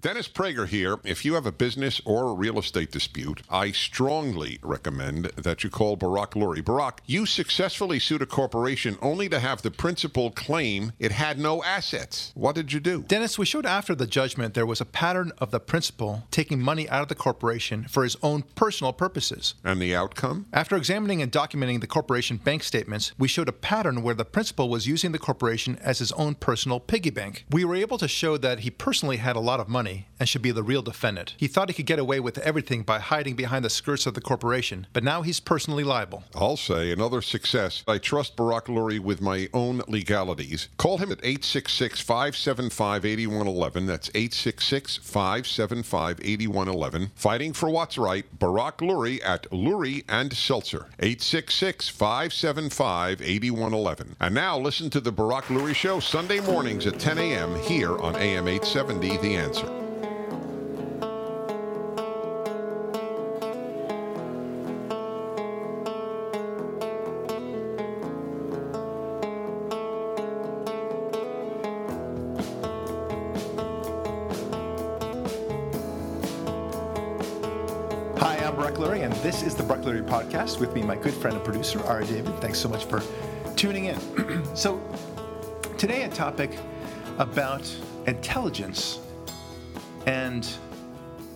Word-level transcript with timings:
Dennis 0.00 0.28
Prager 0.28 0.68
here. 0.68 1.00
If 1.02 1.24
you 1.24 1.34
have 1.34 1.44
a 1.44 1.50
business 1.50 2.00
or 2.04 2.28
a 2.28 2.32
real 2.32 2.60
estate 2.60 2.92
dispute, 2.92 3.42
I 3.50 3.72
strongly 3.72 4.60
recommend 4.62 5.24
that 5.36 5.64
you 5.64 5.70
call 5.70 5.96
Barak 5.96 6.34
Lurie. 6.34 6.64
Barak, 6.64 7.00
you 7.04 7.26
successfully 7.26 7.98
sued 7.98 8.22
a 8.22 8.26
corporation 8.26 8.96
only 9.02 9.28
to 9.28 9.40
have 9.40 9.62
the 9.62 9.72
principal 9.72 10.30
claim 10.30 10.92
it 11.00 11.10
had 11.10 11.40
no 11.40 11.64
assets. 11.64 12.30
What 12.36 12.54
did 12.54 12.72
you 12.72 12.78
do? 12.78 13.02
Dennis, 13.02 13.40
we 13.40 13.44
showed 13.44 13.66
after 13.66 13.92
the 13.92 14.06
judgment 14.06 14.54
there 14.54 14.66
was 14.66 14.80
a 14.80 14.84
pattern 14.84 15.32
of 15.38 15.50
the 15.50 15.58
principal 15.58 16.22
taking 16.30 16.62
money 16.62 16.88
out 16.88 17.02
of 17.02 17.08
the 17.08 17.16
corporation 17.16 17.84
for 17.88 18.04
his 18.04 18.16
own 18.22 18.44
personal 18.54 18.92
purposes. 18.92 19.54
And 19.64 19.82
the 19.82 19.96
outcome? 19.96 20.46
After 20.52 20.76
examining 20.76 21.22
and 21.22 21.32
documenting 21.32 21.80
the 21.80 21.88
corporation 21.88 22.36
bank 22.36 22.62
statements, 22.62 23.10
we 23.18 23.26
showed 23.26 23.48
a 23.48 23.52
pattern 23.52 24.04
where 24.04 24.14
the 24.14 24.24
principal 24.24 24.68
was 24.68 24.86
using 24.86 25.10
the 25.10 25.18
corporation 25.18 25.76
as 25.82 25.98
his 25.98 26.12
own 26.12 26.36
personal 26.36 26.78
piggy 26.78 27.10
bank. 27.10 27.46
We 27.50 27.64
were 27.64 27.74
able 27.74 27.98
to 27.98 28.06
show 28.06 28.36
that 28.36 28.60
he 28.60 28.70
personally 28.70 29.16
had 29.16 29.34
a 29.34 29.40
lot 29.40 29.58
of 29.58 29.68
money 29.68 29.87
and 30.18 30.28
should 30.28 30.42
be 30.42 30.50
the 30.50 30.62
real 30.62 30.82
defendant. 30.82 31.34
He 31.36 31.46
thought 31.46 31.68
he 31.68 31.74
could 31.74 31.86
get 31.86 31.98
away 31.98 32.20
with 32.20 32.38
everything 32.38 32.82
by 32.82 32.98
hiding 32.98 33.34
behind 33.36 33.64
the 33.64 33.70
skirts 33.70 34.06
of 34.06 34.14
the 34.14 34.20
corporation, 34.20 34.86
but 34.92 35.04
now 35.04 35.22
he's 35.22 35.40
personally 35.40 35.84
liable. 35.84 36.24
I'll 36.34 36.56
say 36.56 36.90
another 36.90 37.22
success. 37.22 37.84
I 37.86 37.98
trust 37.98 38.36
Barak 38.36 38.66
Lurie 38.66 39.00
with 39.00 39.20
my 39.20 39.48
own 39.54 39.82
legalities. 39.88 40.68
Call 40.76 40.98
him 40.98 41.12
at 41.12 41.18
866 41.18 42.00
575 42.00 43.04
8111. 43.04 43.86
That's 43.86 44.08
866 44.10 44.96
575 44.98 46.20
8111. 46.22 47.10
Fighting 47.14 47.52
for 47.52 47.70
what's 47.70 47.98
right, 47.98 48.26
Barak 48.38 48.78
Lurie 48.78 49.20
at 49.24 49.44
Lurie 49.50 50.04
and 50.08 50.32
Seltzer. 50.32 50.86
866 50.98 51.88
575 51.88 53.22
8111. 53.22 54.16
And 54.20 54.34
now 54.34 54.58
listen 54.58 54.90
to 54.90 55.00
the 55.00 55.12
Barak 55.12 55.46
Lurie 55.46 55.74
Show 55.74 56.00
Sunday 56.00 56.40
mornings 56.40 56.86
at 56.86 56.98
10 56.98 57.18
a.m. 57.18 57.54
here 57.60 57.96
on 57.98 58.16
AM 58.16 58.48
870 58.48 59.16
The 59.18 59.36
Answer. 59.36 59.77
Lurie 79.76 80.02
Podcast 80.02 80.58
with 80.60 80.74
me, 80.74 80.80
my 80.82 80.96
good 80.96 81.12
friend 81.12 81.36
and 81.36 81.44
producer, 81.44 81.82
Ari 81.84 82.06
David. 82.06 82.34
Thanks 82.40 82.58
so 82.58 82.70
much 82.70 82.86
for 82.86 83.02
tuning 83.54 83.84
in. 83.84 83.98
so, 84.56 84.80
today, 85.76 86.04
a 86.04 86.08
topic 86.08 86.58
about 87.18 87.70
intelligence 88.06 88.98
and 90.06 90.48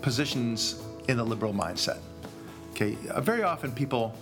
positions 0.00 0.83
in 1.08 1.19
the 1.19 1.24
liberal 1.24 1.52
mindset. 1.52 1.98
Okay, 2.70 2.97
uh, 3.11 3.20
very 3.20 3.42
often 3.42 3.70
people 3.70 4.14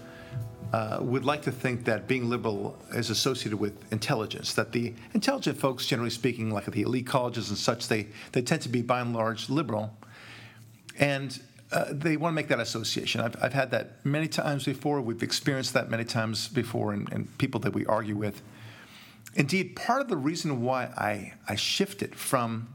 uh, 0.73 0.99
would 1.01 1.25
like 1.25 1.43
to 1.43 1.53
think 1.53 1.85
that 1.85 2.09
being 2.09 2.29
liberal 2.29 2.77
is 2.93 3.11
associated 3.11 3.61
with 3.61 3.93
intelligence. 3.93 4.55
That 4.55 4.73
the 4.73 4.93
intelligent 5.15 5.57
folks, 5.57 5.87
generally 5.87 6.11
speaking, 6.11 6.51
like 6.51 6.67
at 6.67 6.75
the 6.75 6.83
elite 6.83 7.07
colleges 7.07 7.49
and 7.49 7.57
such, 7.57 7.87
they 7.87 8.09
they 8.33 8.43
tend 8.43 8.63
to 8.63 8.69
be 8.69 8.83
by 8.83 9.01
and 9.01 9.15
large 9.15 9.49
liberal, 9.49 9.97
and 10.99 11.41
uh, 11.73 11.87
they 11.91 12.17
want 12.17 12.33
to 12.33 12.35
make 12.35 12.49
that 12.49 12.61
association. 12.61 13.21
I've, 13.21 13.37
I've 13.43 13.53
had 13.53 13.71
that 13.71 14.05
many 14.05 14.27
times 14.27 14.65
before. 14.65 15.01
We've 15.01 15.23
experienced 15.23 15.75
that 15.75 15.89
many 15.89 16.05
times 16.05 16.49
before 16.49 16.93
in 16.93 17.29
people 17.39 17.61
that 17.61 17.73
we 17.73 17.87
argue 17.87 18.17
with. 18.17 18.43
Indeed, 19.35 19.77
part 19.77 20.01
of 20.01 20.09
the 20.09 20.17
reason 20.17 20.63
why 20.63 20.87
I, 20.97 21.35
I 21.49 21.55
shifted 21.55 22.17
from 22.17 22.75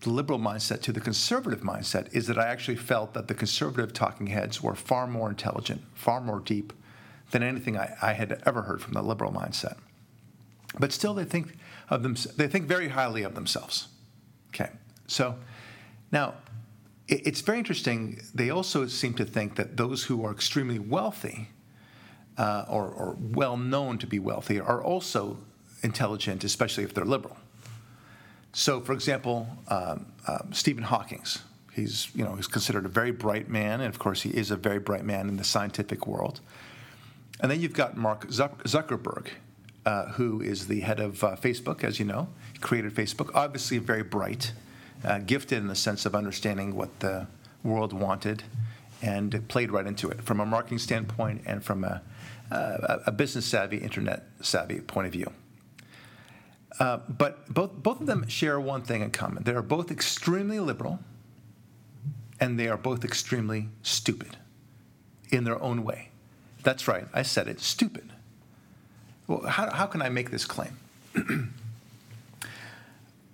the 0.00 0.10
liberal 0.10 0.38
mindset 0.38 0.82
to 0.82 0.92
the 0.92 1.00
conservative 1.00 1.62
mindset 1.62 2.14
is 2.14 2.28
that 2.28 2.38
I 2.38 2.46
actually 2.46 2.76
felt 2.76 3.14
that 3.14 3.26
the 3.26 3.34
conservative 3.34 3.92
talking 3.92 4.28
heads 4.28 4.62
were 4.62 4.74
far 4.74 5.06
more 5.06 5.28
intelligent, 5.28 5.82
far 5.94 6.20
more 6.20 6.40
deep 6.40 6.72
than 7.32 7.42
anything 7.42 7.76
I, 7.76 7.96
I 8.00 8.12
had 8.12 8.40
ever 8.46 8.62
heard 8.62 8.80
from 8.80 8.94
the 8.94 9.02
liberal 9.02 9.32
mindset. 9.32 9.78
But 10.78 10.92
still, 10.92 11.14
they 11.14 11.24
think 11.24 11.56
of 11.88 12.02
them. 12.02 12.16
They 12.36 12.46
think 12.46 12.66
very 12.66 12.88
highly 12.88 13.22
of 13.22 13.34
themselves. 13.34 13.88
Okay, 14.54 14.70
so 15.06 15.36
now 16.12 16.34
it's 17.08 17.40
very 17.40 17.58
interesting. 17.58 18.20
They 18.34 18.50
also 18.50 18.86
seem 18.86 19.14
to 19.14 19.24
think 19.24 19.56
that 19.56 19.76
those 19.76 20.04
who 20.04 20.24
are 20.24 20.32
extremely 20.32 20.78
wealthy 20.78 21.48
uh, 22.36 22.64
or, 22.68 22.88
or 22.88 23.16
well 23.20 23.56
known 23.56 23.98
to 23.98 24.06
be 24.06 24.18
wealthy 24.18 24.60
are 24.60 24.82
also 24.82 25.38
intelligent, 25.82 26.44
especially 26.44 26.84
if 26.84 26.94
they're 26.94 27.04
liberal. 27.04 27.36
So, 28.52 28.80
for 28.80 28.92
example, 28.92 29.48
um, 29.68 30.06
um, 30.26 30.50
Stephen 30.52 30.82
Hawking's. 30.82 31.40
He's, 31.72 32.08
you 32.14 32.24
know, 32.24 32.34
he's 32.36 32.46
considered 32.46 32.86
a 32.86 32.88
very 32.88 33.10
bright 33.10 33.50
man, 33.50 33.82
and 33.82 33.88
of 33.92 33.98
course, 33.98 34.22
he 34.22 34.30
is 34.30 34.50
a 34.50 34.56
very 34.56 34.78
bright 34.78 35.04
man 35.04 35.28
in 35.28 35.36
the 35.36 35.44
scientific 35.44 36.06
world. 36.06 36.40
And 37.38 37.50
then 37.50 37.60
you've 37.60 37.74
got 37.74 37.98
Mark 37.98 38.28
Zuckerberg, 38.28 39.28
uh, 39.84 40.06
who 40.12 40.40
is 40.40 40.68
the 40.68 40.80
head 40.80 41.00
of 41.00 41.22
uh, 41.22 41.36
Facebook, 41.36 41.84
as 41.84 41.98
you 41.98 42.06
know. 42.06 42.28
He 42.54 42.58
created 42.60 42.94
Facebook, 42.94 43.30
obviously 43.34 43.76
very 43.76 44.02
bright, 44.02 44.52
uh, 45.04 45.18
gifted 45.18 45.58
in 45.58 45.68
the 45.68 45.74
sense 45.74 46.06
of 46.06 46.14
understanding 46.14 46.74
what 46.74 47.00
the 47.00 47.26
world 47.62 47.92
wanted, 47.92 48.42
and 49.02 49.46
played 49.48 49.70
right 49.70 49.86
into 49.86 50.08
it 50.08 50.22
from 50.22 50.40
a 50.40 50.46
marketing 50.46 50.78
standpoint 50.78 51.42
and 51.46 51.62
from 51.62 51.84
a, 51.84 52.02
a, 52.50 53.00
a 53.06 53.12
business 53.12 53.44
savvy, 53.44 53.78
internet 53.78 54.24
savvy 54.40 54.80
point 54.80 55.06
of 55.06 55.12
view. 55.12 55.30
Uh, 56.78 56.98
but 57.08 57.52
both, 57.52 57.72
both 57.72 58.00
of 58.00 58.06
them 58.06 58.26
share 58.28 58.60
one 58.60 58.82
thing 58.82 59.02
in 59.02 59.10
common. 59.10 59.42
They 59.44 59.54
are 59.54 59.62
both 59.62 59.90
extremely 59.90 60.60
liberal, 60.60 60.98
and 62.40 62.58
they 62.58 62.68
are 62.68 62.76
both 62.76 63.04
extremely 63.04 63.68
stupid 63.82 64.36
in 65.30 65.44
their 65.44 65.60
own 65.62 65.84
way. 65.84 66.10
That's 66.62 66.86
right, 66.88 67.06
I 67.14 67.22
said 67.22 67.48
it, 67.48 67.60
stupid. 67.60 68.12
Well, 69.26 69.46
how, 69.46 69.70
how 69.70 69.86
can 69.86 70.02
I 70.02 70.08
make 70.08 70.30
this 70.30 70.44
claim? 70.44 70.76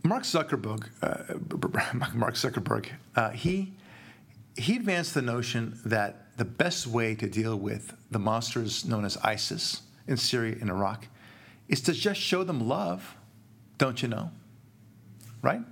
Mark 0.05 0.25
Zuckerberg, 0.25 0.89
uh, 1.03 2.15
Mark 2.15 2.35
Zuckerberg, 2.35 2.89
uh, 3.15 3.31
he 3.31 3.73
he 4.57 4.77
advanced 4.77 5.15
the 5.15 5.23
notion 5.23 5.79
that 5.85 6.37
the 6.37 6.45
best 6.45 6.87
way 6.87 7.15
to 7.15 7.27
deal 7.27 7.57
with 7.57 7.95
the 8.11 8.19
monsters 8.19 8.85
known 8.85 9.05
as 9.05 9.17
ISIS 9.19 9.83
in 10.07 10.17
Syria 10.17 10.57
and 10.61 10.69
Iraq 10.69 11.07
is 11.69 11.81
to 11.83 11.93
just 11.93 12.21
show 12.21 12.45
them 12.45 12.69
love, 12.69 13.15
don't 13.79 14.03
you 14.03 14.09
know? 14.09 14.31
Right? 15.41 15.63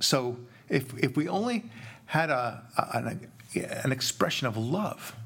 So 0.00 0.38
if 0.68 0.96
if 1.02 1.16
we 1.16 1.28
only 1.28 1.64
had 2.06 2.30
a, 2.30 2.62
a 2.78 2.98
an, 2.98 3.30
an 3.54 3.92
expression 3.92 4.46
of 4.46 4.56
love, 4.56 5.16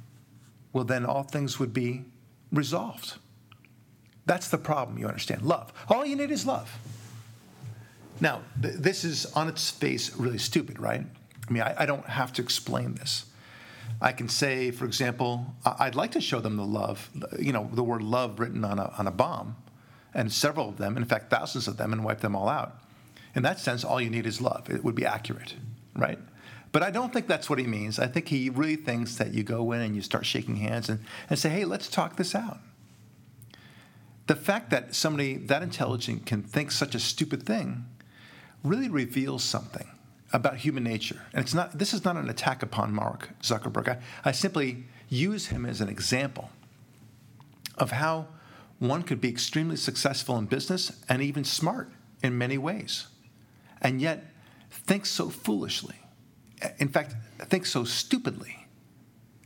well 0.73 0.85
then 0.85 1.05
all 1.05 1.23
things 1.23 1.59
would 1.59 1.75
be 1.75 2.05
resolved. 2.51 3.15
That's 4.27 4.49
the 4.49 4.59
problem, 4.59 4.99
you 4.99 5.07
understand. 5.07 5.43
Love. 5.43 5.73
All 5.89 6.07
you 6.07 6.17
need 6.17 6.31
is 6.31 6.47
love. 6.47 6.71
Now, 8.21 8.43
th- 8.61 8.75
this 8.75 9.05
is 9.05 9.27
on 9.35 9.49
its 9.49 9.71
face 9.71 10.15
really 10.17 10.39
stupid, 10.39 10.79
right? 10.79 11.05
I 11.49 11.53
mean, 11.53 11.63
I, 11.63 11.75
I 11.79 11.87
don't 11.87 12.07
have 12.07 12.33
to 12.35 12.43
explain 12.43 12.95
this. 12.95 13.27
I 14.01 14.13
can 14.13 14.29
say, 14.29 14.71
for 14.71 14.85
example, 14.85 15.55
I'd 15.65 15.95
like 15.95 16.13
to 16.13 16.21
show 16.21 16.41
them 16.41 16.57
the 16.57 16.65
love, 16.65 17.11
you 17.39 17.53
know, 17.53 17.69
the 17.73 17.83
word 17.83 18.03
love 18.03 18.41
written 18.41 18.65
on 18.65 18.79
a, 18.79 18.93
on 18.97 19.07
a 19.07 19.11
bomb, 19.11 19.57
and 20.15 20.33
several 20.33 20.69
of 20.69 20.79
them, 20.79 20.97
in 20.97 21.05
fact, 21.05 21.31
thousands 21.31 21.69
of 21.69 21.77
them, 21.77 21.93
and 21.93 22.05
wipe 22.05 22.21
them 22.21 22.35
all 22.35 22.49
out. 22.49 22.77
In 23.35 23.43
that 23.43 23.61
sense, 23.61 23.85
all 23.85 24.01
you 24.01 24.11
need 24.11 24.27
is 24.27 24.41
love. 24.41 24.71
It 24.71 24.85
would 24.85 24.95
be 24.95 25.05
accurate, 25.05 25.55
right? 25.95 26.19
But 26.73 26.83
I 26.83 26.91
don't 26.91 27.13
think 27.13 27.27
that's 27.27 27.51
what 27.51 27.59
he 27.59 27.67
means. 27.67 27.99
I 27.99 28.07
think 28.07 28.29
he 28.29 28.49
really 28.49 28.77
thinks 28.77 29.17
that 29.17 29.35
you 29.35 29.43
go 29.43 29.73
in 29.73 29.81
and 29.81 29.95
you 29.95 30.03
start 30.03 30.25
shaking 30.25 30.57
hands 30.57 30.89
and, 30.89 31.01
and 31.29 31.39
say, 31.39 31.49
hey, 31.49 31.65
let's 31.65 31.89
talk 31.89 32.17
this 32.17 32.35
out. 32.35 32.59
The 34.29 34.37
fact 34.37 34.71
that 34.71 34.95
somebody 34.95 35.37
that 35.37 35.63
intelligent 35.63 36.27
can 36.27 36.43
think 36.43 36.71
such 36.71 36.95
a 36.95 37.01
stupid 37.01 37.43
thing 37.45 37.87
really 38.63 38.89
reveals 38.89 39.43
something 39.43 39.89
about 40.33 40.57
human 40.59 40.85
nature. 40.85 41.23
And 41.33 41.43
it's 41.43 41.55
not 41.55 41.79
this 41.79 41.93
is 41.93 42.05
not 42.05 42.17
an 42.17 42.29
attack 42.29 42.63
upon 42.63 42.95
Mark 42.95 43.31
Zuckerberg. 43.43 43.89
I, 43.89 43.99
I 44.25 44.33
simply 44.33 44.85
use 45.09 45.49
him 45.49 45.67
as 45.67 45.81
an 45.81 45.89
example 45.89 46.51
of 47.77 47.93
how 47.93 48.29
one 48.79 49.03
could 49.03 49.21
be 49.21 49.29
extremely 49.29 49.77
successful 49.77 50.39
in 50.39 50.47
business 50.47 50.93
and 51.09 51.21
even 51.21 51.45
smart 51.45 51.91
in 52.23 52.37
many 52.39 52.59
ways, 52.59 53.07
and 53.81 54.01
yet 54.01 54.25
think 54.71 55.07
so 55.07 55.31
foolishly. 55.31 55.97
In 56.79 56.89
fact, 56.89 57.15
think 57.41 57.67
so 57.67 57.85
stupidly 57.85 58.67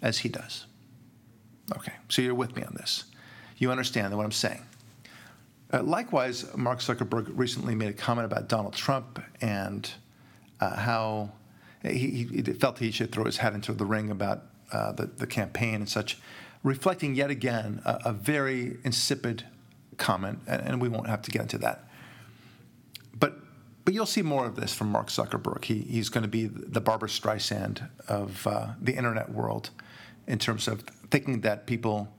as 0.02 0.19
he 0.19 0.28
does. 0.28 0.66
Okay, 1.76 1.93
so 2.08 2.20
you're 2.20 2.34
with 2.34 2.56
me 2.56 2.62
on 2.62 2.75
this. 2.75 3.05
You 3.56 3.70
understand 3.70 4.14
what 4.16 4.25
I'm 4.25 4.32
saying. 4.32 4.62
Uh, 5.75 5.82
likewise, 5.82 6.47
Mark 6.56 6.79
Zuckerberg 6.79 7.32
recently 7.35 7.75
made 7.75 7.88
a 7.88 7.94
comment 7.94 8.26
about 8.26 8.49
Donald 8.49 8.75
Trump 8.75 9.21
and 9.41 9.91
uh, 10.61 10.76
how 10.76 11.32
he, 11.82 12.29
he, 12.32 12.43
felt 12.43 12.79
he 12.79 12.93
should 12.93 13.11
throw 13.11 13.25
his 13.25 13.38
hat 13.38 13.55
into 13.55 13.73
the 13.73 13.85
ring 13.85 14.09
about 14.09 14.44
uh, 14.71 14.93
the, 14.93 15.06
the 15.06 15.26
campaign 15.26 15.75
and 15.75 15.88
such, 15.88 16.17
reflecting 16.62 17.17
yet 17.17 17.29
again 17.29 17.82
a, 17.85 17.99
a 18.05 18.12
very 18.12 18.76
insipid 18.85 19.47
comment, 19.97 20.38
and, 20.47 20.62
and 20.62 20.81
we 20.81 20.88
won't 20.88 21.09
have 21.09 21.23
to 21.23 21.32
get 21.32 21.43
into 21.43 21.59
that. 21.59 21.88
But 23.19 23.35
but 23.85 23.94
you'll 23.94 24.06
see 24.06 24.23
more 24.23 24.47
of 24.47 24.55
this 24.55 24.73
from 24.73 24.93
Mark 24.93 25.09
Zuckerberg. 25.09 25.65
He, 25.65 25.81
he's 25.81 26.09
going 26.09 26.23
to 26.23 26.29
be 26.29 26.47
the 26.47 26.81
Barbra 26.81 27.09
Streisand 27.09 27.91
of 28.06 28.47
uh, 28.47 28.69
the 28.81 28.94
internet 28.94 29.32
world 29.32 29.71
in 30.29 30.38
terms 30.38 30.69
of 30.69 30.82
thinking 31.11 31.41
that 31.41 31.67
people 31.67 32.15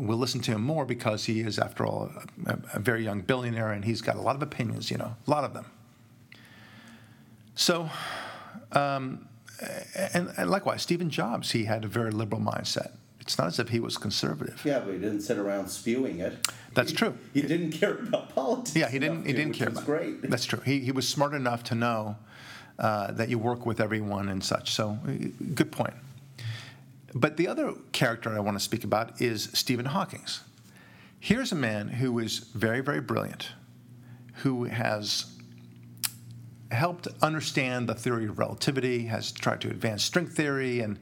will 0.00 0.16
listen 0.18 0.40
to 0.42 0.52
him 0.52 0.62
more 0.62 0.84
because 0.84 1.24
he 1.26 1.40
is, 1.40 1.58
after 1.58 1.86
all, 1.86 2.10
a, 2.46 2.58
a 2.74 2.78
very 2.80 3.04
young 3.04 3.20
billionaire 3.20 3.70
and 3.72 3.84
he's 3.84 4.00
got 4.02 4.16
a 4.16 4.20
lot 4.20 4.34
of 4.36 4.42
opinions, 4.42 4.90
you 4.90 4.96
know, 4.98 5.14
a 5.26 5.30
lot 5.30 5.44
of 5.44 5.54
them. 5.54 5.66
So, 7.54 7.90
um, 8.72 9.28
and, 10.14 10.32
and 10.36 10.50
likewise, 10.50 10.82
Stephen 10.82 11.10
Jobs, 11.10 11.50
he 11.50 11.64
had 11.64 11.84
a 11.84 11.88
very 11.88 12.10
liberal 12.10 12.40
mindset. 12.40 12.92
It's 13.20 13.36
not 13.38 13.48
as 13.48 13.58
if 13.58 13.68
he 13.68 13.80
was 13.80 13.96
conservative. 13.98 14.62
Yeah, 14.64 14.80
but 14.80 14.92
he 14.94 14.98
didn't 14.98 15.20
sit 15.20 15.36
around 15.38 15.68
spewing 15.68 16.20
it. 16.20 16.48
That's 16.74 16.90
He- 16.90 16.96
true. 16.96 17.14
He 17.34 17.42
didn't 17.42 17.72
care 17.72 17.94
about 17.98 18.34
politics. 18.34 18.74
Yeah, 18.74 18.88
he 18.88 18.98
didn't. 18.98 19.26
He 19.26 19.32
didn't 19.32 19.52
care 19.52 19.68
about. 19.68 19.84
great. 19.84 20.22
That's 20.22 20.46
true. 20.46 20.60
He 20.64 20.80
he 20.80 20.90
was 20.92 21.06
smart 21.06 21.34
enough 21.34 21.62
to 21.64 21.74
know 21.74 22.16
uh, 22.78 23.12
that 23.12 23.28
you 23.28 23.38
work 23.38 23.66
with 23.66 23.78
everyone 23.80 24.28
and 24.28 24.42
such. 24.42 24.72
So, 24.72 24.98
uh, 25.06 25.12
good 25.54 25.70
point. 25.70 25.94
But 27.14 27.36
the 27.36 27.48
other 27.48 27.74
character 27.92 28.36
I 28.36 28.40
want 28.40 28.56
to 28.56 28.62
speak 28.62 28.84
about 28.84 29.20
is 29.20 29.50
Stephen 29.52 29.86
Hawking's. 29.86 30.42
Here's 31.18 31.52
a 31.52 31.56
man 31.56 31.88
who 31.88 32.18
is 32.18 32.38
very, 32.38 32.80
very 32.80 33.00
brilliant, 33.00 33.50
who 34.36 34.64
has 34.64 35.36
helped 36.70 37.08
understand 37.20 37.88
the 37.88 37.94
theory 37.94 38.26
of 38.26 38.38
relativity, 38.38 39.06
has 39.06 39.32
tried 39.32 39.60
to 39.62 39.68
advance 39.68 40.04
string 40.04 40.26
theory, 40.26 40.80
and 40.80 40.98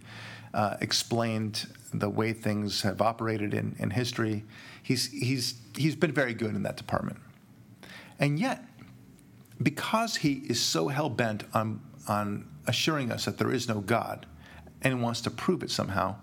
uh, 0.54 0.76
explained 0.80 1.66
the 1.92 2.08
way 2.08 2.32
things 2.32 2.82
have 2.82 3.00
operated 3.00 3.54
in, 3.54 3.76
in 3.78 3.90
history. 3.90 4.44
He's, 4.82 5.10
he's, 5.10 5.60
he's 5.76 5.94
been 5.94 6.12
very 6.12 6.34
good 6.34 6.54
in 6.54 6.62
that 6.62 6.76
department. 6.76 7.18
And 8.18 8.38
yet, 8.38 8.64
because 9.62 10.16
he 10.16 10.42
is 10.48 10.60
so 10.60 10.88
hell 10.88 11.10
bent 11.10 11.44
on, 11.54 11.80
on 12.08 12.48
assuring 12.66 13.12
us 13.12 13.26
that 13.26 13.38
there 13.38 13.52
is 13.52 13.68
no 13.68 13.80
God 13.80 14.26
and 14.82 15.02
wants 15.02 15.20
to 15.22 15.30
prove 15.30 15.62
it 15.62 15.70
somehow, 15.70 16.16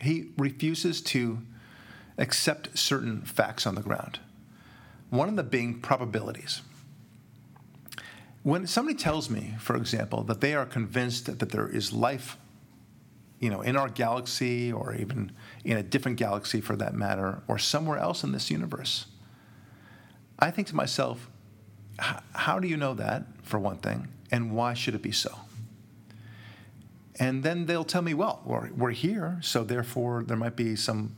he 0.00 0.30
refuses 0.36 1.00
to 1.00 1.38
accept 2.18 2.76
certain 2.76 3.22
facts 3.22 3.66
on 3.66 3.74
the 3.74 3.82
ground. 3.82 4.18
One 5.10 5.28
of 5.28 5.36
them 5.36 5.48
being 5.48 5.80
probabilities. 5.80 6.62
When 8.42 8.66
somebody 8.66 8.96
tells 8.96 9.30
me, 9.30 9.54
for 9.58 9.76
example, 9.76 10.22
that 10.24 10.40
they 10.40 10.54
are 10.54 10.66
convinced 10.66 11.26
that, 11.26 11.38
that 11.38 11.50
there 11.50 11.68
is 11.68 11.92
life, 11.92 12.36
you 13.40 13.50
know, 13.50 13.62
in 13.62 13.76
our 13.76 13.88
galaxy 13.88 14.72
or 14.72 14.94
even 14.94 15.32
in 15.64 15.76
a 15.76 15.82
different 15.82 16.18
galaxy 16.18 16.60
for 16.60 16.76
that 16.76 16.94
matter, 16.94 17.42
or 17.48 17.58
somewhere 17.58 17.98
else 17.98 18.24
in 18.24 18.32
this 18.32 18.50
universe, 18.50 19.06
I 20.38 20.50
think 20.50 20.68
to 20.68 20.76
myself, 20.76 21.28
how 21.98 22.58
do 22.58 22.68
you 22.68 22.76
know 22.76 22.94
that, 22.94 23.24
for 23.42 23.58
one 23.58 23.78
thing, 23.78 24.08
and 24.30 24.52
why 24.52 24.74
should 24.74 24.94
it 24.94 25.02
be 25.02 25.12
so? 25.12 25.36
And 27.18 27.42
then 27.42 27.66
they'll 27.66 27.84
tell 27.84 28.02
me, 28.02 28.14
well, 28.14 28.42
we're, 28.44 28.70
we're 28.72 28.90
here, 28.92 29.38
so 29.42 29.64
therefore 29.64 30.22
there 30.22 30.36
might 30.36 30.56
be 30.56 30.76
some 30.76 31.16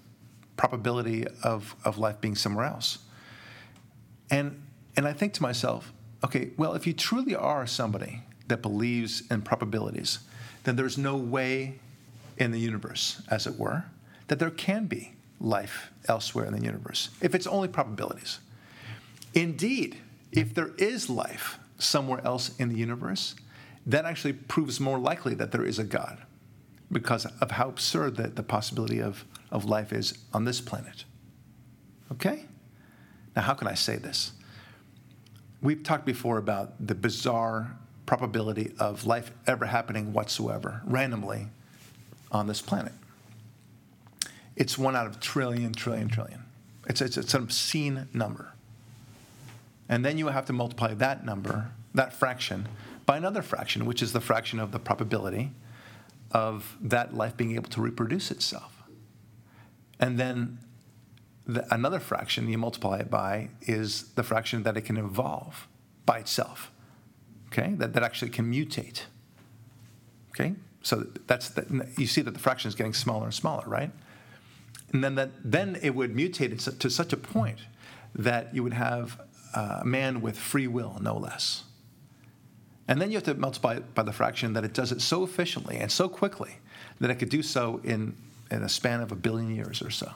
probability 0.56 1.26
of, 1.42 1.74
of 1.84 1.98
life 1.98 2.20
being 2.20 2.34
somewhere 2.34 2.64
else. 2.64 2.98
And, 4.30 4.62
and 4.96 5.06
I 5.06 5.12
think 5.12 5.34
to 5.34 5.42
myself, 5.42 5.92
okay, 6.24 6.50
well, 6.56 6.74
if 6.74 6.86
you 6.86 6.92
truly 6.92 7.34
are 7.34 7.66
somebody 7.66 8.22
that 8.48 8.62
believes 8.62 9.22
in 9.30 9.42
probabilities, 9.42 10.20
then 10.64 10.76
there's 10.76 10.98
no 10.98 11.16
way 11.16 11.78
in 12.38 12.50
the 12.50 12.58
universe, 12.58 13.22
as 13.30 13.46
it 13.46 13.58
were, 13.58 13.84
that 14.28 14.38
there 14.38 14.50
can 14.50 14.86
be 14.86 15.12
life 15.40 15.90
elsewhere 16.08 16.46
in 16.46 16.52
the 16.52 16.62
universe, 16.62 17.10
if 17.20 17.34
it's 17.34 17.46
only 17.46 17.68
probabilities. 17.68 18.40
Indeed, 19.34 19.96
if 20.32 20.54
there 20.54 20.70
is 20.78 21.08
life 21.08 21.58
somewhere 21.78 22.20
else 22.24 22.56
in 22.58 22.68
the 22.68 22.76
universe, 22.76 23.34
that 23.86 24.04
actually 24.04 24.34
proves 24.34 24.80
more 24.80 24.98
likely 24.98 25.34
that 25.34 25.52
there 25.52 25.64
is 25.64 25.78
a 25.78 25.84
God 25.84 26.18
because 26.92 27.26
of 27.26 27.52
how 27.52 27.68
absurd 27.68 28.16
the, 28.16 28.28
the 28.28 28.42
possibility 28.42 29.00
of, 29.00 29.24
of 29.50 29.64
life 29.64 29.92
is 29.92 30.18
on 30.34 30.44
this 30.44 30.60
planet. 30.60 31.04
Okay? 32.12 32.44
Now, 33.36 33.42
how 33.42 33.54
can 33.54 33.68
I 33.68 33.74
say 33.74 33.96
this? 33.96 34.32
We've 35.62 35.82
talked 35.82 36.04
before 36.04 36.38
about 36.38 36.84
the 36.84 36.94
bizarre 36.94 37.76
probability 38.06 38.72
of 38.78 39.06
life 39.06 39.30
ever 39.46 39.66
happening 39.66 40.12
whatsoever, 40.12 40.82
randomly, 40.84 41.48
on 42.32 42.46
this 42.46 42.60
planet. 42.60 42.92
It's 44.56 44.76
one 44.76 44.96
out 44.96 45.06
of 45.06 45.20
trillion, 45.20 45.72
trillion, 45.72 46.08
trillion. 46.08 46.44
It's, 46.88 47.00
it's, 47.00 47.16
it's 47.16 47.34
an 47.34 47.44
obscene 47.44 48.08
number. 48.12 48.52
And 49.88 50.04
then 50.04 50.18
you 50.18 50.28
have 50.28 50.46
to 50.46 50.52
multiply 50.52 50.94
that 50.94 51.24
number, 51.24 51.70
that 51.94 52.12
fraction, 52.12 52.68
by 53.10 53.16
another 53.16 53.42
fraction, 53.42 53.86
which 53.86 54.02
is 54.02 54.12
the 54.12 54.20
fraction 54.20 54.60
of 54.60 54.70
the 54.70 54.78
probability 54.78 55.50
of 56.30 56.76
that 56.80 57.12
life 57.12 57.36
being 57.36 57.56
able 57.56 57.68
to 57.68 57.80
reproduce 57.80 58.30
itself. 58.30 58.84
And 59.98 60.16
then 60.16 60.58
the, 61.44 61.66
another 61.74 61.98
fraction 61.98 62.48
you 62.48 62.56
multiply 62.56 62.98
it 62.98 63.10
by 63.10 63.48
is 63.62 64.10
the 64.14 64.22
fraction 64.22 64.62
that 64.62 64.76
it 64.76 64.82
can 64.82 64.96
evolve 64.96 65.66
by 66.06 66.20
itself, 66.20 66.70
okay? 67.48 67.74
That, 67.78 67.94
that 67.94 68.04
actually 68.04 68.30
can 68.30 68.48
mutate, 68.48 69.00
okay? 70.30 70.54
So 70.82 71.04
that's 71.26 71.48
the, 71.48 71.88
you 71.98 72.06
see 72.06 72.20
that 72.20 72.34
the 72.34 72.38
fraction 72.38 72.68
is 72.68 72.76
getting 72.76 72.94
smaller 72.94 73.24
and 73.24 73.34
smaller, 73.34 73.64
right? 73.66 73.90
And 74.92 75.02
then 75.02 75.16
that 75.16 75.30
then 75.44 75.76
it 75.82 75.96
would 75.96 76.14
mutate 76.14 76.78
to 76.78 76.88
such 76.88 77.12
a 77.12 77.16
point 77.16 77.58
that 78.14 78.54
you 78.54 78.62
would 78.62 78.74
have 78.74 79.20
a 79.52 79.84
man 79.84 80.20
with 80.20 80.38
free 80.38 80.68
will, 80.68 80.98
no 81.02 81.16
less. 81.16 81.64
And 82.90 83.00
then 83.00 83.12
you 83.12 83.16
have 83.16 83.24
to 83.24 83.34
multiply 83.34 83.74
it 83.74 83.94
by 83.94 84.02
the 84.02 84.12
fraction 84.12 84.52
that 84.54 84.64
it 84.64 84.74
does 84.74 84.90
it 84.90 85.00
so 85.00 85.22
efficiently 85.22 85.76
and 85.76 85.92
so 85.92 86.08
quickly 86.08 86.56
that 86.98 87.08
it 87.08 87.14
could 87.14 87.28
do 87.28 87.40
so 87.40 87.80
in, 87.84 88.16
in 88.50 88.64
a 88.64 88.68
span 88.68 89.00
of 89.00 89.12
a 89.12 89.14
billion 89.14 89.54
years 89.54 89.80
or 89.80 89.90
so. 89.90 90.10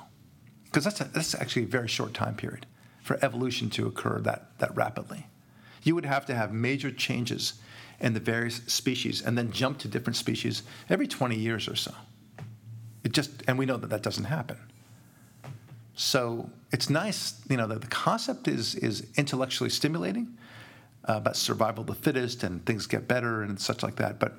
Because 0.65 0.83
that's, 0.83 0.99
that's 0.99 1.37
actually 1.37 1.63
a 1.63 1.67
very 1.67 1.87
short 1.87 2.15
time 2.15 2.35
period 2.35 2.67
for 3.01 3.17
evolution 3.23 3.71
to 3.71 3.87
occur 3.87 4.19
that, 4.23 4.59
that 4.59 4.75
rapidly. 4.75 5.29
You 5.85 5.95
would 5.95 6.05
have 6.05 6.27
to 6.27 6.35
have 6.35 6.53
major 6.53 6.91
changes 6.91 7.55
in 8.01 8.13
the 8.13 8.19
various 8.19 8.57
species 8.67 9.23
and 9.23 9.39
then 9.39 9.53
jump 9.53 9.79
to 9.79 9.89
different 9.89 10.17
species 10.17 10.65
every 10.91 11.07
20 11.07 11.37
years 11.37 11.69
or 11.69 11.77
so. 11.77 11.95
It 13.05 13.13
just, 13.13 13.31
and 13.47 13.57
we 13.57 13.67
know 13.67 13.77
that 13.77 13.91
that 13.91 14.03
doesn't 14.03 14.25
happen. 14.25 14.57
So 15.95 16.51
it's 16.73 16.91
nice, 16.91 17.41
you 17.49 17.57
know, 17.57 17.69
that 17.69 17.83
the 17.83 17.87
concept 17.87 18.49
is, 18.49 18.75
is 18.75 19.07
intellectually 19.17 19.71
stimulating 19.71 20.37
uh, 21.09 21.15
about 21.15 21.37
survival 21.37 21.83
of 21.83 21.87
the 21.87 21.95
fittest 21.95 22.43
and 22.43 22.65
things 22.65 22.87
get 22.87 23.07
better 23.07 23.43
and 23.43 23.61
such 23.61 23.83
like 23.83 23.97
that. 23.97 24.19
But 24.19 24.35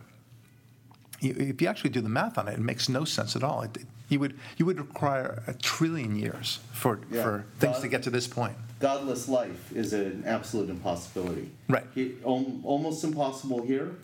if 1.21 1.61
you 1.61 1.67
actually 1.67 1.91
do 1.91 2.01
the 2.01 2.09
math 2.09 2.37
on 2.37 2.47
it, 2.47 2.53
it 2.55 2.59
makes 2.59 2.89
no 2.89 3.05
sense 3.05 3.35
at 3.35 3.43
all. 3.43 3.61
It, 3.63 3.77
you, 4.09 4.19
would, 4.19 4.37
you 4.57 4.65
would 4.65 4.79
require 4.79 5.43
a 5.47 5.53
trillion 5.53 6.15
years 6.15 6.59
for, 6.73 6.99
Yeah. 7.11 7.23
for 7.23 7.45
things 7.59 7.75
God- 7.77 7.81
to 7.81 7.87
get 7.87 8.03
to 8.03 8.09
this 8.09 8.27
point. 8.27 8.55
Godless 8.79 9.29
life 9.29 9.71
is 9.73 9.93
an 9.93 10.23
absolute 10.25 10.69
impossibility. 10.69 11.49
Right. 11.69 11.85
He- 11.95 12.15
al- 12.25 12.59
almost 12.63 13.03
impossible 13.03 13.61
here, 13.65 13.95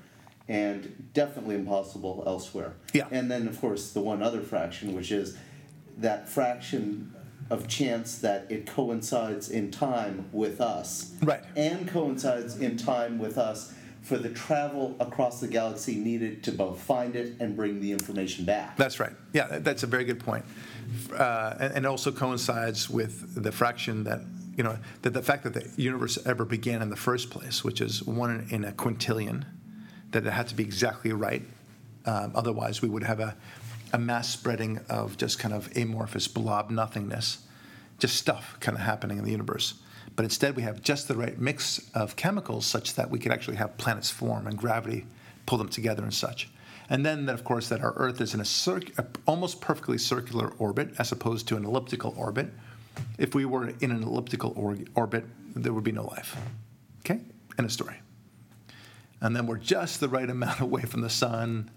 and 0.48 1.10
definitely 1.14 1.56
impossible 1.56 2.24
elsewhere. 2.26 2.74
Yeah. 2.94 3.08
And 3.12 3.30
then, 3.30 3.48
of 3.48 3.60
course, 3.60 3.92
the 3.92 4.00
one 4.02 4.24
other 4.24 4.42
fraction, 4.42 4.96
which 4.96 5.12
is 5.12 5.38
that 5.98 6.30
fraction 6.30 7.14
of 7.52 7.68
chance 7.68 8.18
that 8.20 8.50
it 8.50 8.66
coincides 8.66 9.50
in 9.50 9.70
time 9.70 10.26
with 10.32 10.62
us. 10.62 11.14
Right. 11.22 11.44
And 11.56 11.88
coincides 11.88 12.58
in 12.58 12.78
time 12.78 13.20
with 13.20 13.38
us 13.38 13.74
for 14.02 14.18
the 14.18 14.30
travel 14.30 14.96
across 15.00 15.40
the 15.42 15.48
galaxy 15.48 15.96
needed 15.96 16.44
to 16.46 16.52
both 16.52 16.82
find 16.82 17.16
it 17.16 17.36
and 17.40 17.56
bring 17.56 17.80
the 17.82 17.92
information 17.92 18.46
back. 18.46 18.78
That's 18.78 19.00
right. 19.00 19.12
Yeah, 19.34 19.60
that's 19.60 19.84
a 19.84 19.88
very 19.88 20.06
good 20.06 20.20
point. 20.20 20.46
Uh, 21.14 21.56
and, 21.60 21.74
and 21.76 21.86
also 21.86 22.12
coincides 22.12 22.90
with 22.90 23.44
the 23.44 23.52
fraction 23.52 24.06
that, 24.06 24.22
you 24.58 24.64
know, 24.64 24.78
that 25.04 25.14
the 25.14 25.22
fact 25.22 25.44
that 25.44 25.54
the 25.54 25.70
universe 25.76 26.18
ever 26.26 26.46
began 26.46 26.82
in 26.82 26.90
the 26.90 26.96
first 26.96 27.30
place, 27.30 27.64
which 27.64 27.82
is 27.82 28.02
one 28.04 28.48
in 28.50 28.66
a 28.66 28.72
quintillion, 28.72 29.46
that 30.12 30.26
it 30.26 30.32
had 30.32 30.48
to 30.48 30.56
be 30.56 30.64
exactly 30.64 31.12
right. 31.12 31.44
Um, 32.06 32.32
otherwise, 32.34 32.82
we 32.82 32.90
would 32.90 33.04
have 33.04 33.20
a, 33.20 33.36
a 33.94 33.98
mass 33.98 34.30
spreading 34.30 34.80
of 34.90 35.18
just 35.18 35.40
kind 35.40 35.54
of 35.54 35.76
amorphous 35.76 36.28
blob 36.28 36.70
nothingness, 36.70 37.40
just 38.00 38.16
stuff 38.16 38.58
kind 38.60 38.78
of 38.78 38.84
happening 38.84 39.18
in 39.18 39.24
the 39.24 39.32
universe. 39.32 39.76
But 40.16 40.24
instead, 40.24 40.56
we 40.56 40.64
have 40.64 40.82
just 40.82 41.08
the 41.08 41.16
right 41.16 41.38
mix 41.40 41.90
of 41.94 42.16
chemicals 42.16 42.66
such 42.66 42.96
that 42.96 43.10
we 43.10 43.20
could 43.20 43.32
actually 43.32 43.58
have 43.58 43.78
planets 43.78 44.10
form 44.10 44.48
and 44.48 44.58
gravity 44.58 45.06
pull 45.46 45.58
them 45.58 45.70
together 45.70 46.04
and 46.04 46.14
such. 46.14 46.50
And 46.90 47.06
then, 47.06 47.26
that, 47.28 47.34
of 47.34 47.44
course, 47.44 47.70
that 47.70 47.82
our 47.82 47.94
Earth 47.96 48.20
is 48.20 48.34
in 48.34 48.42
a, 48.42 48.46
circ- 48.46 48.92
almost 49.26 49.62
perfectly 49.62 49.98
circular 49.98 50.54
orbit 50.60 50.90
as 51.00 51.12
opposed 51.12 51.48
to 51.48 51.56
an 51.56 51.64
elliptical 51.64 52.14
orbit. 52.18 52.52
If 53.18 53.34
we 53.34 53.46
were 53.46 53.70
in 53.80 53.92
an 53.92 54.04
elliptical 54.04 54.54
or- 54.58 54.78
orbit, 54.96 55.24
there 55.56 55.72
would 55.72 55.86
be 55.86 55.94
no 55.94 56.06
life. 56.06 56.36
Okay? 57.00 57.22
End 57.58 57.66
of 57.66 57.72
story. 57.72 58.02
And 59.22 59.36
then 59.36 59.48
we're 59.48 59.58
just 59.58 60.00
the 60.00 60.10
right 60.10 60.30
amount 60.30 60.60
away 60.62 60.82
from 60.82 61.02
the 61.02 61.10
sun, 61.10 61.72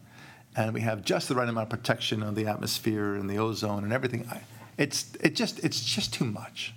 and 0.57 0.73
we 0.73 0.81
have 0.81 1.05
just 1.05 1.29
the 1.29 1.35
right 1.35 1.49
amount 1.49 1.73
of 1.73 1.79
protection 1.79 2.23
of 2.23 2.35
the 2.35 2.47
atmosphere 2.47 3.15
and 3.15 3.29
the 3.29 3.39
ozone 3.39 3.85
and 3.85 3.93
everything. 3.93 4.29
It's, 4.77 5.13
it 5.21 5.35
just, 5.35 5.63
it's 5.65 5.85
just 5.85 6.13
too 6.13 6.25
much. 6.25 6.75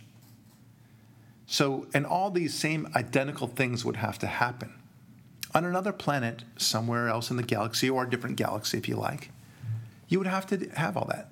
So, 1.45 1.87
and 1.93 2.05
all 2.05 2.29
these 2.29 2.53
same 2.53 2.89
identical 2.95 3.47
things 3.47 3.85
would 3.85 3.97
have 3.97 4.19
to 4.19 4.27
happen 4.27 4.73
on 5.53 5.63
another 5.63 5.93
planet 5.93 6.43
somewhere 6.57 7.07
else 7.07 7.31
in 7.31 7.37
the 7.37 7.43
galaxy 7.43 7.89
or 7.89 8.03
a 8.03 8.09
different 8.09 8.35
galaxy 8.35 8.77
if 8.77 8.89
you 8.89 8.95
like, 8.95 9.31
you 10.07 10.19
would 10.19 10.27
have 10.27 10.45
to 10.47 10.69
have 10.75 10.97
all 10.97 11.05
that. 11.05 11.29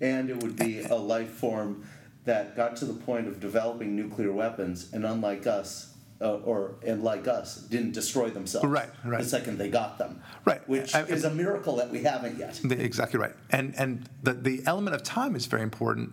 And 0.00 0.30
it 0.30 0.42
would 0.42 0.56
be 0.56 0.80
a 0.80 0.94
life 0.94 1.30
form 1.30 1.86
that 2.24 2.56
got 2.56 2.76
to 2.76 2.84
the 2.84 2.92
point 2.92 3.26
of 3.26 3.40
developing 3.40 3.96
nuclear 3.96 4.32
weapons, 4.32 4.92
and 4.92 5.04
unlike 5.04 5.46
us, 5.46 5.91
uh, 6.22 6.36
or 6.44 6.76
and 6.86 7.02
like 7.02 7.26
us, 7.28 7.56
didn't 7.56 7.92
destroy 7.92 8.30
themselves. 8.30 8.68
Right, 8.68 8.88
right. 9.04 9.22
The 9.22 9.28
second 9.28 9.58
they 9.58 9.68
got 9.68 9.98
them. 9.98 10.22
Right. 10.44 10.66
Which 10.68 10.94
I- 10.94 11.02
is 11.02 11.24
a 11.24 11.34
miracle 11.34 11.76
that 11.76 11.90
we 11.90 12.02
haven't 12.02 12.38
yet. 12.38 12.60
Exactly 12.70 13.18
right. 13.18 13.34
And 13.50 13.74
and 13.76 14.08
the, 14.22 14.34
the 14.34 14.62
element 14.66 14.94
of 14.94 15.02
time 15.02 15.34
is 15.36 15.46
very 15.46 15.62
important. 15.62 16.12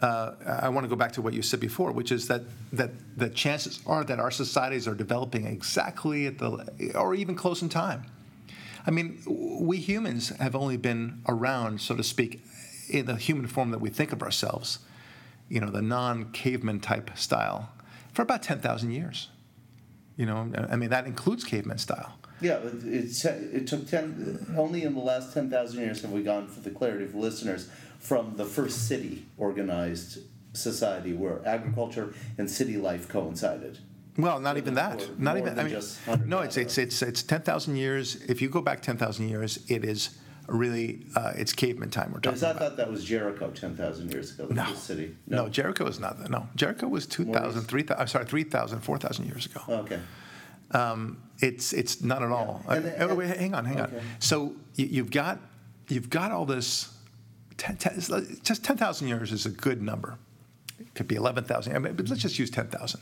Uh, 0.00 0.32
I 0.46 0.68
want 0.70 0.84
to 0.84 0.88
go 0.88 0.96
back 0.96 1.12
to 1.12 1.22
what 1.22 1.34
you 1.34 1.42
said 1.42 1.60
before, 1.60 1.92
which 1.92 2.10
is 2.12 2.28
that 2.28 2.42
that 2.72 2.90
the 3.16 3.28
chances 3.28 3.80
are 3.86 4.04
that 4.04 4.18
our 4.18 4.30
societies 4.30 4.88
are 4.88 4.94
developing 4.94 5.46
exactly 5.46 6.26
at 6.26 6.38
the 6.38 6.92
or 6.94 7.14
even 7.14 7.34
close 7.34 7.62
in 7.62 7.68
time. 7.68 8.04
I 8.86 8.90
mean, 8.90 9.22
we 9.60 9.76
humans 9.76 10.30
have 10.30 10.56
only 10.56 10.78
been 10.78 11.22
around, 11.28 11.82
so 11.82 11.94
to 11.96 12.02
speak, 12.02 12.42
in 12.88 13.04
the 13.06 13.16
human 13.16 13.46
form 13.46 13.72
that 13.72 13.80
we 13.80 13.90
think 13.90 14.10
of 14.12 14.22
ourselves, 14.22 14.78
you 15.50 15.60
know, 15.60 15.70
the 15.70 15.82
non-caveman 15.82 16.80
type 16.80 17.10
style, 17.16 17.68
for 18.20 18.24
about 18.24 18.42
ten 18.42 18.60
thousand 18.60 18.90
years. 18.90 19.28
You 20.16 20.26
know, 20.26 20.52
I 20.70 20.76
mean 20.76 20.90
that 20.90 21.06
includes 21.06 21.42
caveman 21.42 21.78
style. 21.78 22.18
Yeah, 22.42 22.58
it, 22.58 23.24
it 23.24 23.66
took 23.66 23.88
ten. 23.88 24.54
Only 24.58 24.82
in 24.82 24.94
the 24.94 25.00
last 25.00 25.32
ten 25.32 25.48
thousand 25.48 25.80
years 25.80 26.02
have 26.02 26.12
we 26.12 26.22
gone, 26.22 26.46
for 26.46 26.60
the 26.60 26.70
clarity 26.70 27.04
of 27.04 27.14
listeners, 27.14 27.70
from 27.98 28.36
the 28.36 28.44
first 28.44 28.86
city 28.88 29.24
organized 29.38 30.18
society 30.52 31.14
where 31.14 31.40
agriculture 31.46 32.12
and 32.36 32.50
city 32.50 32.76
life 32.76 33.08
coincided. 33.08 33.78
Well, 34.18 34.38
not 34.38 34.58
even 34.58 34.74
that. 34.74 35.02
Or 35.02 35.08
Not 35.16 35.38
even. 35.38 35.58
I 35.58 35.64
mean, 35.64 36.28
no. 36.28 36.40
It's 36.40 36.58
it's 36.58 36.76
it's 36.76 37.00
it's 37.00 37.22
ten 37.22 37.40
thousand 37.40 37.76
years. 37.76 38.16
If 38.28 38.42
you 38.42 38.50
go 38.50 38.60
back 38.60 38.82
ten 38.82 38.98
thousand 38.98 39.30
years, 39.30 39.64
it 39.68 39.82
is 39.82 40.18
really 40.50 41.06
uh, 41.16 41.32
it's 41.36 41.52
caveman 41.52 41.90
time 41.90 42.10
we're 42.12 42.20
Because 42.20 42.40
talking 42.40 42.46
I 42.46 42.56
about. 42.56 42.68
thought 42.70 42.76
that 42.78 42.90
was 42.90 43.04
Jericho 43.04 43.50
ten 43.50 43.76
thousand 43.76 44.12
years 44.12 44.32
ago. 44.38 44.46
No, 44.50 44.64
first 44.64 44.84
city. 44.84 45.16
no, 45.26 45.48
Jericho 45.48 45.86
is 45.86 45.98
not 46.00 46.18
that. 46.18 46.30
No, 46.30 46.48
Jericho 46.56 46.88
was 46.88 47.06
2,000, 47.06 47.62
3,000, 47.62 48.00
I'm 48.00 48.06
sorry, 48.08 48.24
3,000, 48.24 48.80
4,000 48.80 49.26
years 49.26 49.46
ago. 49.46 49.60
Okay. 49.68 50.00
Um, 50.72 51.22
it's 51.40 51.72
it's 51.72 52.02
not 52.02 52.22
at 52.22 52.30
all. 52.30 52.62
And- 52.68 52.84
Uh, 52.86 52.90
oh, 53.10 53.14
wait, 53.14 53.36
hang 53.36 53.54
on, 53.54 53.64
hang 53.64 53.80
on. 53.80 53.92
So 54.18 54.54
you, 54.74 54.86
you've 54.86 55.10
got 55.10 55.38
you've 55.88 56.10
got 56.10 56.32
all 56.32 56.46
this. 56.46 56.92
10, 57.56 57.76
10, 57.76 58.38
just 58.42 58.64
ten 58.64 58.76
thousand 58.78 59.08
years 59.08 59.32
is 59.32 59.44
a 59.46 59.50
good 59.50 59.82
number. 59.82 60.16
It 60.78 60.94
could 60.94 61.06
be 61.08 61.14
eleven 61.16 61.44
thousand, 61.44 61.74
I 61.76 61.78
mean, 61.78 61.94
but 61.94 62.08
let's 62.08 62.22
just 62.22 62.38
use 62.38 62.50
ten 62.50 62.68
thousand. 62.68 63.00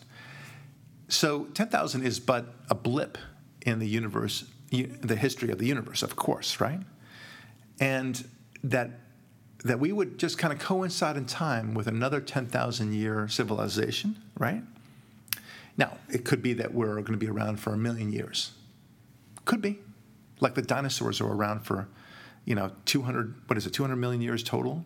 So 1.08 1.44
ten 1.54 1.68
thousand 1.68 2.04
is 2.04 2.18
but 2.20 2.46
a 2.70 2.74
blip 2.74 3.18
in 3.62 3.78
the 3.78 3.86
universe, 3.88 4.44
u- 4.70 4.86
the 5.00 5.16
history 5.16 5.50
of 5.50 5.58
the 5.58 5.66
universe, 5.66 6.02
of 6.02 6.16
course, 6.16 6.60
right? 6.60 6.80
And 7.80 8.28
that 8.64 8.90
that 9.64 9.80
we 9.80 9.90
would 9.90 10.18
just 10.18 10.38
kind 10.38 10.52
of 10.52 10.60
coincide 10.60 11.16
in 11.16 11.26
time 11.26 11.74
with 11.74 11.86
another 11.86 12.20
ten 12.20 12.46
thousand 12.46 12.94
year 12.94 13.28
civilization, 13.28 14.16
right? 14.38 14.62
Now, 15.78 15.96
it 16.10 16.24
could 16.24 16.42
be 16.42 16.52
that 16.54 16.74
we're 16.74 16.94
going 16.94 17.12
to 17.12 17.16
be 17.16 17.28
around 17.28 17.60
for 17.60 17.72
a 17.72 17.78
million 17.78 18.12
years. 18.12 18.50
Could 19.44 19.62
be. 19.62 19.78
Like 20.40 20.56
the 20.56 20.62
dinosaurs 20.62 21.20
are 21.20 21.32
around 21.32 21.60
for, 21.60 21.88
you 22.44 22.54
know, 22.54 22.72
200, 22.84 23.34
what 23.46 23.56
is 23.56 23.66
it, 23.66 23.72
200 23.72 23.96
million 23.96 24.20
years 24.20 24.42
total? 24.42 24.84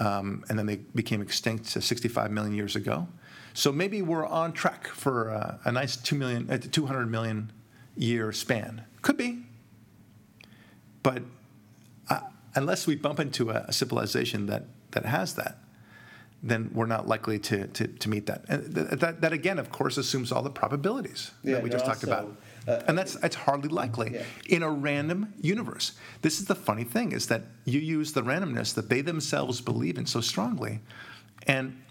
Um, 0.00 0.44
and 0.48 0.58
then 0.58 0.66
they 0.66 0.76
became 0.76 1.22
extinct 1.22 1.76
uh, 1.76 1.80
65 1.80 2.30
million 2.30 2.54
years 2.54 2.74
ago. 2.74 3.06
So 3.54 3.70
maybe 3.70 4.02
we're 4.02 4.26
on 4.26 4.52
track 4.52 4.88
for 4.88 5.30
uh, 5.30 5.58
a 5.64 5.72
nice 5.72 5.96
2 5.96 6.16
million, 6.16 6.50
uh, 6.50 6.58
200 6.58 7.06
million 7.06 7.52
year 7.96 8.32
span. 8.32 8.84
Could 9.02 9.16
be. 9.16 9.42
But 11.02 11.22
unless 12.54 12.86
we 12.86 12.96
bump 12.96 13.20
into 13.20 13.50
a, 13.50 13.64
a 13.68 13.72
civilization 13.72 14.46
that, 14.46 14.64
that 14.92 15.04
has 15.04 15.34
that, 15.34 15.58
then 16.42 16.70
we're 16.72 16.86
not 16.86 17.06
likely 17.06 17.38
to, 17.38 17.66
to, 17.68 17.86
to 17.86 18.08
meet 18.08 18.24
that. 18.26 18.44
And 18.48 18.74
th- 18.74 18.88
that, 19.00 19.20
that, 19.20 19.32
again, 19.32 19.58
of 19.58 19.70
course, 19.70 19.98
assumes 19.98 20.32
all 20.32 20.42
the 20.42 20.50
probabilities 20.50 21.32
Yeah, 21.42 21.54
that 21.54 21.62
we 21.62 21.68
just 21.68 21.84
talked 21.84 22.02
also, 22.04 22.34
about. 22.66 22.82
uh, 22.82 22.84
and 22.88 22.96
that's, 22.96 23.14
that's 23.16 23.36
hardly 23.36 23.68
likely 23.68 24.12
Yeah. 24.14 24.22
in 24.48 24.62
a 24.62 24.70
random 24.70 25.34
universe. 25.42 25.92
This 26.22 26.40
is 26.40 26.46
the 26.46 26.54
funny 26.54 26.84
thing 26.84 27.12
is 27.12 27.26
that 27.26 27.42
you 27.66 27.78
use 27.78 28.12
the 28.12 28.22
randomness 28.22 28.74
that 28.74 28.88
they 28.88 29.02
themselves 29.02 29.60
believe 29.60 29.98
in 29.98 30.06
so 30.06 30.22
strongly. 30.22 30.80
And 31.46 31.82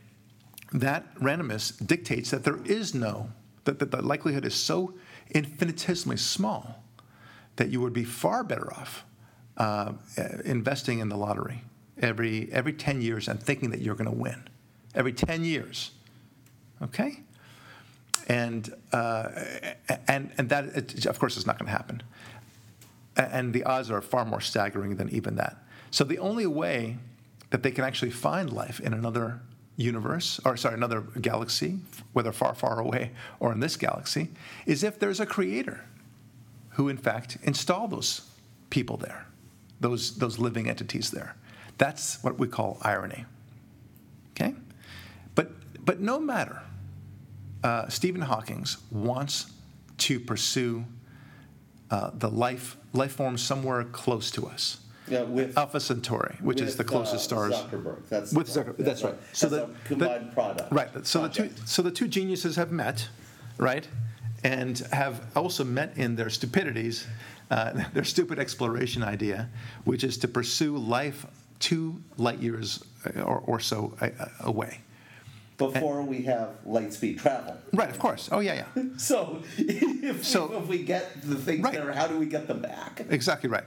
that 0.73 1.13
randomness 1.19 1.85
dictates 1.85 2.31
that 2.31 2.43
there 2.43 2.59
is 2.65 2.95
no, 2.95 3.29
that, 3.65 3.77
that 3.77 3.91
the 3.91 4.01
likelihood 4.01 4.45
is 4.45 4.55
so 4.55 4.95
infinitesimally 5.29 6.17
small 6.17 6.83
that 7.57 7.69
you 7.69 7.81
would 7.81 7.93
be 7.93 8.03
far 8.03 8.43
better 8.43 8.73
off 8.73 9.05
uh, 9.59 9.91
investing 10.45 10.99
in 10.99 11.09
the 11.09 11.17
lottery 11.17 11.61
every, 12.01 12.49
every 12.51 12.73
10 12.73 13.01
years 13.01 13.27
and 13.27 13.41
thinking 13.41 13.71
that 13.71 13.81
you're 13.81 13.95
going 13.95 14.09
to 14.09 14.15
win. 14.15 14.47
Every 14.95 15.13
10 15.13 15.43
years. 15.43 15.91
Okay? 16.81 17.19
And, 18.27 18.73
uh, 18.91 19.29
and, 20.07 20.31
and 20.37 20.49
that, 20.49 20.65
it, 20.65 21.05
of 21.05 21.19
course, 21.19 21.35
is 21.37 21.45
not 21.45 21.59
going 21.59 21.67
to 21.67 21.71
happen. 21.71 22.03
And 23.17 23.53
the 23.53 23.63
odds 23.63 23.91
are 23.91 24.01
far 24.01 24.23
more 24.23 24.41
staggering 24.41 24.95
than 24.95 25.09
even 25.09 25.35
that. 25.35 25.57
So 25.91 26.03
the 26.03 26.19
only 26.19 26.45
way 26.45 26.97
that 27.49 27.63
they 27.63 27.71
can 27.71 27.83
actually 27.83 28.11
find 28.11 28.53
life 28.53 28.79
in 28.79 28.93
another 28.93 29.41
universe, 29.75 30.39
or 30.45 30.57
sorry, 30.57 30.75
another 30.75 31.01
galaxy, 31.19 31.79
whether 32.13 32.31
far, 32.31 32.53
far 32.53 32.79
away 32.79 33.11
or 33.39 33.51
in 33.51 33.59
this 33.59 33.75
galaxy, 33.75 34.29
is 34.65 34.83
if 34.83 34.99
there's 34.99 35.19
a 35.19 35.25
creator 35.25 35.85
who, 36.71 36.89
in 36.89 36.97
fact, 36.97 37.37
installed 37.43 37.91
those 37.91 38.21
people 38.69 38.97
there, 38.97 39.25
those, 39.79 40.17
those 40.17 40.39
living 40.39 40.69
entities 40.69 41.11
there. 41.11 41.35
That's 41.77 42.21
what 42.23 42.37
we 42.37 42.47
call 42.47 42.77
irony. 42.81 43.25
Okay? 44.31 44.53
But, 45.35 45.51
but 45.85 45.99
no 45.99 46.19
matter, 46.19 46.61
uh, 47.63 47.87
Stephen 47.89 48.21
Hawking 48.21 48.65
wants 48.91 49.51
to 49.99 50.19
pursue 50.19 50.85
uh, 51.91 52.11
the 52.13 52.29
life, 52.29 52.77
life 52.93 53.13
form 53.13 53.37
somewhere 53.37 53.83
close 53.85 54.31
to 54.31 54.47
us. 54.47 54.79
Yeah, 55.07 55.23
with 55.23 55.57
Alpha 55.57 55.79
Centauri, 55.79 56.35
which 56.39 56.61
is 56.61 56.75
the 56.75 56.83
closest 56.83 57.15
uh, 57.33 57.49
stars. 57.49 57.53
Zuckerberg. 57.55 58.07
That's 58.09 58.31
With 58.31 58.47
Zuckerberg, 58.47 58.77
that's 58.77 59.03
right. 59.03 59.15
So 59.33 59.47
So 59.47 59.55
that's 59.55 59.67
the- 59.71 59.87
combined 59.87 60.29
the- 60.29 60.33
product. 60.33 60.71
Right. 60.71 61.07
So 61.07 61.23
the 61.23 61.29
two, 61.29 61.49
so 61.65 61.81
the 61.81 61.89
two 61.89 62.07
geniuses 62.07 62.57
have 62.57 62.71
met, 62.71 63.07
right, 63.57 63.87
and 64.43 64.77
have 64.91 65.25
also 65.35 65.63
met 65.63 65.97
in 65.97 66.15
their 66.15 66.29
stupidities, 66.29 67.07
uh, 67.51 67.83
their 67.93 68.03
stupid 68.03 68.39
exploration 68.39 69.03
idea, 69.03 69.49
which 69.85 70.03
is 70.03 70.17
to 70.19 70.27
pursue 70.27 70.77
life 70.77 71.25
two 71.59 72.01
light 72.17 72.39
years 72.39 72.83
uh, 73.05 73.21
or, 73.21 73.39
or 73.45 73.59
so 73.59 73.93
uh, 74.01 74.09
away. 74.41 74.79
before 75.57 76.01
we 76.03 76.21
have 76.23 76.49
light 76.65 76.93
speed 76.93 77.19
travel. 77.19 77.57
Right. 77.73 77.89
Of 77.89 77.99
course. 77.99 78.29
Oh 78.31 78.39
yeah, 78.39 78.65
yeah. 78.75 78.83
So 78.97 79.41
if, 79.57 80.23
So- 80.25 80.47
we, 80.47 80.55
if 80.57 80.67
we 80.67 80.83
get 80.83 81.21
the 81.21 81.35
things 81.35 81.63
Right. 81.63 81.73
there, 81.73 81.91
how 81.91 82.07
do 82.07 82.17
we 82.17 82.25
get 82.27 82.47
them 82.47 82.61
back? 82.61 83.05
Exactly 83.09 83.49
right. 83.49 83.65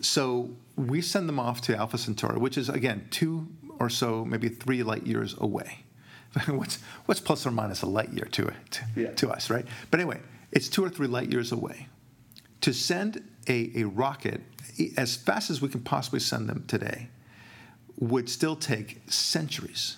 So 0.00 0.50
we 0.76 1.00
send 1.02 1.28
them 1.28 1.38
off 1.40 1.60
to 1.62 1.76
Alpha 1.76 1.98
Centauri, 1.98 2.38
which 2.38 2.56
is 2.56 2.68
again 2.68 3.06
two 3.10 3.46
or 3.80 3.90
so, 3.90 4.24
maybe 4.24 4.48
three 4.48 4.82
light 4.82 5.06
years 5.06 5.34
away. 5.38 5.84
what's 6.46 6.78
what's 7.06 7.20
plus 7.20 7.46
or 7.46 7.50
minus 7.50 7.82
a 7.82 7.86
light 7.86 8.10
year 8.12 8.26
to 8.32 8.46
it 8.46 8.80
Yeah. 8.96 9.10
to 9.14 9.30
us, 9.30 9.50
right? 9.50 9.66
But 9.90 10.00
anyway, 10.00 10.20
it's 10.52 10.68
two 10.68 10.84
or 10.84 10.88
three 10.90 11.08
light 11.08 11.30
years 11.30 11.52
away. 11.52 11.88
To 12.62 12.72
send 12.72 13.22
a, 13.48 13.70
a 13.76 13.84
rocket 13.84 14.40
as 14.96 15.16
fast 15.16 15.50
as 15.50 15.60
we 15.60 15.68
can 15.68 15.80
possibly 15.80 16.20
send 16.20 16.48
them 16.48 16.64
today 16.66 17.08
would 17.98 18.28
still 18.28 18.54
take 18.56 19.00
centuries, 19.10 19.96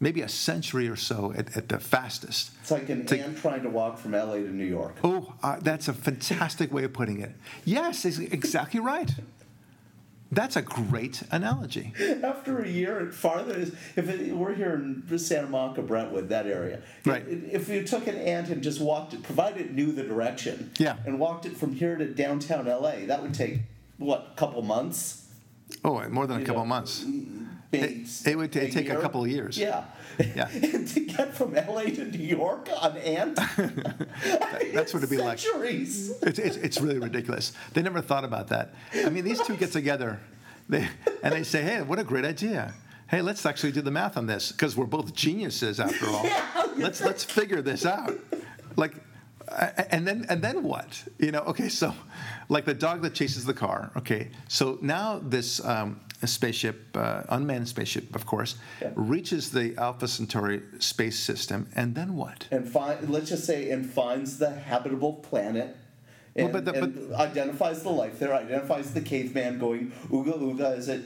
maybe 0.00 0.22
a 0.22 0.28
century 0.28 0.88
or 0.88 0.96
so 0.96 1.32
at, 1.36 1.54
at 1.56 1.68
the 1.68 1.78
fastest. 1.78 2.50
It's 2.62 2.70
like 2.70 2.88
an 2.88 3.06
To- 3.06 3.18
ant 3.18 3.38
trying 3.38 3.62
to 3.62 3.68
walk 3.70 3.98
from 3.98 4.12
LA 4.12 4.36
to 4.36 4.50
New 4.54 4.64
York. 4.64 4.96
Oh, 5.04 5.34
uh, 5.42 5.58
that's 5.60 5.88
a 5.88 5.92
fantastic 5.92 6.72
way 6.72 6.84
of 6.84 6.92
putting 6.92 7.20
it. 7.20 7.32
Yes, 7.64 8.04
exactly 8.04 8.80
right. 8.80 9.10
That's 10.34 10.56
a 10.56 10.62
great 10.62 11.22
analogy. 11.30 11.92
After 12.22 12.60
a 12.60 12.68
year 12.68 13.10
farther, 13.12 13.54
is 13.54 13.72
if 13.96 14.08
it, 14.08 14.34
we're 14.34 14.54
here 14.54 14.74
in 14.74 15.18
Santa 15.18 15.46
Monica, 15.46 15.82
Brentwood, 15.82 16.28
that 16.30 16.46
area. 16.46 16.80
Right. 17.04 17.24
If 17.28 17.68
you 17.68 17.84
took 17.84 18.06
an 18.06 18.16
ant 18.16 18.48
and 18.48 18.62
just 18.62 18.80
walked 18.80 19.14
it, 19.14 19.22
provided 19.22 19.60
it 19.66 19.72
knew 19.72 19.92
the 19.92 20.02
direction, 20.02 20.72
Yeah. 20.78 20.96
and 21.06 21.20
walked 21.20 21.46
it 21.46 21.56
from 21.56 21.74
here 21.74 21.96
to 21.96 22.06
downtown 22.06 22.66
LA, 22.66 23.06
that 23.06 23.22
would 23.22 23.34
take 23.34 23.60
what, 23.98 24.30
a 24.32 24.36
couple 24.36 24.62
months? 24.62 25.26
Oh, 25.84 26.06
more 26.08 26.26
than 26.26 26.42
a 26.42 26.44
couple 26.44 26.62
know, 26.62 26.68
months. 26.68 27.04
Mm, 27.04 27.46
it- 27.72 28.26
it 28.26 28.36
would 28.36 28.52
ta- 28.52 28.60
take 28.60 28.88
a 28.90 28.96
couple 29.00 29.24
of 29.24 29.30
years. 29.30 29.56
Yeah. 29.58 29.84
Yeah. 30.18 30.44
to 30.86 31.00
get 31.00 31.34
from 31.34 31.54
LA 31.54 31.84
to 31.84 32.04
New 32.04 32.18
York 32.18 32.68
on 32.80 32.96
ant, 32.98 33.36
That's 33.56 34.94
what 34.94 35.02
it'd 35.02 35.10
be 35.10 35.16
like. 35.18 35.38
centuries. 35.38 36.10
It's, 36.22 36.38
it's, 36.38 36.56
it's 36.56 36.80
really 36.80 36.98
ridiculous. 36.98 37.52
They 37.72 37.82
never 37.82 38.00
thought 38.00 38.24
about 38.24 38.48
that. 38.48 38.74
I 38.94 39.10
mean, 39.10 39.24
these 39.24 39.40
two 39.42 39.56
get 39.56 39.72
together 39.72 40.20
they, 40.68 40.88
and 41.22 41.34
they 41.34 41.42
say, 41.42 41.62
hey, 41.62 41.82
what 41.82 41.98
a 41.98 42.04
great 42.04 42.24
idea. 42.24 42.74
Hey, 43.08 43.20
let's 43.22 43.44
actually 43.44 43.72
do 43.72 43.82
the 43.82 43.90
math 43.90 44.16
on 44.16 44.26
this 44.26 44.50
because 44.50 44.76
we're 44.76 44.86
both 44.86 45.14
geniuses 45.14 45.78
after 45.78 46.06
all. 46.06 46.26
Let's, 46.76 47.00
let's 47.00 47.22
figure 47.22 47.62
this 47.62 47.86
out. 47.86 48.18
Like, 48.74 48.94
and 49.90 50.04
then 50.04 50.26
and 50.28 50.42
then 50.42 50.64
what? 50.64 51.04
You 51.20 51.30
know, 51.30 51.40
okay, 51.40 51.68
so 51.68 51.94
like 52.48 52.64
the 52.64 52.74
dog 52.74 53.02
that 53.02 53.14
chases 53.14 53.44
the 53.44 53.54
car. 53.54 53.92
Okay, 53.96 54.30
so 54.48 54.78
now 54.82 55.20
this 55.22 55.64
um, 55.64 56.00
spaceship, 56.26 56.96
uh, 56.96 57.22
unmanned 57.28 57.68
spaceship, 57.68 58.14
of 58.14 58.26
course, 58.26 58.56
Yeah. 58.80 58.90
reaches 58.94 59.50
the 59.50 59.74
Alpha 59.76 60.06
Centauri 60.08 60.62
space 60.78 61.18
system, 61.18 61.68
and 61.74 61.94
then 61.94 62.14
what? 62.16 62.46
and 62.50 62.68
find 62.68 63.08
let's 63.10 63.28
just 63.30 63.44
say 63.44 63.70
and 63.70 63.88
finds 63.88 64.38
the 64.38 64.50
habitable 64.50 65.14
planet 65.14 65.76
and, 66.36 66.52
Well, 66.52 66.62
but 66.62 66.64
the- 66.64 66.82
and 66.82 67.14
identifies 67.14 67.82
the 67.82 67.90
life 67.90 68.18
there 68.18 68.34
identifies 68.34 68.92
the 68.92 69.00
caveman 69.00 69.58
going 69.58 69.92
ooga 70.10 70.36
ooga 70.38 70.76
as 70.76 70.88
it 70.88 71.02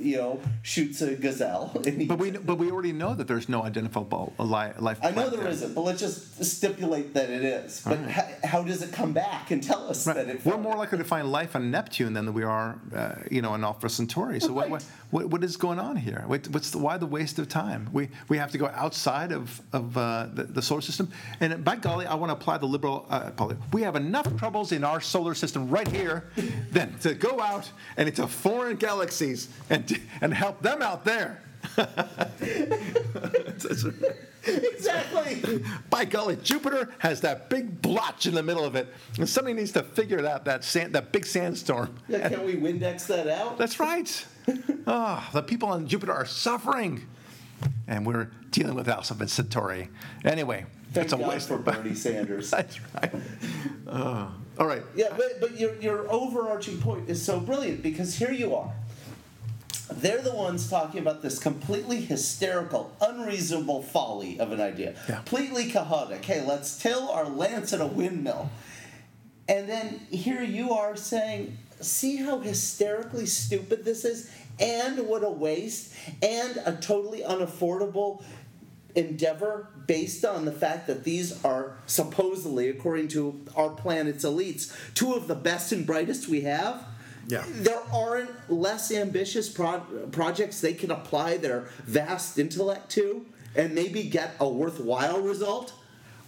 you 0.00 0.16
know 0.16 0.40
shoots 0.62 1.00
a 1.02 1.14
gazelle 1.14 1.70
But 2.08 2.18
we 2.18 2.30
but 2.30 2.56
we 2.56 2.70
already 2.70 2.92
know 2.92 3.14
that 3.14 3.28
there's 3.28 3.48
no 3.48 3.62
identifiable 3.62 4.32
life. 4.38 4.98
I 5.02 5.10
know 5.10 5.28
there 5.30 5.46
isn't, 5.46 5.74
but 5.74 5.82
let's 5.82 6.00
just 6.00 6.42
stipulate 6.44 7.14
that 7.14 7.30
it 7.30 7.44
is. 7.44 7.82
But 7.84 7.98
how, 7.98 8.24
how 8.44 8.62
does 8.62 8.82
it 8.82 8.92
come 8.92 9.12
back 9.12 9.50
and 9.50 9.62
tell 9.62 9.88
us 9.88 10.06
Right. 10.06 10.16
that 10.16 10.28
it? 10.28 10.44
We're 10.44 10.58
more 10.58 10.76
likely 10.76 10.98
to 10.98 11.04
find 11.04 11.30
life 11.30 11.54
on 11.54 11.70
Neptune 11.70 12.12
than 12.12 12.32
we 12.32 12.42
are, 12.42 12.78
uh, 12.94 13.14
you 13.30 13.42
know, 13.42 13.50
on 13.50 13.64
Alpha 13.64 13.88
Centauri. 13.88 14.40
So 14.40 14.52
what, 14.52 14.70
what, 14.70 14.84
what, 15.10 15.26
what 15.26 15.44
is 15.44 15.56
going 15.56 15.78
on 15.78 15.96
here? 15.96 16.24
What, 16.26 16.48
what's 16.48 16.70
the, 16.70 16.78
why 16.78 16.96
the 16.96 17.06
waste 17.06 17.38
of 17.38 17.48
time? 17.48 17.88
We, 17.92 18.08
we 18.28 18.38
have 18.38 18.50
to 18.52 18.58
go 18.58 18.66
outside 18.66 19.32
of, 19.32 19.60
of 19.72 19.96
uh, 19.96 20.28
the, 20.32 20.44
the 20.44 20.62
solar 20.62 20.80
system. 20.80 21.10
And 21.40 21.64
by 21.64 21.76
golly, 21.76 22.06
I 22.06 22.14
want 22.14 22.30
to 22.30 22.34
apply 22.34 22.58
the 22.58 22.66
liberal. 22.66 23.06
Uh, 23.10 23.30
we 23.72 23.82
have 23.82 23.96
enough 23.96 24.36
troubles 24.36 24.72
in 24.72 24.84
our 24.84 25.00
solar 25.00 25.34
system 25.34 25.68
right 25.68 25.88
here, 25.88 26.24
then 26.70 26.96
to 27.00 27.14
go 27.14 27.40
out 27.40 27.70
and 27.96 28.08
into 28.08 28.26
foreign 28.26 28.76
galaxies 28.76 29.48
and 29.68 29.86
and 30.20 30.32
help 30.34 30.62
them 30.62 30.82
out 30.82 31.04
there. 31.04 31.40
exactly. 34.46 35.64
By 35.90 36.04
golly, 36.04 36.36
Jupiter 36.36 36.92
has 36.98 37.20
that 37.22 37.50
big 37.50 37.82
blotch 37.82 38.26
in 38.26 38.34
the 38.34 38.42
middle 38.42 38.64
of 38.64 38.76
it, 38.76 38.88
and 39.18 39.28
somebody 39.28 39.54
needs 39.54 39.72
to 39.72 39.82
figure 39.82 40.18
it 40.18 40.24
out. 40.24 40.44
That 40.44 40.64
sand, 40.64 40.94
that 40.94 41.12
big 41.12 41.26
sandstorm. 41.26 41.96
Yeah, 42.08 42.28
can 42.28 42.44
we 42.44 42.54
Windex 42.54 43.06
that 43.08 43.28
out? 43.28 43.58
That's 43.58 43.78
right. 43.80 44.26
Ah, 44.86 45.30
the 45.32 45.42
people 45.42 45.68
on 45.68 45.86
Jupiter 45.86 46.12
are 46.12 46.24
suffering, 46.24 47.06
and 47.86 48.04
we're 48.04 48.30
dealing 48.50 48.74
with 48.74 48.88
Alpha 48.88 49.28
Centauri. 49.28 49.88
Anyway, 50.24 50.64
Thank 50.92 51.12
a 51.12 51.18
God 51.18 51.28
waste 51.28 51.48
for 51.48 51.58
Bernie 51.58 51.94
Sanders. 52.06 52.50
That's 52.50 52.80
right. 52.94 53.12
Uh, 53.86 54.30
all 54.58 54.66
right. 54.66 54.82
Yeah, 54.96 55.08
but, 55.16 55.40
but 55.40 55.60
your, 55.60 55.76
your 55.76 56.10
overarching 56.10 56.80
point 56.80 57.08
is 57.08 57.24
so 57.24 57.38
brilliant 57.38 57.82
because 57.82 58.16
here 58.16 58.32
you 58.32 58.56
are. 58.56 58.72
They're 59.92 60.22
the 60.22 60.34
ones 60.34 60.70
talking 60.70 61.00
about 61.00 61.22
this 61.22 61.38
completely 61.38 62.00
hysterical, 62.00 62.94
unreasonable 63.00 63.82
folly 63.82 64.38
of 64.38 64.52
an 64.52 64.60
idea. 64.60 64.94
Yeah. 65.08 65.16
Completely 65.16 65.70
chaotic. 65.70 66.24
Hey, 66.24 66.44
let's 66.44 66.78
till 66.78 67.08
our 67.08 67.28
lance 67.28 67.72
at 67.72 67.80
a 67.80 67.86
windmill. 67.86 68.50
And 69.48 69.68
then 69.68 70.00
here 70.10 70.42
you 70.42 70.72
are 70.72 70.96
saying, 70.96 71.58
see 71.80 72.16
how 72.16 72.38
hysterically 72.38 73.26
stupid 73.26 73.84
this 73.84 74.04
is? 74.04 74.30
And 74.60 75.08
what 75.08 75.24
a 75.24 75.30
waste, 75.30 75.94
and 76.22 76.58
a 76.64 76.76
totally 76.80 77.22
unaffordable 77.22 78.22
endeavor 78.94 79.68
based 79.86 80.24
on 80.24 80.44
the 80.44 80.52
fact 80.52 80.86
that 80.86 81.04
these 81.04 81.42
are 81.44 81.76
supposedly, 81.86 82.68
according 82.68 83.08
to 83.08 83.40
our 83.56 83.70
planet's 83.70 84.24
elites, 84.24 84.72
two 84.94 85.14
of 85.14 85.28
the 85.28 85.34
best 85.34 85.72
and 85.72 85.86
brightest 85.86 86.28
we 86.28 86.42
have. 86.42 86.84
Yeah. 87.30 87.44
There 87.48 87.80
aren't 87.92 88.50
less 88.50 88.92
ambitious 88.92 89.48
pro- 89.48 89.80
projects 90.10 90.60
they 90.60 90.74
can 90.74 90.90
apply 90.90 91.36
their 91.36 91.68
vast 91.84 92.38
intellect 92.38 92.90
to 92.92 93.24
and 93.54 93.74
maybe 93.74 94.02
get 94.04 94.34
a 94.40 94.48
worthwhile 94.48 95.20
result. 95.20 95.72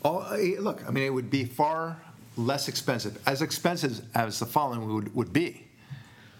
Oh, 0.04 0.20
eh, 0.32 0.56
look, 0.58 0.82
I 0.86 0.90
mean, 0.90 1.04
it 1.04 1.14
would 1.14 1.30
be 1.30 1.44
far 1.44 2.02
less 2.36 2.68
expensive, 2.68 3.20
as 3.26 3.42
expensive 3.42 4.00
as 4.14 4.38
the 4.38 4.46
following 4.46 4.92
would, 4.92 5.14
would 5.14 5.32
be, 5.32 5.68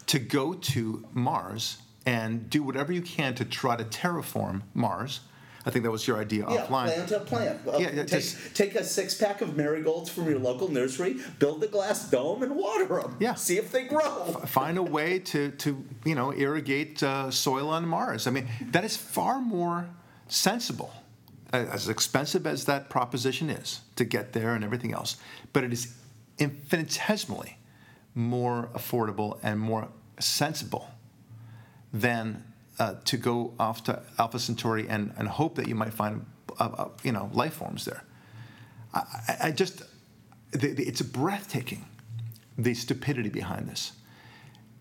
to 0.06 0.18
go 0.18 0.54
to 0.54 1.04
Mars 1.12 1.78
and 2.06 2.50
do 2.50 2.62
whatever 2.62 2.92
you 2.92 3.02
can 3.02 3.34
to 3.36 3.44
try 3.44 3.76
to 3.76 3.84
terraform 3.84 4.62
Mars. 4.74 5.20
I 5.64 5.70
think 5.70 5.84
that 5.84 5.90
was 5.92 6.06
your 6.06 6.18
idea 6.18 6.44
Yeah, 6.48 6.66
offline. 6.66 6.86
plant 6.92 7.10
a 7.12 7.20
plant. 7.20 7.60
Uh, 7.68 7.78
Yeah, 7.78 7.90
take, 7.90 8.08
just- 8.08 8.54
take 8.56 8.74
a 8.74 8.82
six 8.84 9.14
pack 9.14 9.40
of 9.42 9.56
marigolds 9.56 10.10
from 10.10 10.28
your 10.28 10.38
local 10.38 10.68
nursery, 10.68 11.16
build 11.38 11.60
the 11.60 11.68
glass 11.68 12.10
dome, 12.10 12.42
and 12.42 12.56
water 12.56 12.86
them. 12.86 13.16
Yeah. 13.20 13.34
See 13.34 13.58
if 13.58 13.70
they 13.70 13.84
grow. 13.84 14.24
find 14.46 14.76
a 14.78 14.82
way 14.82 15.18
to, 15.20 15.50
to 15.52 15.84
you 16.04 16.14
know 16.14 16.32
irrigate 16.32 17.02
uh, 17.02 17.30
soil 17.30 17.68
on 17.68 17.86
Mars. 17.86 18.26
I 18.26 18.30
mean 18.30 18.48
that 18.72 18.84
is 18.84 18.96
far 18.96 19.40
more 19.40 19.88
sensible, 20.28 20.92
as 21.52 21.88
expensive 21.88 22.46
as 22.46 22.64
that 22.64 22.88
proposition 22.90 23.48
is 23.50 23.82
to 23.96 24.04
get 24.04 24.32
there 24.32 24.54
and 24.54 24.64
everything 24.64 24.92
else. 24.92 25.16
But 25.52 25.62
it 25.64 25.72
is 25.72 25.94
infinitesimally 26.38 27.58
more 28.14 28.68
affordable 28.74 29.38
and 29.42 29.60
more 29.60 29.88
sensible 30.18 30.90
than 31.92 32.42
uh, 32.78 32.94
to 33.04 33.16
go 33.16 33.52
off 33.58 33.84
to 33.84 34.02
Alpha 34.18 34.38
Centauri 34.38 34.88
and, 34.88 35.12
and 35.18 35.28
hope 35.28 35.54
that 35.56 35.68
you 35.68 35.74
might 35.74 35.92
find 35.92 36.24
uh, 36.58 36.64
uh, 36.76 36.88
you 37.02 37.12
know 37.12 37.30
life 37.32 37.54
forms 37.54 37.84
there. 37.84 38.04
I, 38.94 39.02
I- 39.44 39.50
just, 39.52 39.82
the, 40.50 40.68
the, 40.68 40.82
it's 40.84 41.02
breathtaking, 41.02 41.84
the 42.58 42.74
stupidity 42.74 43.30
behind 43.30 43.68
this. 43.68 43.92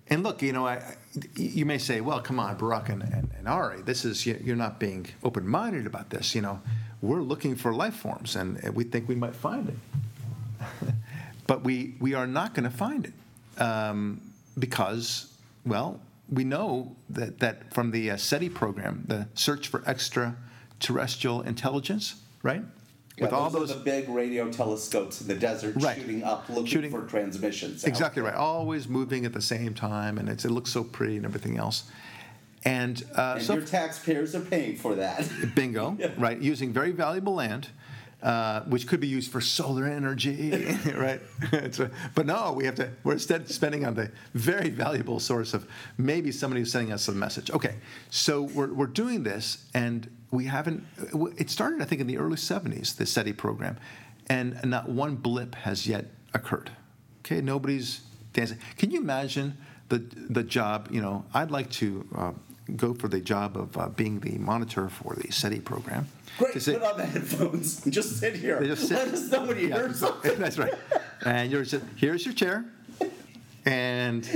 And 0.08 0.24
look, 0.24 0.42
you 0.42 0.52
know, 0.52 0.68
I, 0.68 0.96
you 1.36 1.66
may 1.66 1.78
say, 1.78 2.02
well, 2.02 2.20
come 2.20 2.38
on, 2.40 2.58
Barak 2.58 2.90
and, 2.90 3.02
and, 3.04 3.30
and 3.38 3.48
Ari, 3.48 3.82
this 3.84 4.04
is, 4.04 4.26
you- 4.26 4.40
you're 4.44 4.58
not 4.58 4.80
being 4.80 5.06
open 5.24 5.48
minded 5.48 5.86
about 5.88 6.10
this. 6.10 6.36
You 6.36 6.42
know, 6.42 6.60
we're 7.02 7.22
looking 7.22 7.56
for 7.56 7.74
life 7.74 7.96
forms 7.96 8.36
and 8.36 8.58
and 8.64 8.76
we 8.76 8.84
think 8.84 9.08
we 9.08 9.16
might 9.16 9.36
find 9.36 9.70
it. 9.70 9.78
but 11.48 11.64
we, 11.64 11.96
we 12.00 12.14
are 12.14 12.28
not 12.28 12.54
going 12.54 12.70
to 12.70 12.76
find 12.78 13.06
it 13.06 13.62
um, 13.62 14.22
because, 14.60 15.32
well, 15.66 16.00
we 16.32 16.44
know 16.44 16.96
that, 17.10 17.40
that 17.40 17.74
from 17.74 17.92
the 17.92 18.12
uh, 18.12 18.18
SETI 18.18 18.50
program, 18.50 19.04
the 19.08 19.28
Search 19.34 19.68
for 19.68 19.84
Extraterrestrial 19.86 21.42
Intelligence, 21.42 22.16
right? 22.42 22.64
Yeah, 23.18 23.28
those, 23.28 23.54
are 23.72 23.76
the 23.76 23.82
big 23.84 24.10
radio 24.10 24.50
telescopes 24.50 25.22
in 25.22 25.28
the 25.28 25.36
desert 25.36 25.76
Right. 25.78 25.98
shooting 25.98 26.24
up, 26.24 26.48
looking 26.50 26.66
Shooting- 26.66 26.92
for 26.92 27.02
transmissions. 27.06 27.84
Exactly 27.84 28.24
right. 28.24 28.34
Always 28.34 28.88
moving 28.88 29.26
at 29.26 29.34
the 29.34 29.42
same 29.42 29.74
time, 29.76 30.18
and 30.18 30.28
it's, 30.30 30.46
it 30.46 30.50
looks 30.52 30.72
so 30.72 30.84
pretty 30.84 31.18
and 31.18 31.26
everything 31.26 31.58
else. 31.58 31.84
And, 32.64 33.04
uh, 33.16 33.34
And 33.38 33.44
so, 33.44 33.54
your 33.56 33.66
taxpayers 33.66 34.34
are 34.34 34.40
paying 34.40 34.76
for 34.78 34.96
that. 34.96 35.28
bingo, 35.56 35.98
right? 36.18 36.40
Using 36.40 36.72
very 36.72 36.92
valuable 36.92 37.36
land, 37.36 37.68
uh, 38.24 38.62
which 38.62 38.88
could 38.88 39.00
be 39.00 39.08
used 39.08 39.32
for 39.32 39.42
solar 39.42 39.86
energy, 39.86 40.52
right? 40.96 41.22
But 42.16 42.26
no, 42.26 42.54
we 42.54 42.66
have 42.66 42.76
to. 42.76 42.90
We're 43.04 43.14
instead 43.14 43.50
spending 43.50 43.86
on 43.86 43.96
the 43.96 44.12
very 44.34 44.70
valuable 44.70 45.20
source 45.20 45.54
of 45.54 45.68
maybe 45.98 46.32
somebody 46.32 46.62
who's 46.62 46.72
sending 46.72 46.94
us 46.94 47.08
a 47.08 47.14
message. 47.14 47.50
Okay, 47.52 47.76
so 48.10 48.44
we're 48.44 48.74
we're 48.74 48.86
doing 48.86 49.24
this, 49.24 49.66
and 49.74 50.10
we 50.30 50.46
haven't. 50.46 50.86
It 51.38 51.50
started, 51.50 51.82
I 51.82 51.86
think, 51.86 52.02
in 52.02 52.08
the 52.08 52.18
early 52.18 52.38
'70s, 52.38 52.96
the 52.96 53.06
SETI 53.06 53.34
program, 53.34 53.78
and 54.30 54.60
not 54.64 54.90
one 54.90 55.16
blip 55.16 55.56
has 55.56 55.88
yet 55.88 56.06
occurred. 56.34 56.72
Okay, 57.20 57.42
nobody's 57.42 58.02
dancing. 58.34 58.60
Can 58.78 58.92
you 58.92 59.02
imagine 59.02 59.58
the 59.90 60.00
the 60.30 60.44
job? 60.44 60.90
You 60.92 61.02
know, 61.02 61.26
I'd 61.34 61.52
like 61.52 61.72
to. 61.72 62.08
Uh, 62.16 62.32
Go 62.76 62.94
for 62.94 63.08
the 63.08 63.20
job 63.20 63.58
of 63.58 63.78
uh, 63.78 63.90
being 63.90 64.20
the 64.20 64.38
monitor 64.38 64.88
for 64.90 65.16
the 65.16 65.32
SETI 65.32 65.60
program. 65.60 66.08
Great, 66.38 66.62
say- 66.62 66.74
put 66.74 66.84
on 66.84 66.98
the 66.98 67.06
headphones 67.06 67.84
and 67.84 67.94
just 68.00 68.18
sit 68.20 68.36
here. 68.36 68.64
Just 68.64 68.88
sit- 68.88 68.98
Let 68.98 69.08
us 69.10 69.30
know 69.32 69.46
when 69.46 69.58
you 69.60 69.68
Yeah, 69.68 69.76
hear 69.76 69.94
something. 69.94 70.38
That's 70.40 70.58
right. 70.58 70.74
And 71.26 71.52
you're 71.52 71.64
just, 71.64 71.84
here's 71.98 72.26
your 72.26 72.34
chair, 72.34 72.66
and 73.66 74.28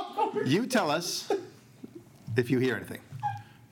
you 0.44 0.66
tell 0.66 0.90
us 0.90 1.30
if 2.36 2.50
you 2.50 2.58
hear 2.58 2.76
anything. 2.76 3.00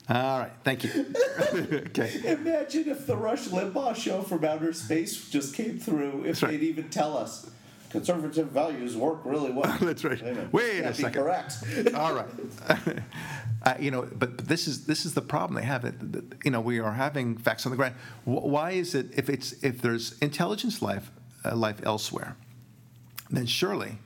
All 0.09 0.38
right, 0.38 0.53
thank 0.64 0.85
you. 0.85 1.07
okay. 1.55 2.20
Imagine 2.24 2.88
if 2.90 3.07
the 3.07 3.16
Rush 3.16 3.48
Limbaugh 3.48 3.96
show 3.96 4.20
from 4.22 4.44
outer 4.44 4.72
space 4.74 5.29
just 5.31 5.55
came 5.55 5.79
through, 5.79 6.24
if 6.27 6.42
right. 6.42 6.53
they'd 6.53 6.62
even 6.62 6.88
tell 6.90 7.16
us. 7.16 7.50
Conservative 7.94 8.48
values 8.48 8.96
work 8.96 9.20
really 9.24 9.52
well. 9.52 9.78
That's 9.80 10.02
right. 10.02 10.20
Wait 10.20 10.30
a, 10.30 10.35
minute. 10.35 10.52
Wait 10.52 10.80
a 10.80 10.92
second. 10.94 11.22
Correct. 11.22 11.52
All 11.94 12.12
right. 12.12 12.26
uh, 13.62 13.74
you 13.78 13.92
know, 13.92 14.02
but, 14.02 14.37
but 14.37 14.48
this 14.48 14.66
is 14.66 14.85
this 14.87 15.07
is 15.07 15.14
the 15.14 15.22
problem 15.22 15.54
they 15.54 15.64
have. 15.66 15.83
That, 15.83 16.12
that, 16.12 16.24
you 16.44 16.50
know, 16.50 16.61
we 16.61 16.80
are 16.80 16.90
having 16.92 17.37
facts 17.38 17.66
on 17.66 17.70
the 17.70 17.76
ground. 17.76 17.94
Wh- 18.24 18.44
Why 18.54 18.72
is 18.72 18.96
it 18.96 19.16
if 19.16 19.30
it's 19.30 19.52
if 19.62 19.80
there's 19.80 20.18
intelligence 20.18 20.83
life 20.83 21.12
uh, 21.44 21.54
life 21.54 21.80
elsewhere, 21.85 22.37
then 23.30 23.46
surely 23.46 23.98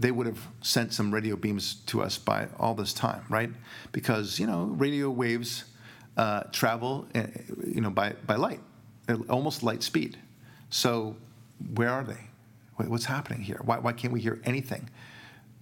they 0.00 0.10
would 0.10 0.26
have 0.26 0.48
sent 0.60 0.92
some 0.92 1.14
radio 1.14 1.36
beams 1.36 1.76
to 1.86 2.02
us 2.02 2.18
by 2.18 2.48
all 2.58 2.74
this 2.74 2.92
time, 2.92 3.22
right? 3.28 3.50
Because 3.92 4.40
you 4.40 4.48
know, 4.48 4.64
radio 4.64 5.10
waves 5.10 5.62
uh, 6.16 6.42
travel, 6.50 7.06
uh, 7.14 7.22
you 7.64 7.80
know, 7.80 7.90
by 7.90 8.14
by 8.26 8.34
light, 8.34 8.60
uh, 9.08 9.16
almost 9.30 9.62
light 9.62 9.84
speed. 9.84 10.18
So 10.70 11.14
where 11.76 11.90
are 11.90 12.02
they? 12.02 12.27
Wh- 12.78 12.90
What's 12.90 13.04
happening 13.04 13.40
here? 13.42 13.60
Why, 13.64 13.78
why 13.78 13.92
can't 13.92 14.12
we 14.12 14.20
hear 14.20 14.40
anything? 14.44 14.88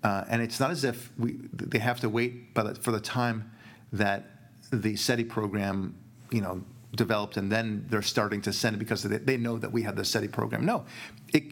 Uh, 0.02 0.24
and 0.28 0.40
it's 0.42 0.60
not 0.60 0.70
as 0.70 0.84
if 0.84 1.10
we, 1.18 1.36
they 1.52 1.78
have 1.78 2.00
to 2.00 2.08
wait 2.08 2.54
by 2.54 2.62
the, 2.62 2.74
for 2.76 2.92
the 2.92 3.00
time 3.00 3.50
that 3.92 4.24
the 4.70 4.94
SETI 4.96 5.24
program, 5.24 5.94
you 6.30 6.40
know, 6.40 6.62
developed, 6.94 7.36
and 7.36 7.50
then 7.50 7.84
they're 7.88 8.02
starting 8.02 8.40
to 8.42 8.52
send 8.52 8.76
it 8.76 8.78
because 8.78 9.02
they, 9.02 9.16
they 9.18 9.36
know 9.36 9.58
that 9.58 9.72
we 9.72 9.82
have 9.82 9.96
the 9.96 10.04
SETI 10.04 10.28
program. 10.28 10.64
No, 10.64 10.84
it, 11.32 11.44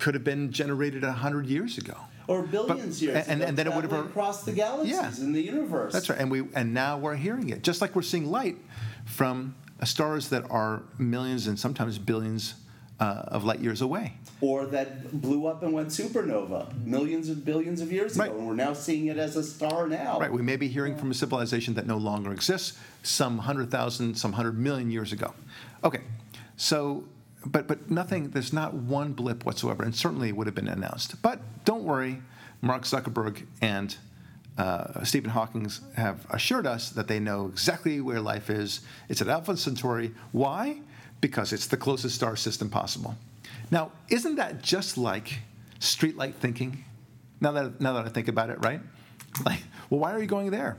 could 0.00 0.12
have 0.14 0.24
been 0.24 0.50
generated 0.50 1.04
100 1.04 1.46
years 1.46 1.78
ago. 1.78 1.94
Or 2.26 2.42
billions 2.42 2.98
But- 2.98 3.02
years 3.02 3.28
and- 3.28 3.40
ago, 3.40 3.48
and 3.48 3.56
then 3.56 3.66
it 3.68 3.74
would 3.74 3.84
have- 3.84 4.06
across 4.06 4.42
the 4.44 4.50
galaxies 4.52 4.90
Yeah. 5.20 5.24
in 5.24 5.32
the 5.32 5.40
universe. 5.40 5.92
That's 5.92 6.10
right. 6.10 6.18
And 6.18 6.30
we 6.32 6.42
and 6.54 6.74
now 6.74 6.98
we're 6.98 7.14
hearing 7.14 7.50
it. 7.50 7.62
Just 7.62 7.80
like 7.80 7.94
we're 7.94 8.02
seeing 8.02 8.26
light 8.28 8.56
from 9.04 9.54
stars 9.84 10.30
that 10.30 10.50
are 10.50 10.82
millions 10.98 11.46
and 11.46 11.56
sometimes 11.58 11.98
billions 11.98 12.54
uh, 13.00 13.22
of 13.28 13.44
light 13.44 13.60
years 13.60 13.80
away. 13.80 14.14
Or 14.40 14.66
that 14.66 15.20
blew 15.20 15.46
up 15.46 15.62
and 15.62 15.72
went 15.72 15.88
supernova 15.88 16.72
millions 16.84 17.28
and 17.28 17.44
billions 17.44 17.80
of 17.80 17.90
years 17.90 18.16
Right. 18.16 18.28
ago, 18.30 18.38
and 18.38 18.46
we're 18.46 18.54
now 18.54 18.72
seeing 18.74 19.06
it 19.06 19.16
as 19.16 19.36
a 19.36 19.42
star 19.42 19.86
now. 19.88 20.18
Right. 20.20 20.32
We 20.32 20.42
may 20.42 20.56
be 20.56 20.68
hearing 20.68 20.96
from 20.96 21.10
a 21.10 21.14
civilization 21.14 21.74
that 21.74 21.86
no 21.86 21.96
longer 21.96 22.32
exists, 22.32 22.78
some 23.02 23.38
hundred 23.38 23.70
thousand, 23.70 24.16
some 24.16 24.32
hundred 24.34 24.58
million 24.58 24.90
years 24.90 25.12
ago. 25.12 25.34
Okay. 25.82 26.02
So, 26.56 27.04
but 27.46 27.66
but 27.66 27.90
nothing. 27.90 28.30
There's 28.30 28.52
not 28.52 28.74
one 28.74 29.12
blip 29.12 29.44
whatsoever, 29.44 29.82
and 29.82 29.94
certainly 29.94 30.28
it 30.28 30.36
would 30.36 30.46
have 30.46 30.54
been 30.54 30.68
announced. 30.68 31.20
But 31.22 31.40
don't 31.64 31.84
worry, 31.84 32.22
Mark 32.60 32.82
Zuckerberg 32.82 33.46
and 33.60 33.96
uh, 34.56 35.02
Stephen 35.04 35.30
Hawking 35.30 35.70
have 35.96 36.26
assured 36.30 36.66
us 36.66 36.90
that 36.90 37.08
they 37.08 37.18
know 37.18 37.46
exactly 37.46 38.00
where 38.00 38.20
life 38.20 38.50
is. 38.50 38.80
It's 39.08 39.20
at 39.20 39.28
Alpha 39.28 39.56
Centauri. 39.56 40.12
Why? 40.32 40.80
Because 41.24 41.54
it's 41.54 41.68
the 41.68 41.78
closest 41.78 42.14
star 42.14 42.36
system 42.36 42.68
possible. 42.68 43.16
Now, 43.70 43.92
isn't 44.10 44.36
that 44.36 44.60
just 44.60 44.98
like 44.98 45.38
streetlight 45.80 46.34
thinking? 46.34 46.84
Now 47.40 47.52
that 47.52 47.80
now 47.80 47.94
that 47.94 48.04
I 48.04 48.10
think 48.10 48.28
about 48.28 48.50
it, 48.50 48.58
right? 48.60 48.80
Like, 49.44 49.62
well, 49.88 50.00
why 50.00 50.12
are 50.12 50.20
you 50.20 50.26
going 50.26 50.50
there? 50.50 50.76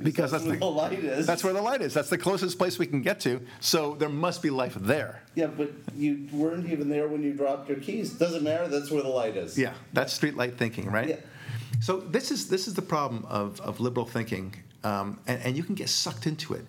Because 0.00 0.30
That's 0.30 0.44
that's, 0.44 0.60
where 0.60 0.70
the 0.70 0.76
light 0.76 0.92
is. 0.92 1.26
That's 1.26 1.42
where 1.42 1.52
the 1.52 1.60
light 1.60 1.82
is. 1.82 1.92
That's 1.92 2.08
the 2.08 2.16
closest 2.16 2.58
place 2.58 2.78
we 2.78 2.86
can 2.86 3.02
get 3.02 3.18
to. 3.20 3.40
So 3.58 3.96
there 3.96 4.08
must 4.08 4.40
be 4.40 4.50
life 4.50 4.74
there. 4.74 5.20
Yeah, 5.34 5.48
but 5.48 5.72
you 5.96 6.28
weren't 6.32 6.70
even 6.70 6.88
there 6.88 7.08
when 7.08 7.24
you 7.24 7.32
dropped 7.32 7.68
your 7.68 7.80
keys. 7.80 8.12
Doesn't 8.12 8.44
matter. 8.44 8.68
That's 8.68 8.90
where 8.90 9.02
the 9.02 9.08
light 9.08 9.36
is. 9.36 9.58
Yeah, 9.58 9.74
that's 9.92 10.16
streetlight 10.16 10.56
thinking, 10.56 10.90
right? 10.90 11.08
Yeah. 11.08 11.16
So 11.80 11.98
this 11.98 12.30
is 12.30 12.48
this 12.48 12.68
is 12.68 12.74
the 12.74 12.82
problem 12.82 13.26
of, 13.28 13.60
of 13.60 13.80
liberal 13.80 14.06
thinking, 14.06 14.54
um, 14.84 15.18
and, 15.26 15.42
and 15.42 15.56
you 15.56 15.64
can 15.64 15.74
get 15.74 15.88
sucked 15.88 16.26
into 16.26 16.54
it, 16.54 16.64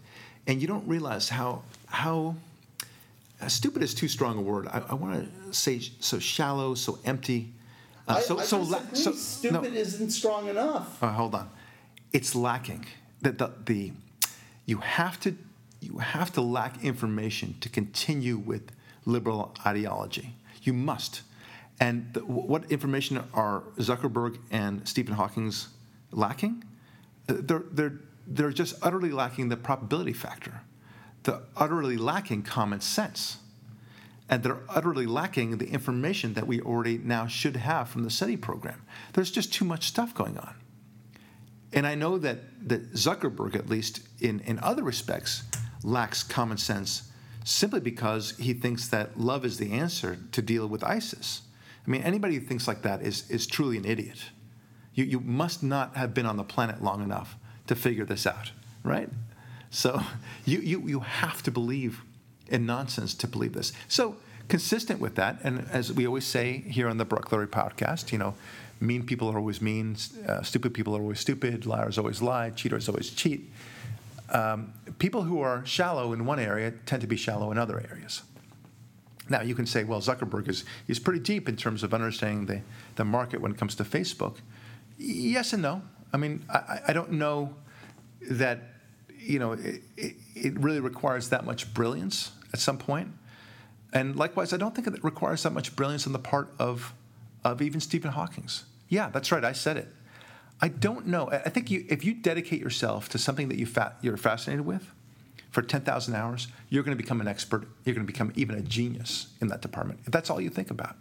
and 0.48 0.62
you 0.62 0.68
don't 0.68 0.88
realize 0.88 1.30
how 1.30 1.62
how 1.86 2.36
stupid 3.46 3.84
is 3.84 3.94
too 3.94 4.08
strong 4.08 4.40
a 4.40 4.42
word. 4.42 4.68
I, 4.68 4.82
I 4.90 4.94
want 4.96 5.14
to 5.46 5.54
say 5.54 5.80
so 6.00 6.18
shallow, 6.18 6.74
so 6.74 6.98
empty. 7.06 7.54
Uh, 8.08 8.16
I, 8.18 8.22
so 8.22 8.40
I 8.40 8.44
so 8.44 8.60
disagree. 8.60 8.98
so 8.98 9.12
Stupid 9.12 9.74
no. 9.74 9.80
isn't 9.80 10.10
strong 10.10 10.48
enough. 10.50 11.04
Uh, 11.04 11.12
hold 11.12 11.36
on, 11.36 11.50
it's 12.14 12.34
lacking. 12.34 12.86
The, 13.22 13.32
the, 13.34 13.52
the 13.66 13.92
you 14.66 14.78
have 14.78 15.20
to 15.22 15.36
you 15.82 16.00
have 16.00 16.32
to 16.34 16.42
lack 16.42 16.84
information 16.84 17.56
to 17.62 17.70
continue 17.70 18.38
with 18.38 18.72
liberal 19.06 19.54
ideology. 19.66 20.36
You 20.64 20.74
must. 20.74 21.22
And 21.80 22.12
the, 22.14 22.22
what 22.22 22.72
information 22.72 23.24
are 23.34 23.64
Zuckerberg 23.78 24.40
and 24.50 24.88
Stephen 24.88 25.14
Hawking's 25.14 25.68
lacking? 26.12 26.64
Uh, 27.30 27.36
They're, 27.40 27.64
they're, 27.72 28.00
they're 28.26 28.52
just 28.52 28.74
utterly 28.82 29.12
lacking 29.12 29.50
the 29.50 29.58
probability 29.58 30.14
factor. 30.14 30.62
They're 31.28 31.42
utterly 31.58 31.98
lacking 31.98 32.44
common 32.44 32.80
sense. 32.80 33.40
And 34.30 34.44
they're 34.44 34.62
utterly 34.70 35.06
lacking 35.06 35.58
the 35.58 35.68
information 35.68 36.36
that 36.36 36.48
we 36.48 36.62
already 36.62 36.98
now 37.00 37.28
should 37.28 37.58
have 37.58 37.90
from 37.90 38.04
the 38.04 38.10
SETI 38.10 38.38
program. 38.38 38.82
There's 39.12 39.30
just 39.30 39.54
too 39.54 39.66
much 39.66 39.88
stuff 39.88 40.16
going 40.16 40.38
on. 40.38 40.56
And 41.74 41.86
I 41.86 41.96
know 41.96 42.18
that, 42.20 42.70
that 42.70 42.94
Zuckerberg, 42.94 43.56
at 43.56 43.68
least 43.68 44.08
in, 44.22 44.40
in 44.42 44.58
other 44.60 44.84
respects, 44.84 45.44
lacks 45.84 46.24
common 46.24 46.58
sense 46.58 47.12
simply 47.44 47.82
because 47.82 48.38
he 48.38 48.54
thinks 48.54 48.88
that 48.88 49.20
love 49.20 49.44
is 49.44 49.58
the 49.58 49.74
answer 49.74 50.18
to 50.32 50.42
deal 50.42 50.66
with 50.66 50.82
ISIS. 50.82 51.42
I 51.86 51.90
mean, 51.90 52.04
anybody 52.04 52.36
who 52.36 52.42
thinks 52.42 52.70
like 52.70 52.84
that 52.84 53.02
is, 53.02 53.30
is 53.30 53.46
truly 53.46 53.76
an 53.78 53.84
idiot. 53.84 54.20
You, 54.94 55.04
you 55.04 55.20
must 55.20 55.62
not 55.62 55.98
have 55.98 56.14
been 56.14 56.26
on 56.26 56.38
the 56.38 56.46
planet 56.46 56.82
long 56.82 57.04
enough 57.04 57.36
to 57.68 57.76
figure 57.76 58.06
this 58.06 58.26
out, 58.26 58.54
right? 58.82 59.10
So 59.70 60.02
you, 60.46 60.60
you, 60.60 60.88
you 60.88 61.00
have 61.02 61.44
to 61.44 61.52
believe 61.52 62.02
in 62.48 62.66
nonsense 62.66 63.14
to 63.16 63.28
believe 63.28 63.54
this. 63.54 63.74
So, 63.88 64.18
consistent 64.48 65.02
with 65.02 65.16
that, 65.16 65.40
and 65.44 65.68
as 65.72 65.92
we 65.92 66.08
always 66.08 66.26
say 66.26 66.60
here 66.60 66.88
on 66.88 66.98
the 66.98 67.04
Barak 67.04 67.26
Lurie 67.26 67.48
podcast, 67.48 68.14
you 68.14 68.18
know, 68.18 68.34
mean 68.80 69.06
people 69.06 69.30
are 69.30 69.38
always 69.38 69.62
mean, 69.62 69.98
uh, 70.28 70.42
stupid 70.42 70.74
people 70.74 70.96
are 70.96 71.02
always 71.02 71.20
stupid, 71.20 71.66
liars 71.66 71.98
always 71.98 72.22
lie, 72.22 72.52
cheaters 72.52 72.88
always 72.88 73.10
cheat. 73.10 73.52
Um, 74.30 74.74
people 75.00 75.24
who 75.24 75.42
are 75.42 75.66
shallow 75.66 76.14
in 76.14 76.26
one 76.26 76.40
area 76.40 76.72
tend 76.86 77.02
to 77.02 77.08
be 77.08 77.18
shallow 77.18 77.52
in 77.52 77.58
other 77.58 77.80
areas. 77.90 78.22
Now, 79.30 79.42
you 79.42 79.56
can 79.56 79.66
say, 79.66 79.84
well, 79.84 80.00
Zuckerberg 80.00 80.48
is, 80.48 80.64
is 80.88 81.00
pretty 81.00 81.20
deep 81.20 81.50
in 81.50 81.56
terms 81.58 81.84
of 81.84 81.94
understanding 81.94 82.46
the, 82.46 82.62
the 82.96 83.04
market 83.04 83.42
when 83.42 83.52
it 83.52 83.58
comes 83.58 83.76
to 83.76 83.84
Facebook. 83.84 84.38
Yes 84.98 85.54
and 85.54 85.62
no. 85.62 85.82
I 86.14 86.18
mean, 86.18 86.46
I, 86.50 86.80
I 86.88 86.94
don't 86.94 87.14
know 87.14 87.54
that, 88.30 88.60
you 89.20 89.40
know, 89.40 89.54
it, 89.54 89.82
it, 89.96 90.16
it 90.36 90.60
really 90.60 90.80
requires 90.80 91.30
that 91.30 91.46
much 91.46 91.74
brilliance 91.74 92.32
at 92.54 92.60
some 92.60 92.78
point. 92.78 93.10
And 93.94 94.16
likewise, 94.16 94.54
I 94.54 94.58
don't 94.58 94.76
think 94.76 94.88
it 94.88 95.04
requires 95.04 95.44
that 95.44 95.52
much 95.52 95.76
brilliance 95.76 96.06
on 96.06 96.14
the 96.14 96.20
part 96.20 96.54
of, 96.60 96.94
of 97.44 97.62
even 97.62 97.80
Stephen 97.80 98.12
Hawking's. 98.12 98.66
Yeah, 98.90 99.10
that's 99.10 99.32
right, 99.32 99.44
I 99.44 99.54
said 99.54 99.78
it. 99.78 99.88
I 100.62 100.70
don't 100.70 101.08
know. 101.08 101.30
I 101.30 101.50
think 101.50 101.70
you, 101.70 101.86
if 101.88 102.04
you 102.04 102.14
dedicate 102.14 102.60
yourself 102.62 103.10
to 103.10 103.18
something 103.18 103.48
that 103.50 103.58
you 103.58 103.66
fa- 103.66 103.96
you're 104.02 104.18
fascinated 104.18 104.66
with 104.66 104.92
for 105.52 105.62
10,000 105.62 106.16
hours, 106.16 106.48
you're 106.70 106.84
going 106.84 106.98
to 106.98 107.02
become 107.02 107.22
an 107.22 107.28
expert. 107.28 107.68
You're 107.86 107.94
going 107.94 108.06
to 108.06 108.12
become 108.12 108.32
even 108.36 108.56
a 108.56 108.62
genius 108.62 109.28
in 109.40 109.50
that 109.50 109.62
department. 109.62 110.00
If 110.06 110.12
that's 110.12 110.30
all 110.30 110.42
you 110.42 110.50
think 110.50 110.72
about. 110.72 110.96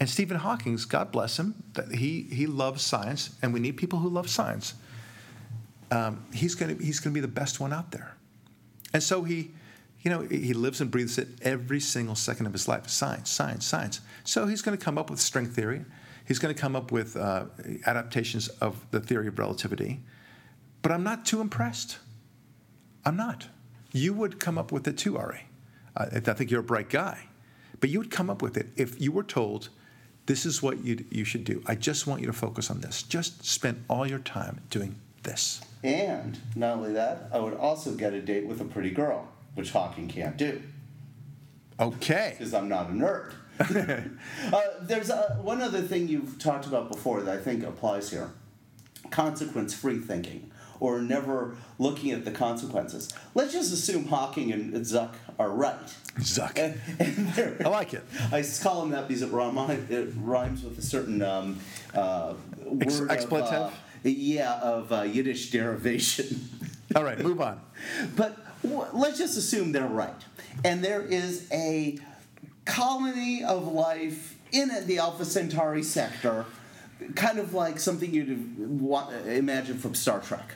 And 0.00 0.08
Stephen 0.08 0.36
Hawking's, 0.38 0.84
God 0.84 1.10
bless 1.10 1.38
him, 1.38 1.64
that 1.74 1.92
he, 1.92 2.22
he 2.30 2.46
loves 2.46 2.82
science, 2.82 3.30
and 3.42 3.52
we 3.52 3.58
need 3.58 3.76
people 3.76 3.98
who 3.98 4.08
love 4.08 4.30
science. 4.30 4.74
Um, 5.90 6.24
he's 6.32 6.54
going 6.54 6.76
to 6.76 6.84
he's 6.84 7.00
going 7.00 7.12
to 7.12 7.14
be 7.14 7.20
the 7.20 7.28
best 7.28 7.60
one 7.60 7.72
out 7.72 7.90
there. 7.92 8.16
And 8.92 9.02
so 9.02 9.22
he, 9.22 9.50
you 10.02 10.10
know, 10.10 10.20
he 10.20 10.54
lives 10.54 10.80
and 10.80 10.90
breathes 10.90 11.18
it 11.18 11.28
every 11.42 11.80
single 11.80 12.14
second 12.14 12.46
of 12.46 12.52
his 12.52 12.68
life. 12.68 12.88
Science, 12.88 13.30
science, 13.30 13.66
science. 13.66 14.00
So 14.24 14.46
he's 14.46 14.62
going 14.62 14.76
to 14.76 14.82
come 14.82 14.98
up 14.98 15.10
with 15.10 15.20
string 15.20 15.46
theory. 15.46 15.84
He's 16.26 16.38
going 16.38 16.54
to 16.54 16.60
come 16.60 16.76
up 16.76 16.92
with 16.92 17.16
uh, 17.16 17.46
adaptations 17.86 18.48
of 18.48 18.86
the 18.90 19.00
theory 19.00 19.28
of 19.28 19.38
relativity. 19.38 20.00
But 20.82 20.92
I'm 20.92 21.02
not 21.02 21.24
too 21.24 21.40
impressed. 21.40 21.98
I'm 23.04 23.16
not. 23.16 23.48
You 23.92 24.12
would 24.14 24.38
come 24.38 24.58
up 24.58 24.70
with 24.70 24.86
it 24.86 24.98
too, 24.98 25.16
Ari. 25.16 25.46
I, 25.96 26.04
I 26.04 26.20
think 26.20 26.50
you're 26.50 26.60
a 26.60 26.64
bright 26.64 26.90
guy. 26.90 27.28
But 27.80 27.90
you 27.90 27.98
would 27.98 28.10
come 28.10 28.28
up 28.28 28.42
with 28.42 28.56
it 28.56 28.68
if 28.76 29.00
you 29.00 29.12
were 29.12 29.22
told, 29.22 29.70
this 30.26 30.44
is 30.44 30.62
what 30.62 30.84
you, 30.84 31.04
you 31.10 31.24
should 31.24 31.44
do. 31.44 31.62
I 31.66 31.74
just 31.74 32.06
want 32.06 32.20
you 32.20 32.26
to 32.26 32.32
focus 32.32 32.70
on 32.70 32.80
this. 32.80 33.02
Just 33.02 33.44
spend 33.44 33.84
all 33.88 34.06
your 34.06 34.18
time 34.18 34.60
doing 34.68 34.96
this. 35.22 35.62
And 35.82 36.38
not 36.56 36.76
only 36.76 36.92
that, 36.92 37.28
I 37.32 37.38
would 37.38 37.54
also 37.54 37.92
get 37.92 38.12
a 38.12 38.20
date 38.20 38.46
with 38.46 38.60
a 38.60 38.64
pretty 38.64 38.90
girl, 38.90 39.28
which 39.54 39.70
Hawking 39.70 40.08
can't 40.08 40.36
do 40.36 40.62
Okay. 41.80 42.34
because 42.36 42.52
I'm 42.54 42.68
not 42.68 42.88
a 42.88 42.92
nerd. 42.92 43.32
uh, 44.52 44.60
there's 44.82 45.10
uh 45.10 45.36
one 45.42 45.60
other 45.60 45.82
thing 45.82 46.08
you've 46.08 46.38
talked 46.38 46.66
about 46.66 46.90
before 46.90 47.22
that 47.22 47.38
I 47.38 47.40
think 47.40 47.64
applies 47.64 48.10
here 48.10 48.30
consequence 49.10 49.74
free 49.74 49.98
thinking 49.98 50.50
or 50.80 51.00
never 51.00 51.56
looking 51.78 52.12
at 52.12 52.24
the 52.24 52.30
consequences. 52.30 53.12
Let's 53.34 53.52
just 53.52 53.72
assume 53.72 54.06
Hawking 54.06 54.52
and 54.52 54.72
Zuck 54.84 55.14
are 55.38 55.50
right. 55.50 55.76
Zuck. 56.20 56.56
And, 56.56 56.80
and 57.00 57.66
I 57.66 57.68
like 57.68 57.94
it. 57.94 58.04
I 58.30 58.44
call 58.62 58.82
him 58.84 58.90
that 58.90 59.08
because 59.08 59.22
it, 59.22 60.12
rhymes 60.16 60.62
with 60.62 60.78
a 60.78 60.82
certain 60.82 61.22
um, 61.22 61.58
uh, 61.94 62.34
word. 62.64 62.82
Ex- 62.82 63.00
of, 63.00 63.10
expletive? 63.10 63.52
uh, 63.52 63.70
yeah, 64.02 64.58
of 64.60 64.92
uh, 64.92 65.02
Yiddish 65.02 65.50
derivation. 65.50 66.48
All 66.96 67.04
right, 67.04 67.18
move 67.18 67.40
on. 67.40 67.60
But 68.16 68.36
w- 68.62 68.86
let's 68.92 69.18
just 69.18 69.36
assume 69.36 69.72
they're 69.72 69.86
right. 69.86 70.14
And 70.64 70.82
there 70.82 71.02
is 71.02 71.46
a 71.52 71.98
colony 72.64 73.44
of 73.44 73.66
life 73.68 74.36
in 74.52 74.70
the 74.86 74.98
Alpha 74.98 75.24
Centauri 75.24 75.82
sector, 75.82 76.46
kind 77.14 77.38
of 77.38 77.54
like 77.54 77.78
something 77.78 78.12
you'd 78.12 78.28
imagine 79.26 79.78
from 79.78 79.94
Star 79.94 80.20
Trek. 80.20 80.54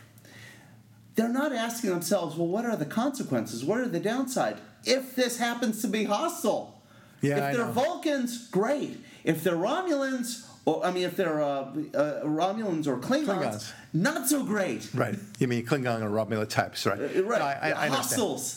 They're 1.14 1.28
not 1.28 1.52
asking 1.52 1.90
themselves, 1.90 2.37
well, 2.37 2.48
what 2.48 2.64
are 2.64 2.76
the 2.76 2.87
consequences? 2.87 3.64
What 3.64 3.78
are 3.81 3.88
the 3.88 4.00
downside 4.00 4.57
if 4.85 5.14
this 5.14 5.38
happens 5.38 5.83
to 5.83 5.88
be 5.88 6.05
hostile? 6.05 6.81
Yeah, 7.20 7.37
if 7.37 7.42
I 7.42 7.52
they're 7.52 7.66
know. 7.66 7.72
Vulcans, 7.72 8.48
great. 8.48 8.98
If 9.22 9.44
they're 9.44 9.55
Romulans, 9.55 10.46
or 10.64 10.85
I 10.85 10.90
mean, 10.92 11.05
if 11.05 11.16
they're 11.16 11.42
uh, 11.42 11.46
uh, 11.94 12.22
Romulans 12.25 12.87
or 12.87 12.96
Klingons, 12.98 13.27
Klingons. 13.27 13.72
not 13.92 14.29
so 14.29 14.44
great. 14.44 14.88
Right. 14.94 15.16
You 15.38 15.48
mean 15.48 15.66
Klingon 15.66 16.03
or 16.03 16.09
Romulan 16.11 16.48
types, 16.48 16.87
right? 16.87 17.01
Uh, 17.01 17.22
right. 17.25 17.38
No, 17.40 17.44
I, 17.44 17.70
I, 17.70 17.88
I. 17.88 17.88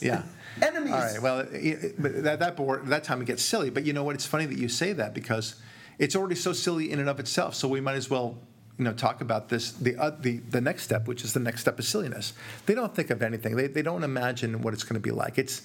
Yeah. 0.02 0.22
Enemies. 0.62 0.94
All 0.94 1.00
right. 1.00 1.22
Well, 1.22 1.40
it- 1.40 1.54
it- 1.84 2.02
but 2.02 2.24
that 2.24 2.40
that 2.40 2.56
board, 2.56 2.88
that 2.88 3.04
time 3.04 3.22
it 3.22 3.26
gets 3.26 3.44
silly. 3.44 3.70
But 3.70 3.86
you 3.86 3.94
know 3.94 4.04
what? 4.04 4.16
It's 4.16 4.26
funny 4.26 4.46
that 4.46 4.58
you 4.58 4.70
say 4.70 4.94
that 4.94 5.14
because 5.14 5.56
it's 5.98 6.16
already 6.16 6.36
so 6.36 6.54
silly 6.54 6.92
in 6.92 7.00
and 7.00 7.10
of 7.10 7.20
itself. 7.20 7.56
So 7.56 7.68
we 7.68 7.82
might 7.82 7.96
as 7.96 8.10
well, 8.10 8.38
you 8.78 8.86
know, 8.86 8.94
talk 8.94 9.22
about 9.22 9.50
this. 9.50 9.72
The 9.72 9.96
uh, 9.98 10.12
the 10.20 10.38
the 10.38 10.62
next 10.62 10.84
step, 10.84 11.08
which 11.08 11.24
is 11.24 11.34
the 11.34 11.40
next 11.40 11.62
step 11.62 11.80
of 11.80 11.86
silliness. 11.86 12.34
They 12.68 12.76
don't 12.76 12.94
think 12.96 13.10
of 13.10 13.22
anything. 13.24 13.56
They 13.56 13.68
they 13.68 13.82
don't 13.82 14.04
imagine 14.04 14.62
what 14.62 14.74
it's 14.76 14.84
going 14.84 14.96
to 14.96 15.00
be 15.02 15.12
like. 15.12 15.38
It's 15.40 15.64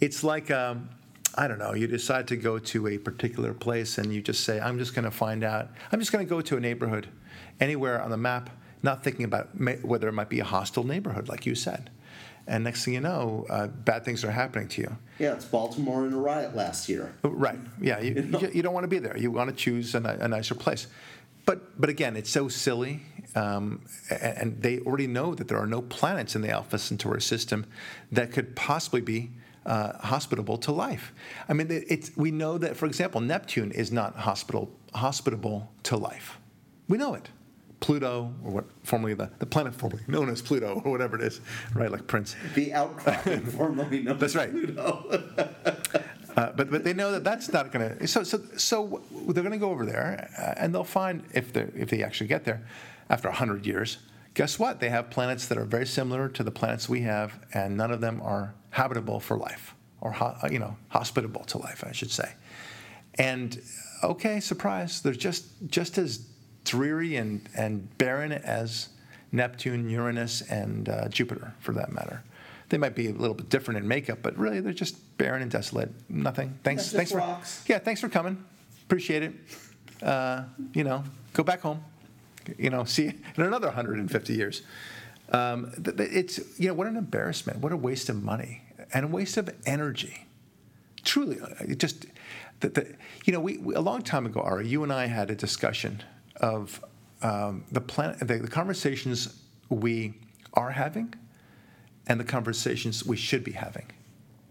it's 0.00 0.22
like. 0.22 0.50
Um, 0.52 0.88
I 1.34 1.46
don't 1.46 1.58
know, 1.58 1.74
you 1.74 1.86
decide 1.86 2.28
to 2.28 2.36
go 2.36 2.58
to 2.58 2.88
a 2.88 2.98
particular 2.98 3.54
place 3.54 3.98
and 3.98 4.12
you 4.12 4.20
just 4.20 4.44
say, 4.44 4.60
I'm 4.60 4.78
just 4.78 4.94
going 4.94 5.04
to 5.04 5.10
find 5.10 5.44
out, 5.44 5.68
I'm 5.92 6.00
just 6.00 6.12
going 6.12 6.24
to 6.24 6.28
go 6.28 6.40
to 6.40 6.56
a 6.56 6.60
neighborhood 6.60 7.08
anywhere 7.60 8.02
on 8.02 8.10
the 8.10 8.16
map, 8.16 8.50
not 8.82 9.04
thinking 9.04 9.24
about 9.24 9.48
whether 9.82 10.08
it 10.08 10.12
might 10.12 10.28
be 10.28 10.40
a 10.40 10.44
hostile 10.44 10.84
neighborhood, 10.84 11.28
like 11.28 11.46
you 11.46 11.54
said. 11.54 11.90
And 12.46 12.64
next 12.64 12.84
thing 12.84 12.94
you 12.94 13.00
know, 13.00 13.46
uh, 13.48 13.68
bad 13.68 14.04
things 14.04 14.24
are 14.24 14.30
happening 14.30 14.66
to 14.68 14.80
you. 14.80 14.96
Yeah, 15.18 15.34
it's 15.34 15.44
Baltimore 15.44 16.06
in 16.06 16.12
a 16.12 16.18
riot 16.18 16.56
last 16.56 16.88
year. 16.88 17.14
Right. 17.22 17.58
Yeah. 17.80 18.00
You, 18.00 18.14
know? 18.22 18.40
you, 18.40 18.50
you 18.54 18.62
don't 18.62 18.74
want 18.74 18.84
to 18.84 18.88
be 18.88 18.98
there. 18.98 19.16
You 19.16 19.30
want 19.30 19.50
to 19.50 19.56
choose 19.56 19.94
a, 19.94 19.98
a 19.98 20.26
nicer 20.26 20.54
place. 20.56 20.88
But 21.46 21.80
but 21.80 21.90
again, 21.90 22.16
it's 22.16 22.30
so 22.30 22.48
silly, 22.48 23.00
um, 23.34 23.82
a- 24.10 24.38
and 24.38 24.60
they 24.60 24.80
already 24.80 25.06
know 25.06 25.34
that 25.34 25.48
there 25.48 25.58
are 25.58 25.66
no 25.66 25.82
planets 25.82 26.34
in 26.34 26.42
the 26.42 26.50
Alpha 26.50 26.78
Centauri 26.78 27.22
system 27.22 27.66
that 28.12 28.32
could 28.32 28.56
possibly 28.56 29.00
be 29.00 29.30
uh, 29.70 29.96
hospitable 29.98 30.58
to 30.58 30.72
life. 30.72 31.12
I 31.48 31.52
mean, 31.52 31.68
it's 31.70 32.10
we 32.16 32.32
know 32.32 32.58
that, 32.58 32.76
for 32.76 32.86
example, 32.86 33.20
Neptune 33.20 33.70
is 33.70 33.92
not 33.92 34.16
hospital 34.16 34.68
hospitable 34.94 35.70
to 35.84 35.96
life. 35.96 36.38
We 36.88 36.98
know 36.98 37.14
it. 37.14 37.28
Pluto, 37.78 38.34
or 38.44 38.50
what 38.50 38.64
formerly 38.82 39.14
the, 39.14 39.30
the 39.38 39.46
planet 39.46 39.74
formerly 39.74 40.02
known 40.08 40.28
as 40.28 40.42
Pluto, 40.42 40.82
or 40.84 40.90
whatever 40.90 41.16
it 41.16 41.22
is, 41.22 41.40
right? 41.72 41.90
Like 41.90 42.06
Prince. 42.08 42.34
The 42.54 42.74
outcropping, 42.74 43.46
formerly 43.58 44.02
known 44.02 44.18
That's 44.18 44.34
as 44.34 44.36
right. 44.36 44.50
Pluto. 44.50 45.22
Uh, 46.36 46.52
but 46.52 46.70
but 46.70 46.84
they 46.84 46.92
know 46.92 47.10
that 47.10 47.24
that's 47.24 47.52
not 47.52 47.72
going 47.72 47.98
to. 47.98 48.06
So 48.06 48.22
so 48.22 48.40
so 48.56 49.02
they're 49.26 49.42
going 49.42 49.50
to 49.50 49.58
go 49.58 49.70
over 49.70 49.84
there, 49.84 50.30
uh, 50.38 50.54
and 50.62 50.72
they'll 50.72 50.84
find 50.84 51.24
if 51.34 51.52
they 51.52 51.62
if 51.74 51.90
they 51.90 52.04
actually 52.04 52.28
get 52.28 52.44
there, 52.44 52.62
after 53.10 53.28
hundred 53.32 53.66
years, 53.66 53.98
guess 54.34 54.58
what? 54.58 54.80
They 54.80 54.88
have 54.88 55.10
planets 55.10 55.46
that 55.48 55.58
are 55.58 55.64
very 55.64 55.86
similar 55.86 56.28
to 56.28 56.42
the 56.42 56.50
planets 56.50 56.88
we 56.88 57.02
have, 57.02 57.38
and 57.52 57.76
none 57.76 57.90
of 57.90 58.00
them 58.00 58.20
are 58.22 58.54
habitable 58.70 59.20
for 59.20 59.36
life, 59.36 59.74
or 60.00 60.14
uh, 60.14 60.48
you 60.50 60.58
know 60.58 60.76
hospitable 60.88 61.44
to 61.44 61.58
life, 61.58 61.84
I 61.86 61.92
should 61.92 62.10
say. 62.10 62.32
And 63.16 63.60
okay, 64.02 64.40
surprise, 64.40 65.02
they're 65.02 65.12
just 65.12 65.46
just 65.68 65.98
as 65.98 66.26
dreary 66.64 67.16
and 67.16 67.48
and 67.56 67.96
barren 67.98 68.32
as 68.32 68.88
Neptune, 69.32 69.88
Uranus, 69.88 70.42
and 70.42 70.88
uh, 70.88 71.08
Jupiter, 71.08 71.54
for 71.60 71.72
that 71.72 71.92
matter. 71.92 72.22
They 72.68 72.78
might 72.78 72.94
be 72.94 73.08
a 73.08 73.12
little 73.12 73.34
bit 73.34 73.48
different 73.48 73.78
in 73.78 73.88
makeup, 73.88 74.18
but 74.22 74.36
really 74.38 74.60
they're 74.60 74.72
just 74.72 75.18
barren 75.18 75.42
and 75.42 75.50
desolate. 75.50 75.90
Nothing. 76.08 76.56
Thanks. 76.62 76.92
thanks 76.92 77.12
rocks. 77.12 77.62
for. 77.62 77.72
Yeah, 77.72 77.78
thanks 77.78 78.00
for 78.00 78.08
coming. 78.08 78.44
Appreciate 78.84 79.24
it. 79.24 79.32
Uh, 80.02 80.44
you 80.72 80.84
know, 80.84 81.04
go 81.32 81.42
back 81.42 81.60
home. 81.60 81.82
You 82.58 82.70
know, 82.70 82.84
see 82.84 83.06
in 83.36 83.42
another 83.42 83.68
150 83.68 84.32
years. 84.34 84.62
Um, 85.32 85.72
it's 85.98 86.40
you 86.58 86.68
know 86.68 86.74
what 86.74 86.86
an 86.86 86.96
embarrassment. 86.96 87.58
What 87.60 87.72
a 87.72 87.76
waste 87.76 88.08
of 88.08 88.22
money 88.22 88.62
and 88.92 89.04
a 89.04 89.08
waste 89.08 89.36
of 89.36 89.48
energy 89.64 90.26
truly, 91.04 91.40
uh, 91.40 91.46
it 91.60 91.78
just, 91.78 92.06
the, 92.60 92.68
the, 92.68 92.94
you 93.24 93.32
know, 93.32 93.40
we, 93.40 93.58
we, 93.58 93.74
a 93.74 93.80
long 93.80 94.02
time 94.02 94.26
ago, 94.26 94.40
Ari, 94.40 94.68
you 94.68 94.82
and 94.82 94.92
I 94.92 95.06
had 95.06 95.30
a 95.30 95.34
discussion 95.34 96.02
of 96.36 96.82
um, 97.22 97.64
the, 97.70 97.80
plan, 97.80 98.16
the, 98.20 98.38
the 98.38 98.48
conversations 98.48 99.40
we 99.68 100.14
are 100.54 100.70
having 100.70 101.14
and 102.06 102.18
the 102.18 102.24
conversations 102.24 103.04
we 103.04 103.16
should 103.16 103.44
be 103.44 103.52
having, 103.52 103.86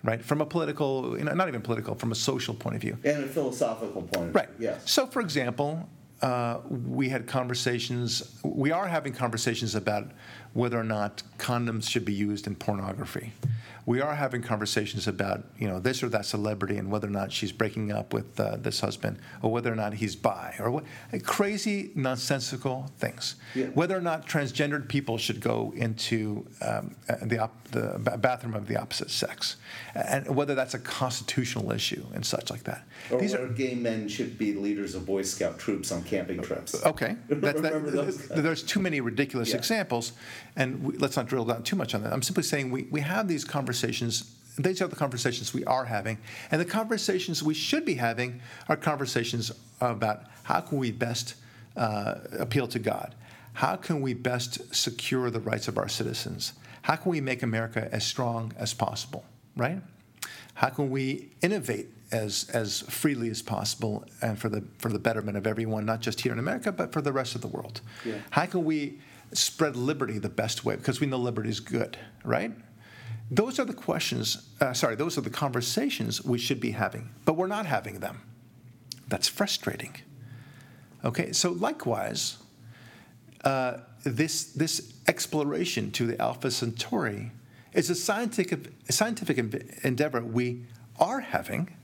right? 0.04 0.24
From 0.24 0.42
a 0.42 0.46
political, 0.46 1.18
you 1.18 1.24
know, 1.24 1.34
not 1.34 1.48
even 1.48 1.62
political, 1.62 1.96
from 1.96 2.12
a 2.12 2.16
social 2.16 2.54
point 2.54 2.76
of 2.76 2.82
view. 2.82 2.98
And 3.04 3.24
a 3.24 3.28
philosophical 3.28 4.04
point 4.04 4.30
of 4.30 4.36
Right. 4.36 4.50
view, 4.58 4.70
yes. 4.70 4.90
So, 4.90 5.08
for 5.08 5.22
example, 5.22 5.90
uh, 6.22 6.60
we 6.70 7.10
had 7.10 7.28
conversations, 7.28 8.40
we 8.44 8.72
are 8.72 8.88
having 8.88 9.14
conversations 9.14 9.76
about 9.76 10.12
whether 10.54 10.80
or 10.80 10.84
not 10.84 11.24
condoms 11.38 11.90
should 11.90 12.06
be 12.06 12.14
used 12.14 12.48
in 12.48 12.56
pornography. 12.56 13.34
We 13.90 14.02
are 14.02 14.14
having 14.14 14.44
conversations 14.44 15.08
about, 15.08 15.46
you 15.58 15.68
know, 15.68 15.80
this 15.80 16.04
or 16.04 16.10
that 16.10 16.28
celebrity 16.28 16.78
and 16.78 16.92
whether 16.92 17.08
or 17.08 17.10
not 17.10 17.32
she's 17.32 17.52
breaking 17.52 17.92
up 17.92 18.14
with 18.14 18.40
uh, 18.40 18.58
this 18.58 18.82
husband 18.82 19.18
or 19.42 19.52
whether 19.52 19.74
or 19.74 19.76
not 19.76 19.96
he's 19.96 20.16
bi 20.16 20.54
or 20.60 20.70
what, 20.70 20.84
crazy, 21.24 21.90
nonsensical 21.96 22.92
things. 23.00 23.34
Yeah. 23.56 23.66
Whether 23.70 23.98
or 23.98 24.02
not 24.02 24.28
transgendered 24.28 24.90
people 24.90 25.18
should 25.18 25.42
go 25.42 25.74
into 25.76 26.46
um, 26.62 26.96
the, 27.24 27.40
op- 27.40 27.64
the 27.72 27.98
bathroom 28.20 28.54
of 28.54 28.68
the 28.68 28.80
opposite 28.80 29.10
sex 29.10 29.56
and 29.96 30.36
whether 30.36 30.54
that's 30.54 30.76
a 30.76 30.80
constitutional 30.80 31.72
issue 31.72 32.06
and 32.14 32.24
such 32.24 32.52
like 32.52 32.66
that. 32.66 32.84
Or 33.10 33.20
These 33.20 33.34
are, 33.34 33.48
gay 33.48 33.74
men 33.74 34.08
should 34.08 34.38
be 34.38 34.54
leaders 34.54 34.94
of 34.94 35.08
Boy 35.08 35.24
Scout 35.24 35.58
troops 35.58 35.92
on 35.92 36.04
camping 36.04 36.44
trips. 36.44 36.76
Okay. 36.86 37.16
That, 37.40 37.62
that, 37.62 38.28
there's 38.44 38.64
too 38.64 38.82
many 38.82 39.00
ridiculous 39.00 39.52
Yeah. 39.52 39.58
examples, 39.58 40.12
and 40.58 40.84
we, 40.84 40.98
let's 40.98 41.16
not 41.16 41.26
drill 41.26 41.46
down 41.46 41.64
too 41.64 41.78
much 41.78 41.96
on 41.96 42.04
that. 42.04 42.12
I'm 42.12 42.22
simply 42.22 42.44
saying 42.44 42.70
we, 42.70 42.84
we 42.92 43.00
have 43.00 43.28
these 43.30 43.46
conversations. 43.46 43.79
These 44.58 44.82
are 44.82 44.88
the 44.88 44.96
conversations 44.96 45.54
we 45.54 45.64
are 45.66 45.86
having, 45.86 46.18
and 46.52 46.60
the 46.60 46.66
conversations 46.66 47.42
we 47.42 47.54
should 47.54 47.86
be 47.86 47.96
having 47.96 48.42
are 48.68 48.76
conversations 48.76 49.52
about 49.80 50.24
how 50.44 50.60
can 50.60 50.78
we 50.78 50.92
best 50.92 51.36
uh, 51.78 52.16
appeal 52.38 52.68
to 52.68 52.80
God, 52.80 53.16
how 53.54 53.76
can 53.78 54.02
we 54.02 54.14
best 54.14 54.76
secure 54.76 55.30
the 55.30 55.40
rights 55.40 55.68
of 55.68 55.78
our 55.78 55.88
citizens, 55.88 56.54
how 56.82 56.96
can 56.96 57.12
we 57.12 57.22
make 57.22 57.44
America 57.44 57.88
as 57.92 58.06
strong 58.06 58.54
as 58.58 58.74
possible, 58.74 59.24
right? 59.56 59.82
How 60.56 60.70
can 60.70 60.90
we 60.90 61.30
innovate 61.42 61.88
as, 62.12 62.50
as 62.54 62.82
freely 62.82 63.30
as 63.30 63.42
possible 63.42 64.04
and 64.22 64.38
for 64.38 64.50
the, 64.50 64.64
for 64.80 64.90
the 64.90 65.00
betterment 65.00 65.38
of 65.38 65.48
everyone, 65.48 65.86
not 65.86 66.02
just 66.02 66.20
here 66.20 66.34
in 66.34 66.40
America, 66.40 66.72
but 66.72 66.92
for 66.92 67.02
the 67.02 67.14
rest 67.14 67.36
of 67.36 67.42
the 67.42 67.48
world? 67.48 67.80
Yeah. 68.04 68.16
How 68.32 68.46
can 68.46 68.66
we 68.66 69.00
spread 69.32 69.76
liberty 69.76 70.18
the 70.18 70.30
best 70.30 70.66
way? 70.66 70.76
Because 70.76 71.00
we 71.00 71.08
know 71.08 71.18
liberty 71.18 71.50
is 71.50 71.60
good, 71.60 71.98
right? 72.26 72.52
Those 73.32 73.60
are 73.60 73.66
the 73.66 73.74
questions, 73.74 74.50
uh, 74.60 74.74
sorry, 74.74 74.96
those 74.96 75.18
are 75.18 75.22
the 75.22 75.30
conversations 75.30 76.24
we 76.24 76.40
should 76.40 76.60
be 76.60 76.72
having, 76.72 77.10
but 77.26 77.34
we're 77.34 77.48
not 77.48 77.66
having 77.66 78.00
them. 78.00 78.22
That's 79.08 79.28
frustrating. 79.28 79.96
Okay, 81.06 81.32
so 81.32 81.52
likewise, 81.52 82.38
uh, 83.44 83.78
this, 84.04 84.46
this 84.46 84.94
exploration 85.08 85.92
to 85.92 86.08
the 86.08 86.20
Alpha 86.22 86.52
Centauri 86.52 87.32
is 87.74 87.90
a 87.90 87.96
scientific, 87.96 88.72
a 88.88 88.92
scientific 88.92 89.38
endeavor 89.84 90.22
we 90.22 90.66
are 91.00 91.20
having, 91.20 91.76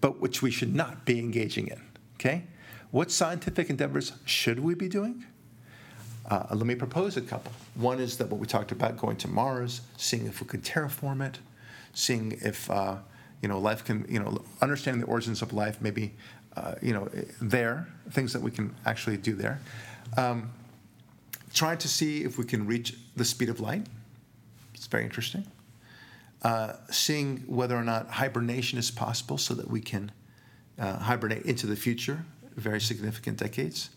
but 0.00 0.20
which 0.20 0.40
we 0.40 0.50
should 0.50 0.74
not 0.74 1.04
be 1.04 1.18
engaging 1.18 1.66
in. 1.68 1.82
Okay? 2.14 2.44
What 2.90 3.10
scientific 3.10 3.68
endeavors 3.68 4.12
should 4.24 4.60
we 4.60 4.74
be 4.74 4.88
doing? 4.88 5.24
Uh, 6.28 6.46
let 6.50 6.66
me 6.66 6.74
propose 6.74 7.16
a 7.16 7.22
couple. 7.22 7.50
One 7.74 8.00
is 8.00 8.18
that 8.18 8.28
what 8.28 8.38
we 8.38 8.46
talked 8.46 8.70
about 8.70 8.98
going 8.98 9.16
to 9.18 9.28
Mars, 9.28 9.80
seeing 9.96 10.26
if 10.26 10.42
we 10.42 10.46
could 10.46 10.62
terraform 10.62 11.26
it, 11.26 11.38
seeing 11.94 12.32
if 12.42 12.70
uh, 12.70 12.96
you 13.40 13.48
know 13.48 13.58
life 13.58 13.84
can 13.84 14.04
you 14.08 14.20
know 14.20 14.42
understanding 14.60 15.00
the 15.00 15.06
origins 15.06 15.40
of 15.40 15.54
life, 15.54 15.80
maybe 15.80 16.12
uh, 16.56 16.74
you 16.82 16.92
know 16.92 17.08
there 17.40 17.88
things 18.10 18.34
that 18.34 18.42
we 18.42 18.50
can 18.50 18.74
actually 18.84 19.16
do 19.16 19.34
there. 19.34 19.58
Um, 20.18 20.50
trying 21.54 21.78
to 21.78 21.88
see 21.88 22.24
if 22.24 22.36
we 22.36 22.44
can 22.44 22.66
reach 22.66 22.94
the 23.16 23.24
speed 23.24 23.48
of 23.48 23.58
light. 23.58 23.86
It's 24.74 24.86
very 24.86 25.04
interesting. 25.04 25.46
Uh, 26.42 26.74
seeing 26.90 27.38
whether 27.46 27.76
or 27.76 27.82
not 27.82 28.08
hibernation 28.10 28.78
is 28.78 28.90
possible, 28.90 29.38
so 29.38 29.54
that 29.54 29.70
we 29.70 29.80
can 29.80 30.12
uh, 30.78 30.98
hibernate 30.98 31.46
into 31.46 31.66
the 31.66 31.74
future, 31.74 32.26
very 32.54 32.82
significant 32.82 33.38
decades. 33.38 33.88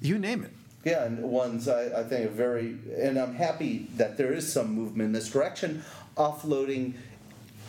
You 0.00 0.18
name 0.18 0.42
it. 0.42 0.52
Yeah, 0.84 1.04
and 1.04 1.22
ones 1.22 1.68
I, 1.68 2.00
I 2.00 2.04
think 2.04 2.26
are 2.26 2.32
very, 2.32 2.76
and 2.98 3.18
I'm 3.18 3.34
happy 3.34 3.88
that 3.96 4.16
there 4.16 4.32
is 4.32 4.50
some 4.50 4.72
movement 4.72 5.08
in 5.08 5.12
this 5.12 5.30
direction, 5.30 5.84
offloading 6.16 6.94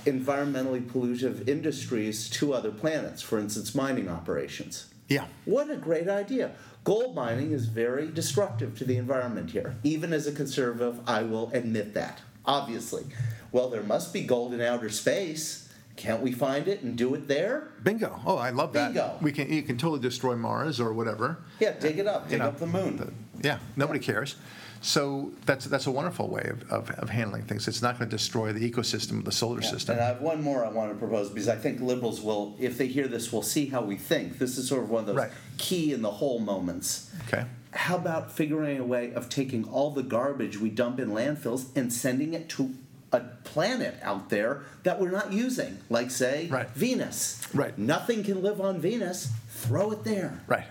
environmentally 0.06 0.82
pollutive 0.82 1.47
industries 1.47 2.30
to 2.32 2.54
other 2.54 2.71
planets, 2.71 3.21
for 3.21 3.38
instance, 3.38 3.76
mining 3.76 4.08
operations. 4.10 4.88
Yeah. 5.10 5.26
What 5.45 5.69
a 5.69 5.76
great 5.76 6.08
idea. 6.08 6.52
Gold 6.84 7.13
mining 7.13 7.52
is 7.52 7.65
very 7.65 8.08
destructive 8.08 8.78
to 8.80 8.86
the 8.86 8.97
environment 8.97 9.52
here. 9.52 9.76
Even 9.84 10.13
as 10.13 10.26
a 10.26 10.32
conservative, 10.32 11.00
I 11.08 11.24
will 11.24 11.52
admit 11.54 11.93
that, 11.93 12.21
obviously. 12.45 13.06
Well, 13.52 13.69
there 13.69 13.84
must 13.84 14.13
be 14.13 14.21
gold 14.21 14.54
in 14.54 14.62
outer 14.62 14.89
space. 14.89 15.61
Can't 16.01 16.21
we 16.21 16.31
find 16.31 16.67
it 16.67 16.81
and 16.81 16.97
do 16.97 17.13
it 17.13 17.27
there? 17.27 17.67
Bingo. 17.83 18.19
Oh, 18.25 18.35
I 18.37 18.49
love 18.49 18.73
that. 18.73 18.87
Bingo. 18.93 19.17
We 19.21 19.31
can 19.31 19.53
you 19.53 19.61
can 19.61 19.77
totally 19.77 19.99
destroy 19.99 20.35
Mars 20.35 20.79
or 20.79 20.93
whatever. 20.93 21.37
Yeah, 21.59 21.73
dig 21.79 21.99
it 21.99 22.07
up, 22.07 22.27
dig 22.27 22.39
know, 22.39 22.47
up 22.47 22.57
the 22.57 22.65
moon. 22.65 23.13
Yeah, 23.39 23.59
nobody 23.75 23.99
cares. 23.99 24.35
So 24.83 25.31
that's 25.45 25.65
that's 25.65 25.85
a 25.85 25.91
wonderful 25.91 26.27
way 26.27 26.41
of, 26.49 26.63
of, 26.71 26.89
of 26.97 27.09
handling 27.11 27.43
things. 27.43 27.67
It's 27.67 27.83
not 27.83 27.99
going 27.99 28.09
to 28.09 28.15
destroy 28.17 28.51
the 28.51 28.67
ecosystem 28.71 29.19
of 29.19 29.25
the 29.25 29.31
solar 29.31 29.61
Yeah, 29.61 29.69
system. 29.69 29.93
And 29.95 30.03
I 30.03 30.07
have 30.07 30.21
one 30.21 30.41
more 30.41 30.65
I 30.65 30.69
want 30.69 30.91
to 30.91 30.97
propose 30.97 31.29
because 31.29 31.47
I 31.47 31.55
think 31.55 31.81
liberals 31.81 32.19
will, 32.19 32.55
if 32.59 32.79
they 32.79 32.87
hear 32.87 33.07
this, 33.07 33.31
will 33.31 33.43
see 33.43 33.67
how 33.67 33.81
we 33.83 33.95
think. 33.95 34.39
This 34.39 34.57
is 34.57 34.67
sort 34.67 34.81
of 34.81 34.89
one 34.89 35.01
of 35.01 35.05
those 35.05 35.15
Right. 35.17 35.31
key 35.59 35.93
in 35.93 36.01
the 36.01 36.09
whole 36.09 36.39
moments. 36.39 37.11
Okay. 37.27 37.45
How 37.73 37.95
about 37.95 38.31
figuring 38.31 38.79
a 38.79 38.83
way 38.83 39.13
of 39.13 39.29
taking 39.29 39.65
all 39.65 39.91
the 39.91 40.03
garbage 40.03 40.57
we 40.59 40.69
dump 40.71 40.99
in 40.99 41.11
landfills 41.11 41.67
and 41.75 41.93
sending 41.93 42.33
it 42.33 42.49
to 42.49 42.73
a 43.12 43.19
planet 43.43 43.95
out 44.02 44.30
there 44.30 44.62
that 44.84 45.00
we're 45.00 45.12
not 45.12 45.32
using, 45.34 45.78
like 45.89 46.10
say 46.12 46.47
Right. 46.47 46.69
Venus. 46.71 47.41
Right. 47.54 47.78
Nothing 47.78 48.24
can 48.24 48.41
live 48.41 48.62
on 48.62 48.80
Venus. 48.80 49.30
Throw 49.50 49.91
it 49.91 50.04
there. 50.04 50.39
Right. 50.47 50.65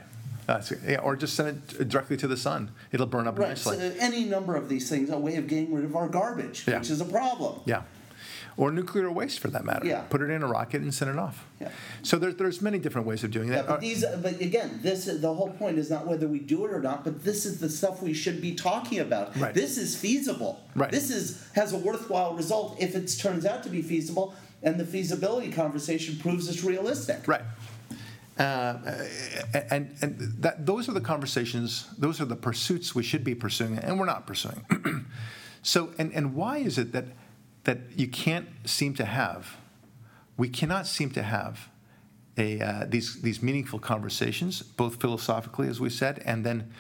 That's 0.47 0.73
yeah, 0.87 0.99
or 1.01 1.15
just 1.17 1.35
send 1.35 1.63
it 1.79 1.89
directly 1.89 2.17
to 2.17 2.27
the 2.27 2.37
sun. 2.37 2.71
It'll 2.93 3.07
burn 3.07 3.29
up 3.29 3.39
Right. 3.39 3.57
So 3.57 3.71
nicely. 3.73 3.95
any 4.01 4.25
number 4.25 4.57
of 4.57 4.69
these 4.69 4.89
things, 4.89 5.11
a 5.11 5.19
way 5.19 5.37
of 5.37 5.47
getting 5.47 5.73
rid 5.73 5.85
of 5.85 5.95
our 5.95 6.09
garbage, 6.09 6.65
Yeah. 6.67 6.79
which 6.79 6.91
is 6.91 7.01
a 7.01 7.05
problem. 7.05 7.61
Yeah. 7.67 7.83
Or 8.61 8.71
nuclear 8.71 9.11
waste 9.11 9.41
for 9.41 9.49
that 9.49 9.65
matter. 9.65 9.87
Yeah. 9.87 10.03
Put 10.03 10.21
it 10.21 10.29
in 10.29 10.43
a 10.43 10.47
rocket 10.47 10.83
and 10.83 10.93
send 10.93 11.11
it 11.11 11.19
off. 11.19 11.47
Yeah. 11.61 11.71
So 12.03 12.19
there's 12.19 12.35
there's 12.35 12.61
many 12.61 12.79
different 12.79 13.07
ways 13.07 13.25
of 13.25 13.31
doing 13.31 13.49
that. 13.49 13.57
Yeah, 13.57 13.63
but 13.63 13.81
these, 13.81 14.05
but 14.23 14.39
again, 14.39 14.81
this 14.83 15.07
the 15.07 15.33
whole 15.33 15.49
point 15.49 15.79
is 15.79 15.91
not 15.91 16.07
whether 16.07 16.29
we 16.29 16.41
do 16.41 16.67
it 16.67 16.71
or 16.71 16.81
not, 16.81 17.03
but 17.03 17.25
this 17.25 17.47
is 17.47 17.59
the 17.59 17.71
stuff 17.71 18.03
we 18.03 18.13
should 18.13 18.43
be 18.43 18.55
talking 18.55 18.99
about. 18.99 19.35
Right. 19.39 19.55
This 19.55 19.79
is 19.79 19.97
feasible. 19.97 20.61
Right. 20.77 20.91
This 20.91 21.11
is 21.11 21.49
has 21.55 21.73
a 21.73 21.79
worthwhile 21.79 22.35
result 22.35 22.77
if 22.79 22.95
it 22.95 23.09
turns 23.19 23.47
out 23.47 23.63
to 23.63 23.71
be 23.71 23.81
feasible, 23.81 24.35
and 24.63 24.79
the 24.79 24.85
feasibility 24.85 25.51
conversation 25.51 26.19
proves 26.19 26.47
it's 26.47 26.63
realistic. 26.63 27.27
Right. 27.27 27.43
Uh, 28.39 28.77
and 29.71 29.97
and 30.03 30.19
that 30.43 30.67
those 30.67 30.87
are 30.87 30.93
the 30.93 31.01
conversations, 31.01 31.87
those 31.97 32.21
are 32.21 32.27
the 32.27 32.37
pursuits 32.37 32.95
we 32.95 33.03
should 33.03 33.25
be 33.25 33.35
pursuing, 33.35 33.79
and 33.79 33.99
we're 33.99 34.05
not 34.05 34.27
pursuing. 34.27 34.67
so, 35.63 35.93
and, 35.97 36.13
and 36.13 36.35
why 36.35 36.59
is 36.59 36.77
it 36.77 36.93
that 36.93 37.07
that 37.71 37.79
you 37.97 38.09
can't 38.09 38.49
seem 38.65 38.95
to 38.95 39.05
have, 39.05 39.57
we 40.37 40.49
cannot 40.49 40.89
seem 40.89 41.09
to 41.13 41.23
have 41.23 41.69
a 42.37 42.61
uh, 42.61 42.87
these 42.89 43.23
these 43.23 43.41
meaningful 43.43 43.79
conversations, 43.79 44.61
both 44.61 45.01
philosophically, 45.01 45.69
as 45.69 45.79
we 45.79 45.89
said, 45.89 46.21
and 46.27 46.45
then 46.45 46.73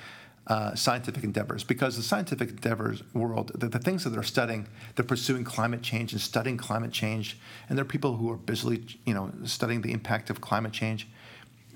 uh, 0.48 0.74
scientific 0.74 1.22
endeavors 1.22 1.62
because 1.62 1.96
the 1.96 2.02
scientific 2.02 2.48
endeavors 2.48 3.04
world, 3.14 3.52
the, 3.54 3.68
the 3.68 3.78
things 3.78 4.02
that 4.02 4.10
they're 4.10 4.24
studying, 4.24 4.66
they're 4.96 5.04
pursuing 5.04 5.44
climate 5.44 5.80
change 5.80 6.10
and 6.12 6.20
studying 6.20 6.56
climate 6.56 6.90
change, 6.90 7.38
and 7.68 7.78
there 7.78 7.84
are 7.84 7.94
people 7.96 8.16
who 8.16 8.28
are 8.28 8.36
busily, 8.36 8.84
you 9.06 9.14
know, 9.14 9.30
studying 9.44 9.82
the 9.82 9.92
impact 9.92 10.28
of 10.28 10.40
climate 10.40 10.72
change, 10.72 11.06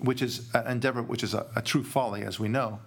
which 0.00 0.22
is 0.22 0.50
an 0.55 0.66
endeavor 0.66 1.03
which 1.03 1.22
is 1.22 1.35
a, 1.35 1.46
a 1.55 1.62
true 1.62 1.85
folly, 1.85 2.22
as 2.22 2.40
we 2.40 2.48
know. 2.48 2.81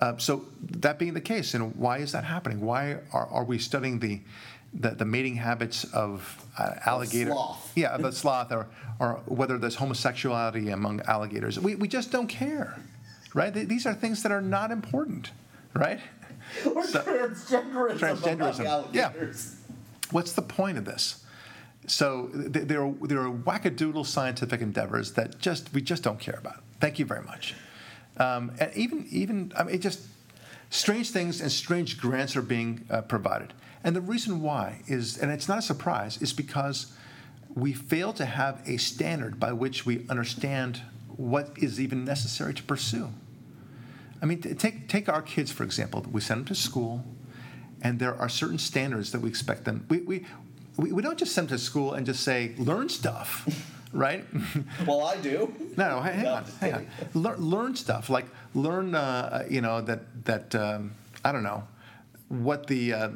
Uh, 0.00 0.16
so 0.18 0.44
that 0.60 0.98
being 0.98 1.14
the 1.14 1.20
case, 1.20 1.54
and 1.54 1.74
why 1.76 1.98
is 1.98 2.12
that 2.12 2.24
happening? 2.24 2.60
Why 2.60 2.98
are, 3.12 3.26
are 3.28 3.44
we 3.44 3.58
studying 3.58 3.98
the, 3.98 4.20
the 4.80 4.90
the 4.90 5.04
mating 5.04 5.36
habits 5.36 5.84
of 5.92 6.44
uh, 6.58 6.74
alligator? 6.84 7.30
sloth. 7.30 7.72
Yeah, 7.74 7.94
of 7.94 8.02
the 8.02 8.12
sloth, 8.12 8.52
or 8.52 8.66
or 8.98 9.20
whether 9.26 9.58
there's 9.58 9.76
homosexuality 9.76 10.70
among 10.70 11.00
alligators. 11.02 11.58
We 11.58 11.74
we 11.76 11.88
just 11.88 12.10
don't 12.12 12.28
care, 12.28 12.78
right? 13.34 13.52
Th- 13.52 13.68
These 13.68 13.86
are 13.86 13.94
things 13.94 14.22
that 14.22 14.32
are 14.32 14.40
not 14.40 14.70
important, 14.70 15.30
right? 15.74 16.00
Or 16.64 16.82
transgenderism. 16.84 17.98
Transgenderism, 17.98 18.60
among 18.60 18.88
yeah. 18.92 19.10
What's 20.12 20.32
the 20.32 20.42
point 20.42 20.78
of 20.78 20.84
this? 20.84 21.24
So 21.88 22.28
th- 22.28 22.68
there 22.68 22.84
are, 22.84 22.92
there 23.02 23.20
are 23.20 23.30
wackadoodle 23.32 24.06
scientific 24.06 24.60
endeavors 24.60 25.12
that 25.14 25.38
just 25.40 25.72
we 25.74 25.82
just 25.82 26.02
don't 26.04 26.20
care 26.20 26.38
about. 26.38 26.62
Thank 26.80 26.98
you 27.00 27.04
very 27.04 27.22
much. 27.22 27.54
Um, 28.16 28.52
and 28.60 28.72
even 28.76 29.06
even 29.10 29.52
I 29.56 29.64
mean, 29.64 29.74
it 29.74 29.80
just 29.82 30.00
strange 30.70 31.10
things 31.10 31.40
and 31.40 31.50
strange 31.50 31.98
grants 31.98 32.36
are 32.36 32.42
being 32.42 32.84
uh, 32.90 33.02
provided. 33.02 33.52
And 33.86 33.94
the 33.94 34.00
reason 34.00 34.42
why 34.42 34.82
is, 34.88 35.16
and 35.16 35.30
it's 35.30 35.48
not 35.48 35.58
a 35.58 35.62
surprise, 35.62 36.20
is 36.20 36.32
because 36.32 36.92
we 37.54 37.72
fail 37.72 38.12
to 38.14 38.24
have 38.24 38.60
a 38.66 38.78
standard 38.78 39.38
by 39.38 39.52
which 39.52 39.86
we 39.86 40.04
understand 40.10 40.82
what 41.16 41.50
is 41.56 41.80
even 41.80 42.04
necessary 42.04 42.52
to 42.52 42.64
pursue. 42.64 43.10
I 44.20 44.26
mean, 44.26 44.40
take 44.42 44.88
take 44.88 45.08
our 45.08 45.22
kids 45.22 45.52
for 45.52 45.62
example. 45.62 46.04
We 46.10 46.20
send 46.20 46.40
them 46.40 46.46
to 46.46 46.54
school, 46.56 47.04
and 47.80 48.00
there 48.00 48.14
are 48.16 48.28
certain 48.28 48.58
standards 48.58 49.12
that 49.12 49.20
we 49.20 49.28
expect 49.28 49.64
them. 49.64 49.86
We 49.88 49.98
we 49.98 50.26
we, 50.76 50.90
we 50.90 51.00
don't 51.00 51.16
just 51.18 51.32
send 51.32 51.48
them 51.48 51.56
to 51.56 51.62
school 51.62 51.92
and 51.92 52.04
just 52.04 52.24
say 52.24 52.54
learn 52.58 52.88
stuff, 52.88 53.46
right? 53.92 54.24
Well, 54.86 55.04
I 55.04 55.16
do. 55.18 55.54
No, 55.76 55.90
no, 55.90 56.00
hang 56.00 56.24
No, 56.24 56.34
on, 56.34 56.44
hang 56.60 56.74
on. 56.74 56.86
Learn, 57.14 57.40
learn 57.40 57.76
stuff 57.76 58.10
like 58.10 58.26
learn, 58.52 58.96
uh, 58.96 59.46
you 59.48 59.60
know, 59.60 59.80
that 59.82 60.24
that 60.24 60.54
um, 60.56 60.92
I 61.24 61.30
don't 61.30 61.44
know 61.44 61.62
what 62.28 62.66
the 62.66 62.92
uh, 62.92 63.08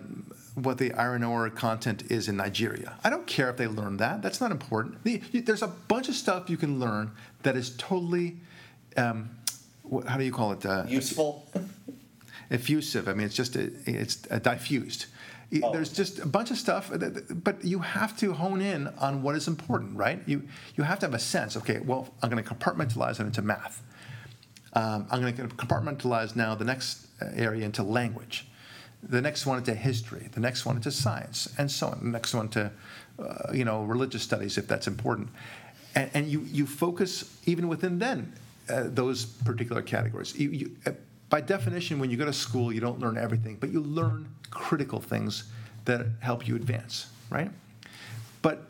what 0.54 0.78
the 0.78 0.92
iron 0.94 1.22
ore 1.22 1.48
content 1.50 2.10
is 2.10 2.28
in 2.28 2.36
Nigeria. 2.36 2.98
I 3.04 3.10
don't 3.10 3.26
care 3.26 3.48
if 3.50 3.56
they 3.56 3.66
learn 3.66 3.96
that. 3.98 4.22
That's 4.22 4.40
not 4.40 4.50
important. 4.50 5.02
The, 5.04 5.20
you, 5.32 5.40
there's 5.42 5.62
a 5.62 5.68
bunch 5.68 6.08
of 6.08 6.14
stuff 6.14 6.50
you 6.50 6.56
can 6.56 6.80
learn 6.80 7.12
that 7.42 7.56
is 7.56 7.76
totally, 7.76 8.36
um, 8.96 9.30
what, 9.82 10.06
how 10.06 10.16
do 10.18 10.24
you 10.24 10.32
call 10.32 10.52
it? 10.52 10.66
Uh, 10.66 10.84
Useful. 10.88 11.46
effusive. 12.50 13.08
I 13.08 13.14
mean, 13.14 13.26
it's 13.26 13.34
just 13.36 13.56
a, 13.56 13.70
it's 13.86 14.26
a 14.30 14.40
diffused. 14.40 15.06
Oh. 15.62 15.72
There's 15.72 15.92
just 15.92 16.20
a 16.20 16.26
bunch 16.26 16.50
of 16.50 16.58
stuff, 16.58 16.90
that- 16.90 17.14
that- 17.14 17.44
but 17.44 17.64
you 17.64 17.80
have 17.80 18.16
to 18.18 18.32
hone 18.32 18.60
in 18.60 18.86
on 18.98 19.22
what 19.22 19.34
is 19.34 19.48
important, 19.48 19.96
right? 19.96 20.20
You 20.26 20.42
you 20.76 20.84
have 20.84 21.00
to 21.00 21.06
have 21.06 21.14
a 21.14 21.18
sense. 21.18 21.56
Okay, 21.56 21.80
well, 21.80 22.08
I'm 22.22 22.30
going 22.30 22.42
to 22.42 22.48
compartmentalize 22.54 23.18
it 23.18 23.26
into 23.26 23.42
math. 23.42 23.82
Um, 24.74 25.06
I'm 25.10 25.20
going 25.20 25.34
to 25.34 25.42
compartmentalize 25.48 26.36
now 26.36 26.54
the 26.54 26.64
next 26.64 27.06
uh, 27.20 27.26
area 27.34 27.64
into 27.64 27.82
language, 27.82 28.46
the 29.02 29.20
next 29.20 29.46
one 29.46 29.58
into 29.58 29.74
history, 29.74 30.28
the 30.32 30.40
next 30.40 30.66
one 30.66 30.76
into 30.76 30.90
science, 30.90 31.52
and 31.58 31.70
so 31.70 31.88
on. 31.88 32.00
The 32.02 32.10
next 32.10 32.34
one 32.34 32.48
to, 32.50 32.70
uh, 33.18 33.52
you 33.52 33.64
know, 33.64 33.82
religious 33.82 34.22
studies 34.22 34.58
if 34.58 34.66
that's 34.66 34.86
important, 34.86 35.28
and, 35.94 36.10
and 36.14 36.28
you 36.28 36.40
you 36.42 36.66
focus 36.66 37.38
even 37.46 37.68
within 37.68 37.98
then 37.98 38.32
uh, 38.68 38.84
those 38.86 39.24
particular 39.24 39.82
categories. 39.82 40.38
You, 40.38 40.50
you, 40.50 40.76
uh, 40.86 40.92
by 41.28 41.40
definition, 41.40 41.98
when 41.98 42.10
you 42.10 42.16
go 42.16 42.24
to 42.24 42.32
school, 42.32 42.72
you 42.72 42.80
don't 42.80 42.98
learn 42.98 43.16
everything, 43.16 43.56
but 43.56 43.70
you 43.70 43.80
learn 43.80 44.28
critical 44.50 45.00
things 45.00 45.44
that 45.84 46.06
help 46.20 46.46
you 46.46 46.56
advance, 46.56 47.06
right? 47.30 47.50
But 48.42 48.64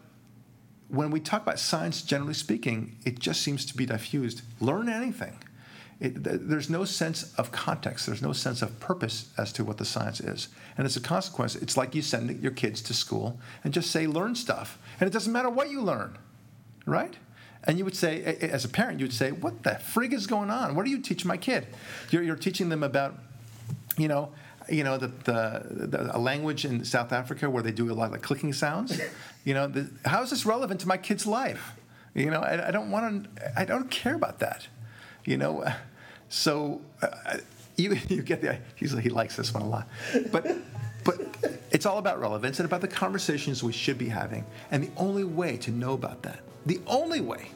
when 0.89 1.11
we 1.11 1.21
talk 1.21 1.43
about 1.43 1.59
science, 1.59 2.03
generally 2.03 2.35
speaking, 2.35 2.97
it 3.05 3.19
just 3.19 3.41
seems 3.43 3.65
to 3.67 3.77
be 3.77 3.87
diffused. 3.87 4.43
Learn 4.61 4.89
anything. 4.89 5.39
It, 6.01 6.25
th- 6.25 6.41
there's 6.43 6.71
no 6.71 6.85
sense 6.85 7.35
of 7.35 7.53
context. 7.53 8.07
There's 8.07 8.23
no 8.23 8.33
sense 8.33 8.63
of 8.63 8.81
purpose 8.81 9.29
as 9.37 9.53
to 9.53 9.65
what 9.65 9.77
the 9.77 9.85
science 9.85 10.21
is. 10.21 10.49
And 10.79 10.87
as 10.87 10.97
a 10.97 11.01
consequence, 11.01 11.55
it's 11.57 11.77
like 11.77 11.95
you 11.95 12.01
send 12.01 12.43
your 12.43 12.53
kids 12.53 12.81
to 12.83 12.95
school 12.95 13.39
and 13.65 13.75
just 13.75 13.91
say, 13.91 14.07
learn 14.07 14.35
stuff. 14.35 14.79
And 14.99 15.07
it 15.07 15.13
doesn't 15.13 15.33
matter 15.33 15.51
what 15.51 15.71
you 15.71 15.83
learn, 15.83 16.17
right? 16.87 17.15
And 17.65 17.77
you 17.77 17.85
would 17.85 17.97
say, 17.97 18.23
as 18.23 18.65
a 18.65 18.69
parent, 18.71 18.99
you 18.99 19.05
would 19.05 19.13
say, 19.13 19.33
what 19.33 19.63
the 19.63 19.73
frig 19.73 20.15
is 20.15 20.27
going 20.27 20.49
on? 20.49 20.75
What 20.75 20.87
are 20.87 20.89
you 20.89 20.99
teaching 21.01 21.29
my 21.29 21.37
kid? 21.37 21.67
You're, 22.11 22.23
you're 22.23 22.37
teaching 22.37 22.71
them 22.71 22.83
about, 22.83 23.19
you 23.99 24.09
know, 24.09 24.33
you 24.71 24.85
know, 24.85 24.97
the, 24.97 25.09
the, 25.09 25.67
the, 25.87 26.17
a 26.17 26.19
language 26.19 26.65
in 26.65 26.85
South 26.85 27.13
Africa 27.13 27.51
where 27.51 27.63
they 27.63 27.73
do 27.73 27.91
a 27.91 27.95
lot 27.95 28.15
of 28.15 28.23
clicking 28.23 28.55
sounds. 28.55 28.99
You 29.45 29.53
know, 29.53 29.67
the, 29.67 29.91
how 30.07 30.23
is 30.23 30.31
this 30.31 30.47
relevant 30.47 30.81
to 30.81 30.89
my 30.89 30.97
kid's 30.97 31.27
life? 31.27 31.73
You 32.15 32.31
know, 32.31 32.41
I, 32.41 32.69
I 32.69 32.71
don't 32.71 32.91
want 32.91 33.25
to, 33.37 33.61
I 33.61 33.67
don't 33.67 33.91
care 33.91 34.15
about 34.15 34.39
that. 34.39 34.69
You 35.27 35.37
know, 35.37 35.71
so 36.31 36.81
uh, 37.03 37.37
you, 37.77 37.99
you 38.09 38.23
get 38.23 38.41
the, 38.41 38.59
usually 38.79 39.03
he 39.03 39.11
likes 39.11 39.37
this 39.37 39.53
one 39.53 39.63
a 39.63 39.69
lot. 39.69 39.87
But, 40.33 40.57
but 41.05 41.21
it's 41.71 41.85
all 41.85 41.99
about 41.99 42.19
relevance 42.19 42.59
and 42.59 42.67
about 42.67 42.81
the 42.81 42.89
conversations 42.89 43.63
we 43.63 43.73
should 43.73 43.99
be 43.99 44.09
having. 44.09 44.47
And 44.71 44.85
the 44.85 44.91
only 44.97 45.25
way 45.25 45.59
to 45.59 45.71
know 45.71 45.93
about 45.93 46.23
that, 46.23 46.41
the 46.65 46.81
only 46.87 47.21
way 47.21 47.49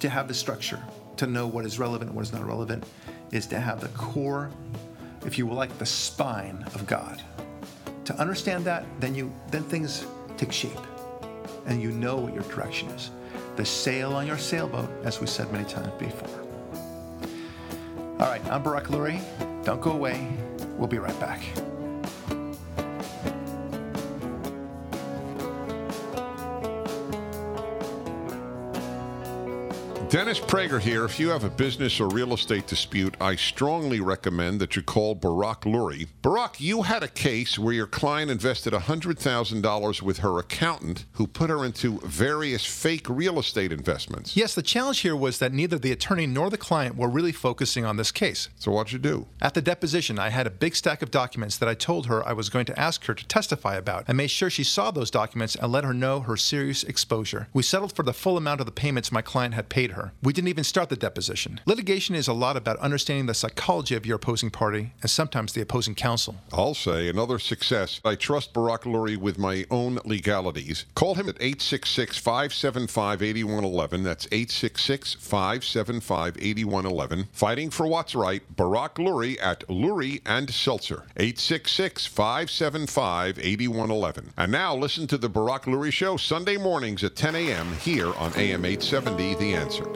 to 0.00 0.08
have 0.08 0.28
the 0.28 0.34
structure, 0.34 0.82
to 1.18 1.26
know 1.26 1.46
what 1.46 1.64
is 1.64 1.78
relevant 1.78 2.10
and 2.10 2.16
what 2.16 2.22
is 2.22 2.32
not 2.32 2.46
relevant, 2.46 2.84
is 3.30 3.46
to 3.46 3.60
have 3.60 3.80
the 3.80 3.88
core, 3.88 4.50
if 5.26 5.38
you 5.38 5.46
will, 5.46 5.56
like 5.56 5.76
the 5.78 5.86
spine 5.86 6.64
of 6.74 6.86
God. 6.86 7.22
To 8.06 8.14
understand 8.16 8.64
that, 8.64 8.84
then 9.00 9.14
you 9.14 9.32
then 9.50 9.62
things 9.62 10.04
take 10.36 10.52
shape, 10.52 10.72
and 11.66 11.80
you 11.80 11.92
know 11.92 12.16
what 12.16 12.34
your 12.34 12.42
direction 12.44 12.88
is. 12.90 13.12
The 13.54 13.64
sail 13.64 14.12
on 14.14 14.26
your 14.26 14.38
sailboat, 14.38 14.90
as 15.04 15.20
we 15.20 15.28
said 15.28 15.52
many 15.52 15.64
times 15.64 15.92
before. 15.98 16.41
All 18.22 18.28
right, 18.28 18.46
I'm 18.52 18.62
Barak 18.62 18.86
Lurie. 18.86 19.20
Don't 19.64 19.80
go 19.80 19.90
away. 19.90 20.28
We'll 20.78 20.86
be 20.86 20.98
right 20.98 21.18
back. 21.18 21.42
Dennis 30.12 30.38
Prager 30.38 30.78
here. 30.78 31.06
If 31.06 31.18
you 31.18 31.30
have 31.30 31.42
a 31.42 31.48
business 31.48 31.98
or 31.98 32.06
real 32.06 32.34
estate 32.34 32.66
dispute, 32.66 33.16
I 33.18 33.34
strongly 33.34 33.98
recommend 33.98 34.60
that 34.60 34.76
you 34.76 34.82
call 34.82 35.14
Barak 35.14 35.62
Lurie. 35.62 36.06
Barak, 36.20 36.60
you 36.60 36.82
had 36.82 37.02
a 37.02 37.08
case 37.08 37.58
where 37.58 37.72
your 37.72 37.86
client 37.86 38.30
invested 38.30 38.74
$100,000 38.74 40.02
with 40.02 40.18
her 40.18 40.38
accountant 40.38 41.06
who 41.12 41.26
put 41.26 41.48
her 41.48 41.64
into 41.64 41.98
various 42.00 42.66
fake 42.66 43.08
real 43.08 43.38
estate 43.38 43.72
investments. 43.72 44.36
Yes, 44.36 44.54
the 44.54 44.60
challenge 44.60 45.00
here 45.00 45.16
was 45.16 45.38
that 45.38 45.54
neither 45.54 45.78
the 45.78 45.92
attorney 45.92 46.26
nor 46.26 46.50
the 46.50 46.58
client 46.58 46.94
were 46.94 47.08
really 47.08 47.32
focusing 47.32 47.86
on 47.86 47.96
this 47.96 48.12
case. 48.12 48.50
So 48.58 48.70
what'd 48.70 48.92
you 48.92 48.98
do? 48.98 49.28
At 49.40 49.54
the 49.54 49.62
deposition, 49.62 50.18
I 50.18 50.28
had 50.28 50.46
a 50.46 50.50
big 50.50 50.76
stack 50.76 51.00
of 51.00 51.10
documents 51.10 51.56
that 51.56 51.70
I 51.70 51.74
told 51.74 52.08
her 52.08 52.22
I 52.28 52.34
was 52.34 52.50
going 52.50 52.66
to 52.66 52.78
ask 52.78 53.06
her 53.06 53.14
to 53.14 53.26
testify 53.26 53.76
about. 53.76 54.04
I 54.08 54.12
made 54.12 54.30
sure 54.30 54.50
she 54.50 54.62
saw 54.62 54.90
those 54.90 55.10
documents 55.10 55.56
and 55.56 55.72
let 55.72 55.84
her 55.84 55.94
know 55.94 56.20
her 56.20 56.36
serious 56.36 56.84
exposure. 56.84 57.48
We 57.54 57.62
settled 57.62 57.96
for 57.96 58.02
the 58.02 58.12
full 58.12 58.36
amount 58.36 58.60
of 58.60 58.66
the 58.66 58.72
payments 58.72 59.10
my 59.10 59.22
client 59.22 59.54
had 59.54 59.70
paid 59.70 59.92
her. 59.92 60.01
We 60.22 60.32
didn't 60.32 60.48
even 60.48 60.64
start 60.64 60.88
the 60.88 60.96
deposition. 60.96 61.60
Litigation 61.66 62.14
is 62.14 62.28
a 62.28 62.32
lot 62.32 62.56
about 62.56 62.78
understanding 62.78 63.26
the 63.26 63.34
psychology 63.34 63.94
of 63.94 64.06
your 64.06 64.16
opposing 64.16 64.50
party 64.50 64.92
and 65.00 65.10
sometimes 65.10 65.52
the 65.52 65.60
opposing 65.60 65.94
counsel. 65.94 66.36
I'll 66.52 66.74
say 66.74 67.08
another 67.08 67.38
success. 67.38 68.00
I 68.04 68.14
trust 68.14 68.52
Barak 68.52 68.82
Lurie 68.82 69.16
with 69.16 69.38
my 69.38 69.64
own 69.70 69.98
legalities. 70.04 70.86
Call 70.94 71.14
him 71.14 71.28
at 71.28 71.36
866 71.36 72.18
575 72.18 73.22
8111. 73.22 74.02
That's 74.02 74.26
866 74.26 75.14
575 75.14 76.36
8111. 76.38 77.28
Fighting 77.32 77.70
for 77.70 77.86
what's 77.86 78.14
right. 78.14 78.42
Barak 78.56 78.96
Lurie 78.96 79.36
at 79.42 79.66
Lurie 79.68 80.20
and 80.26 80.52
Seltzer. 80.52 81.04
866 81.16 82.06
575 82.06 83.38
8111. 83.38 84.32
And 84.36 84.52
now 84.52 84.74
listen 84.74 85.06
to 85.08 85.18
the 85.18 85.28
Barak 85.28 85.64
Lurie 85.64 85.92
Show 85.92 86.16
Sunday 86.16 86.56
mornings 86.56 87.04
at 87.04 87.16
10 87.16 87.34
a.m. 87.36 87.72
here 87.76 88.12
on 88.14 88.32
AM 88.36 88.64
870 88.64 89.34
The 89.34 89.54
Answer. 89.54 89.91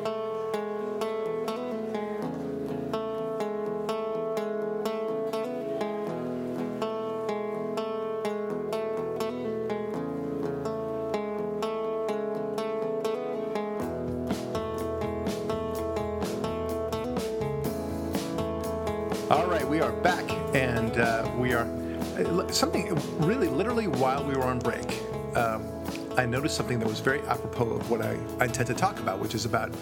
I 26.16 26.24
noticed 26.24 26.56
something 26.56 26.78
that 26.78 26.88
was 26.88 27.00
very 27.00 27.20
apropos 27.22 27.72
of 27.72 27.90
what 27.90 28.00
I, 28.00 28.16
I 28.40 28.44
intend 28.46 28.68
to 28.68 28.74
talk 28.74 29.00
about, 29.00 29.18
which 29.18 29.34
is 29.34 29.44
about 29.44 29.74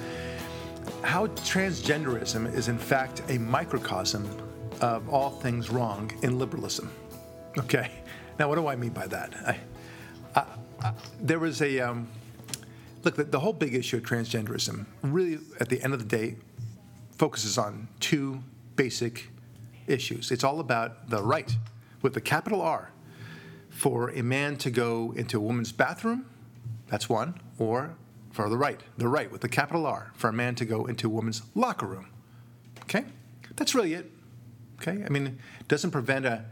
how 1.02 1.28
transgenderism 1.28 2.52
is, 2.52 2.68
in 2.68 2.78
fact, 2.78 3.22
a 3.28 3.38
microcosm 3.38 4.28
of 4.80 5.08
all 5.08 5.30
things 5.30 5.70
wrong 5.70 6.10
in 6.22 6.38
liberalism. 6.38 6.90
Okay, 7.56 7.90
now 8.38 8.48
what 8.48 8.56
do 8.56 8.66
I 8.66 8.74
mean 8.74 8.90
by 8.90 9.06
that? 9.06 9.34
I, 9.46 9.60
I, 10.34 10.44
I, 10.82 10.92
there 11.20 11.38
was 11.38 11.62
a 11.62 11.78
um, 11.80 12.08
look. 13.04 13.14
The, 13.14 13.24
the 13.24 13.38
whole 13.38 13.52
big 13.52 13.74
issue 13.74 13.98
of 13.98 14.02
transgenderism, 14.02 14.86
really, 15.02 15.38
at 15.60 15.68
the 15.68 15.80
end 15.82 15.92
of 15.92 16.00
the 16.00 16.16
day, 16.16 16.36
focuses 17.16 17.58
on 17.58 17.86
two 18.00 18.42
basic 18.74 19.30
issues. 19.86 20.32
It's 20.32 20.42
all 20.42 20.58
about 20.58 21.08
the 21.08 21.22
right, 21.22 21.54
with 22.02 22.16
a 22.16 22.20
capital 22.20 22.60
R, 22.60 22.90
for 23.74 24.10
a 24.10 24.22
man 24.22 24.56
to 24.56 24.70
go 24.70 25.12
into 25.16 25.36
a 25.36 25.40
woman's 25.40 25.72
bathroom, 25.72 26.24
that's 26.86 27.08
one, 27.08 27.40
or 27.58 27.96
for 28.30 28.48
the 28.48 28.56
right, 28.56 28.80
the 28.96 29.08
right 29.08 29.30
with 29.30 29.40
the 29.40 29.48
capital 29.48 29.84
R, 29.84 30.12
for 30.14 30.28
a 30.28 30.32
man 30.32 30.54
to 30.54 30.64
go 30.64 30.86
into 30.86 31.08
a 31.08 31.10
woman's 31.10 31.42
locker 31.54 31.86
room. 31.86 32.06
Okay? 32.82 33.04
That's 33.56 33.74
really 33.74 33.94
it. 33.94 34.10
Okay? 34.80 35.04
I 35.04 35.08
mean, 35.08 35.38
it 35.60 35.68
doesn't 35.68 35.90
prevent 35.90 36.24
a, 36.24 36.44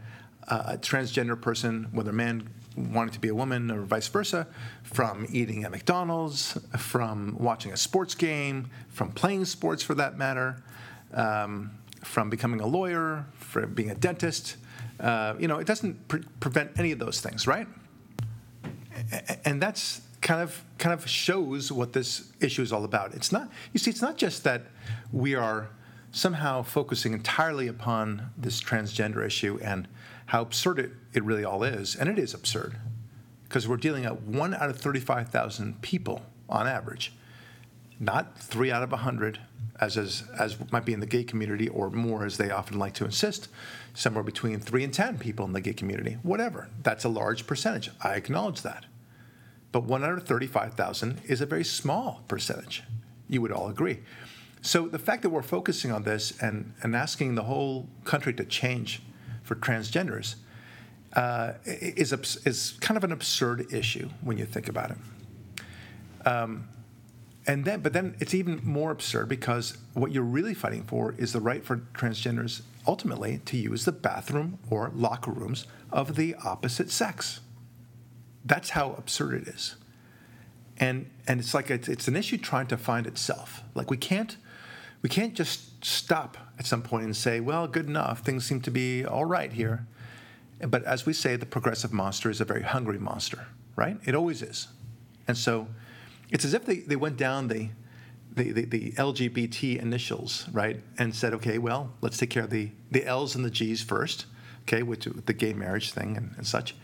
a 0.49 0.77
transgender 0.77 1.39
person, 1.39 1.87
whether 1.93 2.09
a 2.09 2.13
man 2.13 2.49
wanting 2.75 3.13
to 3.13 3.19
be 3.19 3.29
a 3.29 3.35
woman 3.35 3.71
or 3.71 3.83
vice 3.83 4.09
versa, 4.09 4.45
from 4.83 5.25
eating 5.29 5.63
at 5.63 5.71
McDonald's, 5.71 6.57
from 6.77 7.37
watching 7.39 7.71
a 7.71 7.77
sports 7.77 8.15
game, 8.15 8.69
from 8.89 9.11
playing 9.11 9.45
sports 9.45 9.81
for 9.81 9.95
that 9.95 10.17
matter, 10.17 10.61
um, 11.13 11.71
from 12.01 12.29
becoming 12.29 12.59
a 12.59 12.67
lawyer, 12.67 13.25
from 13.33 13.73
being 13.73 13.91
a 13.91 13.95
dentist. 13.95 14.57
Uh, 14.99 15.35
you 15.39 15.47
know, 15.47 15.59
it 15.59 15.67
doesn't 15.67 16.07
pre- 16.07 16.23
prevent 16.39 16.71
any 16.77 16.91
of 16.91 16.99
those 16.99 17.19
things, 17.21 17.47
right? 17.47 17.67
And 19.45 19.61
that's 19.61 20.01
kind 20.21 20.41
of 20.41 20.63
kind 20.77 20.93
of 20.93 21.07
shows 21.07 21.71
what 21.71 21.93
this 21.93 22.31
issue 22.39 22.61
is 22.61 22.71
all 22.71 22.85
about. 22.85 23.13
It's 23.13 23.31
not. 23.31 23.49
You 23.73 23.79
see, 23.79 23.91
it's 23.91 24.01
not 24.01 24.17
just 24.17 24.43
that 24.43 24.63
we 25.11 25.35
are 25.35 25.69
somehow 26.11 26.61
focusing 26.61 27.13
entirely 27.13 27.67
upon 27.67 28.29
this 28.37 28.61
transgender 28.61 29.25
issue 29.25 29.59
and 29.61 29.87
how 30.27 30.41
absurd 30.41 30.79
it, 30.79 30.91
it 31.13 31.23
really 31.23 31.43
all 31.43 31.63
is, 31.63 31.95
and 31.95 32.07
it 32.07 32.17
is 32.17 32.33
absurd, 32.33 32.77
because 33.43 33.67
we're 33.67 33.77
dealing 33.77 34.05
at 34.05 34.21
one 34.21 34.53
out 34.53 34.69
of 34.69 34.77
35,000 34.77 35.81
people 35.81 36.21
on 36.47 36.67
average, 36.67 37.13
not 37.99 38.37
three 38.37 38.71
out 38.71 38.83
of 38.83 38.89
a 38.91 38.97
100, 38.97 39.39
as, 39.79 39.97
as, 39.97 40.23
as 40.37 40.57
might 40.71 40.85
be 40.85 40.93
in 40.93 40.99
the 40.99 41.05
gay 41.05 41.23
community, 41.23 41.67
or 41.67 41.89
more, 41.89 42.25
as 42.25 42.37
they 42.37 42.51
often 42.51 42.77
like 42.77 42.93
to 42.95 43.05
insist, 43.05 43.47
somewhere 43.93 44.23
between 44.23 44.59
three 44.59 44.83
and 44.83 44.93
10 44.93 45.17
people 45.17 45.45
in 45.45 45.53
the 45.53 45.61
gay 45.61 45.73
community. 45.73 46.17
Whatever. 46.23 46.69
That's 46.81 47.03
a 47.03 47.09
large 47.09 47.47
percentage. 47.47 47.89
I 48.01 48.13
acknowledge 48.13 48.61
that. 48.61 48.85
But 49.71 49.85
one 49.85 50.03
out 50.03 50.13
of 50.13 50.25
35,000 50.25 51.21
is 51.25 51.41
a 51.41 51.45
very 51.45 51.63
small 51.63 52.23
percentage. 52.27 52.83
You 53.27 53.41
would 53.41 53.51
all 53.51 53.69
agree. 53.69 53.99
So 54.61 54.87
the 54.87 54.99
fact 54.99 55.23
that 55.23 55.29
we're 55.29 55.41
focusing 55.41 55.91
on 55.91 56.03
this 56.03 56.39
and, 56.41 56.73
and 56.83 56.95
asking 56.95 57.35
the 57.35 57.43
whole 57.43 57.89
country 58.05 58.33
to 58.35 58.45
change 58.45 59.01
for 59.41 59.55
transgenders 59.55 60.35
uh, 61.15 61.53
is, 61.65 62.13
is 62.45 62.77
kind 62.79 62.97
of 62.97 63.03
an 63.03 63.11
absurd 63.11 63.73
issue 63.73 64.09
when 64.21 64.37
you 64.37 64.45
think 64.45 64.69
about 64.69 64.91
it. 64.91 64.97
Um, 66.25 66.69
and 67.45 67.65
then, 67.65 67.81
but 67.81 67.93
then 67.93 68.15
it's 68.19 68.33
even 68.33 68.61
more 68.63 68.91
absurd 68.91 69.27
because 69.27 69.77
what 69.93 70.11
you're 70.11 70.23
really 70.23 70.53
fighting 70.53 70.83
for 70.83 71.13
is 71.17 71.33
the 71.33 71.41
right 71.41 71.63
for 71.63 71.77
transgenders 71.93 72.61
ultimately 72.87 73.41
to 73.45 73.57
use 73.57 73.85
the 73.85 73.91
bathroom 73.91 74.59
or 74.69 74.91
locker 74.93 75.31
rooms 75.31 75.67
of 75.91 76.15
the 76.15 76.35
opposite 76.43 76.89
sex. 76.89 77.41
That's 78.45 78.71
how 78.71 78.93
absurd 78.93 79.41
it 79.41 79.47
is. 79.47 79.75
And, 80.77 81.09
and 81.27 81.39
it's 81.39 81.53
like 81.53 81.69
it's, 81.69 81.87
it's 81.87 82.07
an 82.07 82.15
issue 82.15 82.37
trying 82.37 82.67
to 82.67 82.77
find 82.77 83.05
itself. 83.05 83.61
Like 83.75 83.91
we 83.91 83.97
can't, 83.97 84.37
we 85.01 85.09
can't 85.09 85.33
just 85.33 85.83
stop 85.83 86.37
at 86.57 86.65
some 86.65 86.81
point 86.81 87.05
and 87.05 87.15
say, 87.15 87.41
well, 87.41 87.67
good 87.67 87.87
enough, 87.87 88.19
things 88.19 88.45
seem 88.45 88.61
to 88.61 88.71
be 88.71 89.05
all 89.05 89.25
right 89.25 89.51
here. 89.51 89.85
But 90.65 90.83
as 90.85 91.05
we 91.05 91.11
say, 91.11 91.35
the 91.35 91.45
progressive 91.45 91.91
monster 91.91 92.29
is 92.29 92.39
a 92.39 92.45
very 92.45 92.63
hungry 92.63 92.99
monster, 92.99 93.47
right? 93.75 93.97
It 94.05 94.15
always 94.15 94.41
is. 94.41 94.67
And 95.27 95.37
so 95.37 95.67
it's 96.33 96.43
as 96.43 96.55
if 96.55 96.65
they, 96.65 96.77
they 96.77 96.95
went 96.95 97.15
down 97.15 97.47
the, 97.47 97.69
the, 98.35 98.51
the, 98.51 98.65
the 98.65 98.91
LGBT 98.93 99.79
initials, 99.79 100.49
right, 100.51 100.81
and 100.97 101.15
said, 101.15 101.33
okay, 101.35 101.59
well, 101.59 101.93
let's 102.01 102.17
take 102.17 102.31
care 102.31 102.43
of 102.43 102.49
the, 102.49 102.71
the 102.89 103.05
L's 103.05 103.35
and 103.35 103.45
the 103.45 103.51
G's 103.51 103.83
first, 103.83 104.25
okay, 104.63 104.81
which 104.81 105.05
the 105.05 105.33
gay 105.33 105.53
marriage 105.53 105.91
thing 105.91 106.17
and, 106.17 106.33
and 106.35 106.47
such. 106.47 106.75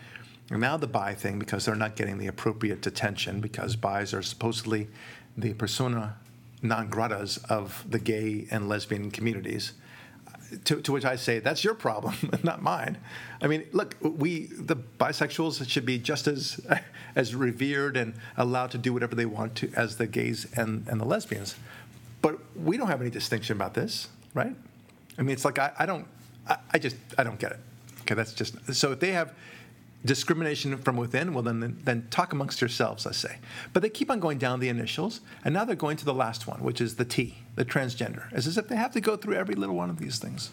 And 0.51 0.61
now 0.61 0.77
the 0.77 0.87
bi 0.87 1.15
thing, 1.15 1.39
because 1.39 1.65
they're 1.65 1.75
not 1.75 1.95
getting 1.95 2.19
the 2.19 2.27
appropriate 2.27 2.85
attention, 2.85 3.41
because 3.41 3.75
bis 3.75 4.13
are 4.13 4.21
supposedly 4.21 4.87
the 5.35 5.53
persona 5.53 6.17
non 6.61 6.89
gratas 6.89 7.43
of 7.49 7.83
the 7.89 7.99
gay 7.99 8.47
and 8.51 8.69
lesbian 8.69 9.09
communities. 9.09 9.73
To, 10.65 10.81
to, 10.81 10.91
which 10.91 11.05
I 11.05 11.15
say, 11.15 11.39
that's 11.39 11.63
your 11.63 11.75
problem, 11.75 12.15
not 12.43 12.61
mine. 12.61 12.97
I 13.41 13.47
mean, 13.47 13.67
look, 13.71 13.95
we 14.01 14.47
the 14.47 14.75
bisexuals 14.75 15.67
should 15.69 15.85
be 15.85 15.99
just 15.99 16.27
as 16.27 16.59
as 17.15 17.35
revered 17.35 17.97
and 17.97 18.13
allowed 18.37 18.71
to 18.71 18.77
do 18.77 18.93
whatever 18.93 19.15
they 19.15 19.25
want 19.25 19.55
to 19.55 19.71
as 19.75 19.97
the 19.97 20.07
gays 20.07 20.47
and, 20.55 20.87
and 20.87 20.99
the 20.99 21.05
lesbians. 21.05 21.55
But 22.21 22.39
we 22.55 22.77
don't 22.77 22.87
have 22.87 23.01
any 23.01 23.09
distinction 23.09 23.55
about 23.55 23.73
this, 23.73 24.09
right? 24.33 24.55
I 25.17 25.21
mean, 25.21 25.33
it's 25.33 25.45
like 25.45 25.59
I, 25.59 25.71
I 25.77 25.85
don't, 25.85 26.07
I, 26.47 26.57
I 26.73 26.79
just 26.79 26.95
I 27.17 27.23
don't 27.23 27.39
get 27.39 27.51
it. 27.51 27.59
Okay, 28.01 28.15
that's 28.15 28.33
just 28.33 28.73
so 28.73 28.91
if 28.91 28.99
they 28.99 29.11
have 29.11 29.33
discrimination 30.05 30.77
from 30.77 30.95
within, 30.95 31.33
well, 31.33 31.43
then, 31.43 31.79
then 31.83 32.07
talk 32.09 32.31
amongst 32.31 32.61
yourselves, 32.61 33.05
I 33.05 33.11
say. 33.11 33.37
But 33.73 33.81
they 33.81 33.89
keep 33.89 34.09
on 34.09 34.19
going 34.19 34.37
down 34.37 34.59
the 34.59 34.69
initials, 34.69 35.21
and 35.43 35.53
now 35.53 35.65
they're 35.65 35.75
going 35.75 35.97
to 35.97 36.05
the 36.05 36.13
last 36.13 36.47
one, 36.47 36.63
which 36.63 36.79
is 36.79 36.95
the 36.95 37.05
T, 37.05 37.39
the 37.55 37.65
transgender. 37.65 38.31
It's 38.31 38.47
as 38.47 38.57
if 38.57 38.67
they 38.67 38.75
have 38.75 38.93
to 38.93 39.01
go 39.01 39.17
through 39.17 39.35
every 39.35 39.55
little 39.55 39.75
one 39.75 39.89
of 39.89 39.99
these 39.99 40.19
things. 40.19 40.51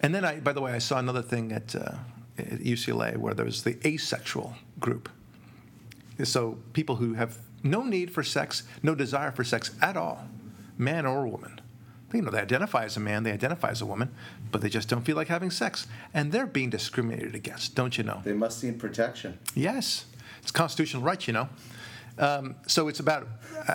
And 0.00 0.14
then, 0.14 0.24
I, 0.24 0.40
by 0.40 0.52
the 0.52 0.60
way, 0.60 0.72
I 0.72 0.78
saw 0.78 0.98
another 0.98 1.22
thing 1.22 1.52
at, 1.52 1.74
uh, 1.74 1.96
at 2.36 2.60
UCLA 2.60 3.16
where 3.16 3.34
there 3.34 3.44
was 3.44 3.62
the 3.62 3.78
asexual 3.86 4.54
group. 4.80 5.08
So 6.24 6.58
people 6.72 6.96
who 6.96 7.14
have 7.14 7.38
no 7.62 7.84
need 7.84 8.10
for 8.10 8.24
sex, 8.24 8.64
no 8.82 8.94
desire 8.94 9.30
for 9.30 9.44
sex 9.44 9.70
at 9.80 9.96
all, 9.96 10.26
man 10.76 11.06
or 11.06 11.26
woman 11.26 11.57
you 12.12 12.22
know, 12.22 12.30
they 12.30 12.40
identify 12.40 12.84
as 12.84 12.96
a 12.96 13.00
man, 13.00 13.22
they 13.22 13.32
identify 13.32 13.70
as 13.70 13.82
a 13.82 13.86
woman, 13.86 14.10
but 14.50 14.60
they 14.60 14.68
just 14.68 14.88
don't 14.88 15.02
feel 15.02 15.16
like 15.16 15.28
having 15.28 15.50
sex. 15.50 15.86
And 16.14 16.32
they're 16.32 16.46
being 16.46 16.70
discriminated 16.70 17.34
against, 17.34 17.74
don't 17.74 17.96
you 17.98 18.04
know? 18.04 18.22
They 18.24 18.32
must 18.32 18.64
need 18.64 18.78
protection. 18.78 19.38
Yes. 19.54 20.06
It's 20.42 20.50
constitutional 20.50 21.02
right, 21.02 21.26
you 21.26 21.34
know. 21.34 21.48
Um, 22.18 22.56
so 22.66 22.88
it's 22.88 22.98
about, 22.98 23.28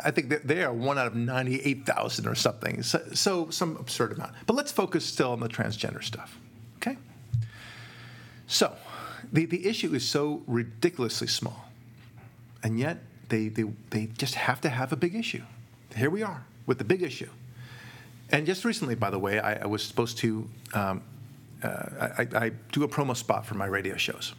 I 0.03 0.11
think 0.11 0.29
they 0.45 0.63
are 0.63 0.73
one 0.73 0.97
out 0.97 1.07
of 1.07 1.15
98,000 1.15 2.27
or 2.27 2.35
something. 2.35 2.83
So, 2.83 3.01
so 3.13 3.49
some 3.51 3.77
absurd 3.77 4.13
amount. 4.13 4.33
But 4.45 4.55
let's 4.55 4.71
focus 4.71 5.05
still 5.05 5.31
on 5.31 5.39
the 5.39 5.47
transgender 5.47 6.03
stuff, 6.03 6.37
okay? 6.77 6.97
So 8.47 8.75
the, 9.31 9.45
the 9.45 9.65
issue 9.65 9.93
is 9.93 10.07
so 10.07 10.43
ridiculously 10.45 11.27
small, 11.27 11.69
and 12.63 12.79
yet 12.79 12.97
they, 13.29 13.47
they, 13.47 13.63
they 13.91 14.07
just 14.17 14.35
have 14.35 14.59
to 14.61 14.69
have 14.69 14.91
a 14.91 14.97
big 14.97 15.15
issue. 15.15 15.43
Here 15.95 16.09
we 16.09 16.21
are 16.21 16.45
with 16.65 16.79
the 16.79 16.83
big 16.83 17.01
issue. 17.01 17.29
And 18.29 18.45
just 18.45 18.65
recently, 18.65 18.95
by 18.95 19.09
the 19.09 19.19
way, 19.19 19.39
I, 19.39 19.63
I 19.63 19.65
was 19.65 19.83
supposed 19.83 20.17
to. 20.19 20.49
Um, 20.73 21.03
uh, 21.63 22.09
I, 22.17 22.27
I, 22.35 22.51
do 22.73 22.83
a 22.83 22.89
promo 22.89 23.15
spot 23.15 23.45
for 23.45 23.55
my 23.55 23.65
radio 23.65 23.95
shows, 23.95 24.33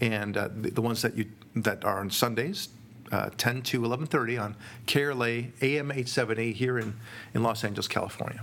and 0.00 0.34
uh, 0.34 0.48
the, 0.48 0.70
the, 0.70 0.80
ones 0.80 1.02
that 1.02 1.14
you 1.14 1.26
that 1.54 1.84
are 1.84 2.00
on 2.00 2.10
Sundays, 2.10 2.70
uh, 3.10 3.28
10 3.36 3.62
to 3.62 3.82
11:30 3.82 4.42
on 4.42 4.56
KRLA 4.86 5.50
AM 5.60 5.90
870 5.90 6.52
here 6.52 6.78
in, 6.78 6.94
in 7.34 7.42
Los 7.42 7.64
Angeles, 7.64 7.86
California. 7.86 8.42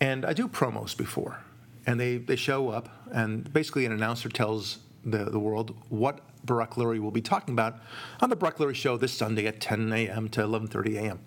And 0.00 0.24
I 0.24 0.32
do 0.32 0.48
promos 0.48 0.96
before, 0.96 1.40
and 1.86 1.98
they, 1.98 2.18
they 2.18 2.36
show 2.36 2.70
up, 2.70 2.88
and 3.12 3.52
basically 3.52 3.86
an 3.86 3.92
announcer 3.92 4.28
tells 4.28 4.78
the, 5.04 5.24
the 5.24 5.38
world 5.38 5.76
what 5.88 6.20
Barak 6.44 6.74
Lurie 6.74 7.00
will 7.00 7.10
be 7.10 7.20
talking 7.20 7.54
about 7.54 7.76
on 8.20 8.30
the 8.30 8.36
Barak 8.36 8.58
Lurie 8.58 8.74
Show 8.74 8.96
this 8.96 9.12
Sunday 9.12 9.46
at 9.46 9.60
10 9.60 9.92
a.m. 9.92 10.28
to 10.30 10.40
11:30 10.40 10.96
a.m. 10.96 11.20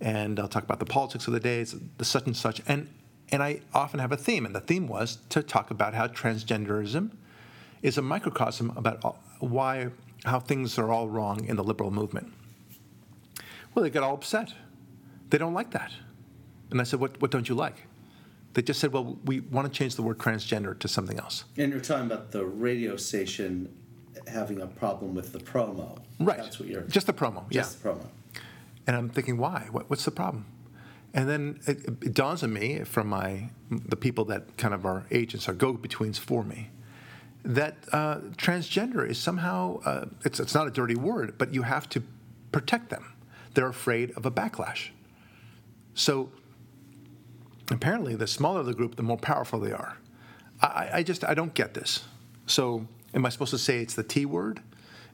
And 0.00 0.38
I'll 0.38 0.48
talk 0.48 0.62
about 0.62 0.78
the 0.78 0.86
politics 0.86 1.26
of 1.26 1.32
the 1.32 1.40
day, 1.40 1.64
the 1.98 2.04
such 2.04 2.26
and 2.26 2.36
such, 2.36 2.60
and 2.66 2.88
and 3.32 3.42
I 3.42 3.60
often 3.74 3.98
have 3.98 4.12
a 4.12 4.16
theme, 4.16 4.46
and 4.46 4.54
the 4.54 4.60
theme 4.60 4.86
was 4.86 5.18
to 5.30 5.42
talk 5.42 5.70
about 5.70 5.94
how 5.94 6.06
transgenderism 6.06 7.10
is 7.82 7.98
a 7.98 8.02
microcosm 8.02 8.72
about 8.76 9.18
why 9.40 9.88
how 10.24 10.40
things 10.40 10.78
are 10.78 10.90
all 10.90 11.08
wrong 11.08 11.44
in 11.44 11.56
the 11.56 11.64
liberal 11.64 11.90
movement. 11.90 12.32
Well, 13.74 13.82
they 13.82 13.90
got 13.90 14.02
all 14.02 14.14
upset. 14.14 14.52
They 15.30 15.38
don't 15.38 15.54
like 15.54 15.70
that. 15.72 15.92
And 16.70 16.80
I 16.80 16.84
said, 16.84 17.00
What, 17.00 17.20
what 17.20 17.30
don't 17.30 17.48
you 17.48 17.54
like? 17.54 17.86
They 18.54 18.62
just 18.62 18.80
said, 18.80 18.92
Well, 18.92 19.18
we 19.24 19.40
want 19.40 19.70
to 19.70 19.76
change 19.76 19.96
the 19.96 20.02
word 20.02 20.18
transgender 20.18 20.78
to 20.78 20.88
something 20.88 21.18
else. 21.18 21.44
And 21.56 21.72
you're 21.72 21.80
talking 21.80 22.06
about 22.06 22.32
the 22.32 22.44
radio 22.44 22.96
station 22.96 23.74
having 24.26 24.60
a 24.60 24.66
problem 24.66 25.14
with 25.14 25.32
the 25.32 25.38
promo. 25.38 25.98
Right. 26.18 26.38
That's 26.38 26.58
what 26.58 26.68
you're. 26.68 26.82
Just 26.82 27.06
the 27.06 27.12
promo. 27.12 27.48
Just 27.50 27.78
yeah. 27.84 27.92
the 27.92 27.98
promo. 27.98 28.06
And 28.86 28.96
I'm 28.96 29.08
thinking, 29.08 29.36
why? 29.36 29.68
What, 29.70 29.90
what's 29.90 30.04
the 30.04 30.10
problem? 30.10 30.46
And 31.14 31.28
then 31.28 31.60
it, 31.66 31.78
it 31.86 32.14
dawns 32.14 32.42
on 32.42 32.52
me 32.52 32.84
from 32.84 33.08
my 33.08 33.50
the 33.70 33.96
people 33.96 34.26
that 34.26 34.56
kind 34.58 34.74
of 34.74 34.84
are 34.84 35.06
agents, 35.10 35.48
are 35.48 35.54
go-betweens 35.54 36.18
for 36.18 36.44
me, 36.44 36.70
that 37.42 37.76
uh, 37.92 38.16
transgender 38.36 39.08
is 39.08 39.18
somehow 39.18 39.80
uh, 39.84 40.06
it's 40.24 40.40
it's 40.40 40.54
not 40.54 40.66
a 40.66 40.70
dirty 40.70 40.94
word, 40.94 41.38
but 41.38 41.54
you 41.54 41.62
have 41.62 41.88
to 41.90 42.02
protect 42.52 42.90
them. 42.90 43.14
They're 43.54 43.68
afraid 43.68 44.10
of 44.16 44.26
a 44.26 44.30
backlash. 44.30 44.90
So 45.94 46.30
apparently, 47.70 48.14
the 48.14 48.26
smaller 48.26 48.62
the 48.62 48.74
group, 48.74 48.96
the 48.96 49.02
more 49.02 49.16
powerful 49.16 49.58
they 49.58 49.72
are. 49.72 49.96
I, 50.60 50.90
I 50.94 51.02
just 51.02 51.24
I 51.24 51.34
don't 51.34 51.54
get 51.54 51.72
this. 51.72 52.04
So 52.46 52.86
am 53.14 53.24
I 53.24 53.30
supposed 53.30 53.52
to 53.52 53.58
say 53.58 53.80
it's 53.80 53.94
the 53.94 54.02
T 54.02 54.26
word? 54.26 54.60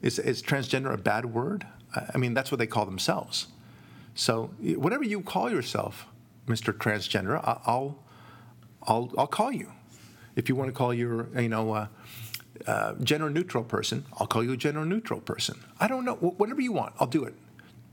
Is, 0.01 0.19
is 0.19 0.43
transgender 0.43 0.93
a 0.93 0.97
bad 0.97 1.25
word? 1.25 1.65
I 1.95 2.11
I 2.15 2.17
mean, 2.17 2.33
that's 2.33 2.51
what 2.51 2.57
they 2.57 2.67
call 2.67 2.85
themselves. 2.85 3.47
So 4.15 4.51
whatever 4.59 5.03
you 5.03 5.21
call 5.21 5.49
yourself, 5.49 6.05
Mr. 6.47 6.73
Transgender, 6.73 7.39
I'll 7.43 7.97
I'll 8.83 9.11
I'll 9.17 9.27
call 9.27 9.51
you. 9.51 9.71
If 10.35 10.49
you 10.49 10.55
want 10.55 10.69
to 10.69 10.73
call 10.73 10.93
your 10.93 11.27
you 11.39 11.49
know 11.49 11.73
uh, 11.73 11.87
uh, 12.67 12.93
gender 13.01 13.29
neutral 13.29 13.63
person, 13.63 14.05
I'll 14.19 14.27
call 14.27 14.43
you 14.43 14.53
a 14.53 14.57
gender 14.57 14.85
neutral 14.85 15.19
person. 15.19 15.59
I 15.79 15.87
don't 15.87 16.05
know 16.05 16.15
whatever 16.15 16.61
you 16.61 16.71
want, 16.71 16.93
I'll 16.99 17.07
do 17.07 17.23
it. 17.23 17.33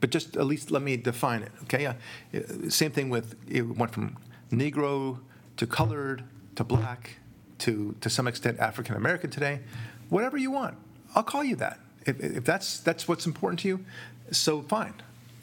But 0.01 0.11
just 0.11 0.37
at 0.37 0.47
least 0.47 0.71
let 0.71 0.83
me 0.83 0.97
define 0.97 1.43
it. 1.43 1.53
Okay. 1.65 1.87
Uh, 1.87 1.95
uh, 2.35 2.71
same 2.71 2.91
thing 2.91 3.11
with 3.11 3.37
it 3.49 3.63
went 3.63 3.93
from 3.93 4.17
Negro 4.51 5.19
to 5.59 5.67
colored 5.67 6.25
to 6.57 6.65
black 6.65 7.19
to 7.59 7.95
to 8.01 8.11
some 8.11 8.27
extent 8.27 8.59
African 8.59 8.97
American 8.97 9.31
today. 9.31 9.61
Whatever 10.09 10.37
you 10.37 10.51
want, 10.51 10.77
I'll 11.15 11.23
call 11.23 11.45
you 11.45 11.57
that. 11.57 11.79
If, 12.07 12.21
if 12.21 12.45
that's 12.45 12.81
that's 12.81 13.07
what's 13.07 13.27
important 13.27 13.61
to 13.61 13.69
you, 13.69 13.85
so 14.31 14.63
fine. 14.63 14.95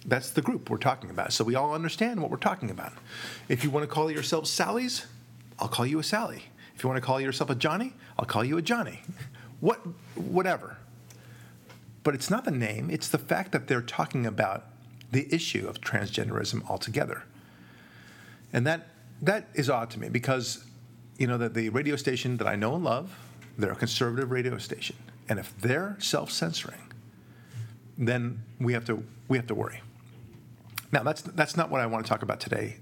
That's 0.07 0.29
the 0.29 0.41
group 0.41 0.69
we're 0.69 0.77
talking 0.77 1.09
about. 1.09 1.33
So 1.33 1.43
we 1.43 1.55
all 1.55 1.75
understand 1.75 2.21
what 2.21 2.31
we're 2.31 2.37
talking 2.37 2.69
about. 2.69 2.93
If 3.49 3.63
you 3.63 3.69
want 3.69 3.83
to 3.83 3.93
call 3.93 4.09
yourselves 4.09 4.49
Sally's, 4.49 5.05
I'll 5.59 5.67
call 5.67 5.85
you 5.85 5.99
a 5.99 6.03
Sally. 6.03 6.43
If 6.75 6.83
you 6.83 6.89
want 6.89 7.01
to 7.01 7.05
call 7.05 7.19
yourself 7.19 7.49
a 7.49 7.55
Johnny, 7.55 7.93
I'll 8.17 8.25
call 8.25 8.45
you 8.45 8.57
a 8.57 8.61
Johnny. 8.61 9.01
What, 9.59 9.79
whatever. 10.15 10.77
But 12.03 12.13
it's 12.13 12.29
not 12.29 12.45
the 12.45 12.51
name, 12.51 12.89
it's 12.89 13.09
the 13.09 13.17
fact 13.17 13.51
that 13.51 13.67
they're 13.67 13.81
talking 13.81 14.25
about 14.25 14.65
the 15.11 15.27
issue 15.33 15.67
of 15.67 15.81
transgenderism 15.81 16.63
altogether. 16.69 17.23
And 18.53 18.65
that, 18.67 18.87
that 19.21 19.47
is 19.55 19.69
odd 19.69 19.89
to 19.91 19.99
me 19.99 20.07
because, 20.07 20.63
you 21.17 21.27
know, 21.27 21.37
that 21.37 21.53
the 21.53 21.69
radio 21.69 21.95
station 21.95 22.37
that 22.37 22.47
I 22.47 22.55
know 22.55 22.75
and 22.75 22.83
love, 22.83 23.17
they're 23.57 23.71
a 23.71 23.75
conservative 23.75 24.31
radio 24.31 24.57
station. 24.57 24.95
And 25.27 25.39
if 25.39 25.57
they're 25.59 25.97
self 25.99 26.31
censoring, 26.31 26.93
then 27.97 28.43
we 28.59 28.73
have 28.73 28.85
to, 28.85 29.03
we 29.27 29.37
have 29.37 29.47
to 29.47 29.55
worry. 29.55 29.81
Now, 30.91 31.03
that's, 31.03 31.21
that's 31.21 31.57
not 31.57 31.69
what 31.69 31.81
I 31.81 31.85
want 31.85 32.05
to 32.05 32.09
talk 32.09 32.21
about 32.21 32.39
today, 32.39 32.77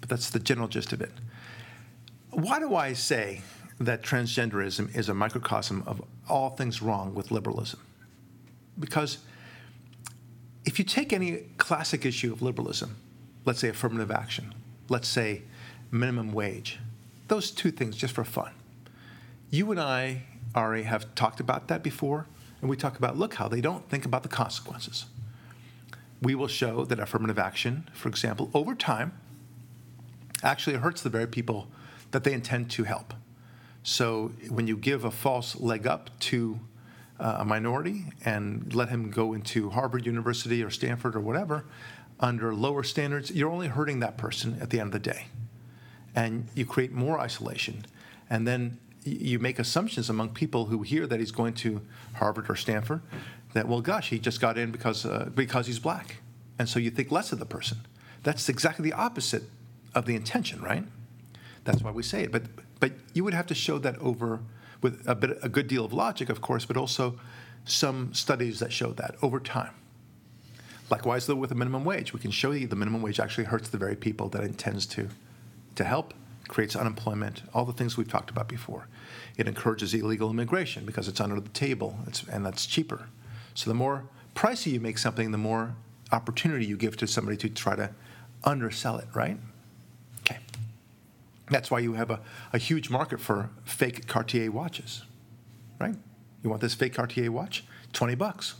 but 0.00 0.08
that's 0.08 0.30
the 0.30 0.38
general 0.38 0.68
gist 0.68 0.92
of 0.92 1.00
it. 1.00 1.12
Why 2.30 2.60
do 2.60 2.76
I 2.76 2.92
say 2.92 3.42
that 3.80 4.02
transgenderism 4.02 4.94
is 4.96 5.08
a 5.08 5.14
microcosm 5.14 5.82
of 5.86 6.02
all 6.28 6.50
things 6.50 6.80
wrong 6.80 7.14
with 7.14 7.30
liberalism? 7.30 7.80
Because 8.78 9.18
if 10.64 10.78
you 10.78 10.84
take 10.84 11.12
any 11.12 11.44
classic 11.56 12.04
issue 12.04 12.32
of 12.32 12.42
liberalism, 12.42 12.96
let's 13.44 13.60
say 13.60 13.68
affirmative 13.68 14.10
action, 14.10 14.54
let's 14.88 15.08
say 15.08 15.42
minimum 15.90 16.32
wage, 16.32 16.78
those 17.28 17.50
two 17.50 17.70
things 17.70 17.96
just 17.96 18.14
for 18.14 18.24
fun. 18.24 18.52
You 19.50 19.70
and 19.70 19.80
I, 19.80 20.22
Ari, 20.54 20.84
have 20.84 21.14
talked 21.14 21.40
about 21.40 21.68
that 21.68 21.82
before, 21.82 22.26
and 22.60 22.70
we 22.70 22.76
talk 22.76 22.96
about 22.98 23.16
look 23.16 23.34
how 23.34 23.48
they 23.48 23.60
don't 23.60 23.88
think 23.88 24.04
about 24.04 24.22
the 24.22 24.28
consequences. 24.28 25.06
We 26.22 26.34
will 26.34 26.48
show 26.48 26.84
that 26.84 26.98
affirmative 26.98 27.38
action, 27.38 27.88
for 27.92 28.08
example, 28.08 28.50
over 28.52 28.74
time, 28.74 29.12
actually 30.42 30.76
hurts 30.76 31.02
the 31.02 31.10
very 31.10 31.26
people 31.26 31.68
that 32.10 32.24
they 32.24 32.32
intend 32.32 32.70
to 32.72 32.84
help. 32.84 33.14
So 33.82 34.32
when 34.48 34.66
you 34.66 34.76
give 34.76 35.04
a 35.04 35.10
false 35.10 35.58
leg 35.58 35.86
up 35.86 36.10
to 36.20 36.60
uh, 37.18 37.36
a 37.40 37.44
minority 37.44 38.06
and 38.24 38.74
let 38.74 38.88
him 38.88 39.10
go 39.10 39.32
into 39.32 39.70
Harvard 39.70 40.06
University 40.06 40.62
or 40.62 40.70
Stanford 40.70 41.14
or 41.14 41.20
whatever 41.20 41.64
under 42.18 42.54
lower 42.54 42.82
standards, 42.82 43.30
you're 43.30 43.50
only 43.50 43.68
hurting 43.68 44.00
that 44.00 44.16
person 44.16 44.58
at 44.60 44.70
the 44.70 44.80
end 44.80 44.88
of 44.88 45.02
the 45.02 45.10
day. 45.10 45.26
And 46.14 46.48
you 46.54 46.66
create 46.66 46.92
more 46.92 47.18
isolation. 47.18 47.86
And 48.28 48.46
then 48.46 48.78
you 49.04 49.38
make 49.38 49.58
assumptions 49.58 50.10
among 50.10 50.30
people 50.30 50.66
who 50.66 50.82
hear 50.82 51.06
that 51.06 51.20
he's 51.20 51.30
going 51.30 51.54
to 51.54 51.80
Harvard 52.14 52.50
or 52.50 52.56
Stanford 52.56 53.00
that, 53.52 53.68
well, 53.68 53.80
gosh, 53.80 54.10
he 54.10 54.18
just 54.18 54.40
got 54.40 54.56
in 54.56 54.70
because, 54.70 55.04
uh, 55.04 55.30
because 55.34 55.66
he's 55.66 55.78
black. 55.78 56.16
And 56.58 56.68
so 56.68 56.78
you 56.78 56.90
think 56.90 57.10
less 57.10 57.32
of 57.32 57.38
the 57.38 57.46
person. 57.46 57.78
That's 58.22 58.48
exactly 58.48 58.90
the 58.90 58.96
opposite 58.96 59.44
of 59.94 60.06
the 60.06 60.14
intention, 60.14 60.60
right? 60.60 60.84
That's 61.64 61.82
why 61.82 61.90
we 61.90 62.02
say 62.02 62.22
it. 62.24 62.32
But 62.32 62.42
but 62.80 62.92
you 63.12 63.24
would 63.24 63.34
have 63.34 63.46
to 63.46 63.54
show 63.54 63.78
that 63.78 63.98
over 63.98 64.40
with 64.82 65.06
a 65.06 65.14
bit 65.14 65.38
a 65.42 65.48
good 65.48 65.68
deal 65.68 65.84
of 65.84 65.92
logic, 65.92 66.28
of 66.30 66.40
course, 66.40 66.64
but 66.64 66.76
also 66.76 67.18
some 67.64 68.12
studies 68.14 68.58
that 68.60 68.72
show 68.72 68.92
that 68.92 69.16
over 69.22 69.38
time. 69.38 69.74
Likewise, 70.90 71.26
though, 71.26 71.36
with 71.36 71.50
the 71.50 71.56
minimum 71.56 71.84
wage, 71.84 72.12
we 72.12 72.18
can 72.18 72.30
show 72.30 72.50
you 72.50 72.66
the 72.66 72.76
minimum 72.76 73.02
wage 73.02 73.20
actually 73.20 73.44
hurts 73.44 73.68
the 73.68 73.78
very 73.78 73.94
people 73.94 74.28
that 74.30 74.42
it 74.42 74.46
intends 74.46 74.86
to 74.86 75.08
to 75.76 75.84
help, 75.84 76.14
creates 76.48 76.74
unemployment, 76.74 77.42
all 77.54 77.64
the 77.64 77.72
things 77.72 77.96
we've 77.96 78.10
talked 78.10 78.30
about 78.30 78.48
before. 78.48 78.88
It 79.36 79.46
encourages 79.46 79.94
illegal 79.94 80.30
immigration 80.30 80.84
because 80.84 81.06
it's 81.06 81.20
under 81.20 81.40
the 81.40 81.48
table, 81.50 81.96
and 82.30 82.44
that's 82.44 82.66
cheaper. 82.66 83.08
So 83.60 83.68
the 83.68 83.74
more 83.74 84.04
pricey 84.34 84.72
you 84.72 84.80
make 84.80 84.96
something, 84.96 85.32
the 85.32 85.36
more 85.36 85.76
opportunity 86.12 86.64
you 86.64 86.78
give 86.78 86.96
to 86.96 87.06
somebody 87.06 87.36
to 87.36 87.50
try 87.50 87.76
to 87.76 87.90
undersell 88.42 88.96
it, 88.96 89.08
right? 89.12 89.36
Okay. 90.22 90.38
That's 91.50 91.70
why 91.70 91.80
you 91.80 91.92
have 91.92 92.10
a, 92.10 92.20
a 92.54 92.58
huge 92.58 92.88
market 92.88 93.20
for 93.20 93.50
fake 93.66 94.06
Cartier 94.06 94.50
watches, 94.50 95.02
right? 95.78 95.94
You 96.42 96.48
want 96.48 96.62
this 96.62 96.72
fake 96.72 96.94
Cartier 96.94 97.30
watch? 97.30 97.62
20 97.92 98.14
bucks 98.14 98.54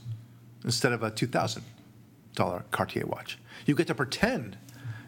instead 0.67 0.93
of 0.93 1.03
a 1.03 1.11
$2,000 1.11 2.63
Cartier 2.71 3.07
watch. 3.07 3.39
You 3.65 3.75
get 3.75 3.87
to 3.87 3.95
pretend 3.95 4.59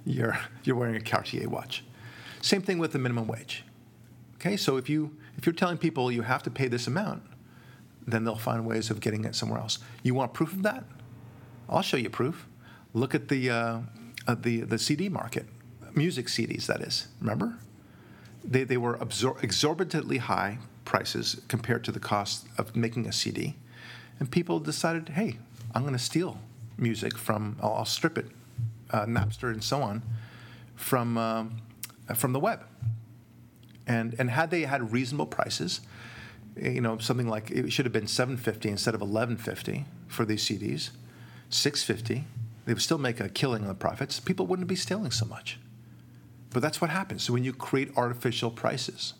you're, 0.06 0.38
you're 0.64 0.76
wearing 0.76 0.96
a 0.96 1.02
Cartier 1.02 1.50
watch. 1.50 1.84
Same 2.40 2.62
thing 2.62 2.78
with 2.78 2.92
the 2.92 2.98
minimum 2.98 3.26
wage. 3.26 3.62
Okay, 4.36 4.56
so 4.56 4.78
if, 4.78 4.88
you, 4.88 5.14
if 5.36 5.44
you're 5.44 5.52
telling 5.52 5.76
people 5.76 6.10
you 6.10 6.22
have 6.22 6.42
to 6.44 6.50
pay 6.50 6.68
this 6.68 6.86
amount, 6.86 7.24
then 8.06 8.24
they'll 8.24 8.36
find 8.36 8.66
ways 8.66 8.90
of 8.90 9.00
getting 9.00 9.24
it 9.24 9.34
somewhere 9.34 9.60
else. 9.60 9.78
You 10.02 10.14
want 10.14 10.34
proof 10.34 10.52
of 10.52 10.62
that? 10.62 10.84
I'll 11.68 11.82
show 11.82 11.96
you 11.96 12.10
proof. 12.10 12.46
Look 12.94 13.14
at 13.14 13.28
the, 13.28 13.50
uh, 13.50 13.80
the, 14.28 14.62
the 14.62 14.78
CD 14.78 15.08
market, 15.08 15.46
music 15.94 16.26
CDs, 16.26 16.66
that 16.66 16.80
is. 16.80 17.08
Remember? 17.20 17.58
They, 18.44 18.64
they 18.64 18.76
were 18.76 18.98
absor- 18.98 19.42
exorbitantly 19.42 20.18
high 20.18 20.58
prices 20.84 21.40
compared 21.48 21.84
to 21.84 21.92
the 21.92 22.00
cost 22.00 22.46
of 22.58 22.74
making 22.74 23.06
a 23.06 23.12
CD. 23.12 23.56
And 24.18 24.30
people 24.30 24.58
decided, 24.58 25.10
hey, 25.10 25.38
I'm 25.74 25.82
going 25.82 25.94
to 25.94 25.98
steal 25.98 26.38
music 26.76 27.16
from, 27.16 27.56
I'll, 27.62 27.72
I'll 27.74 27.84
strip 27.84 28.18
it, 28.18 28.26
uh, 28.90 29.06
Napster 29.06 29.50
and 29.52 29.62
so 29.62 29.82
on, 29.82 30.02
from, 30.74 31.16
um, 31.16 31.62
from 32.14 32.32
the 32.32 32.40
web. 32.40 32.64
And, 33.86 34.14
and 34.18 34.30
had 34.30 34.50
they 34.50 34.62
had 34.62 34.92
reasonable 34.92 35.26
prices, 35.26 35.80
you 36.56 36.80
know, 36.80 36.98
something 36.98 37.28
like 37.28 37.50
it 37.50 37.72
should 37.72 37.86
have 37.86 37.92
been 37.92 38.06
750 38.06 38.68
instead 38.68 38.94
of 38.94 39.00
1150 39.00 39.86
for 40.08 40.24
these 40.24 40.44
CDs, 40.44 40.90
650, 41.50 42.24
they 42.64 42.72
would 42.72 42.82
still 42.82 42.98
make 42.98 43.20
a 43.20 43.28
killing 43.28 43.62
on 43.62 43.68
the 43.68 43.74
profits. 43.74 44.20
People 44.20 44.46
wouldn't 44.46 44.68
be 44.68 44.76
stealing 44.76 45.10
so 45.10 45.26
much. 45.26 45.58
But 46.50 46.60
that's 46.60 46.80
what 46.80 46.90
happens 46.90 47.30
when 47.30 47.44
you 47.44 47.52
create 47.52 47.90
artificial 47.96 48.50
prices. 48.50 49.14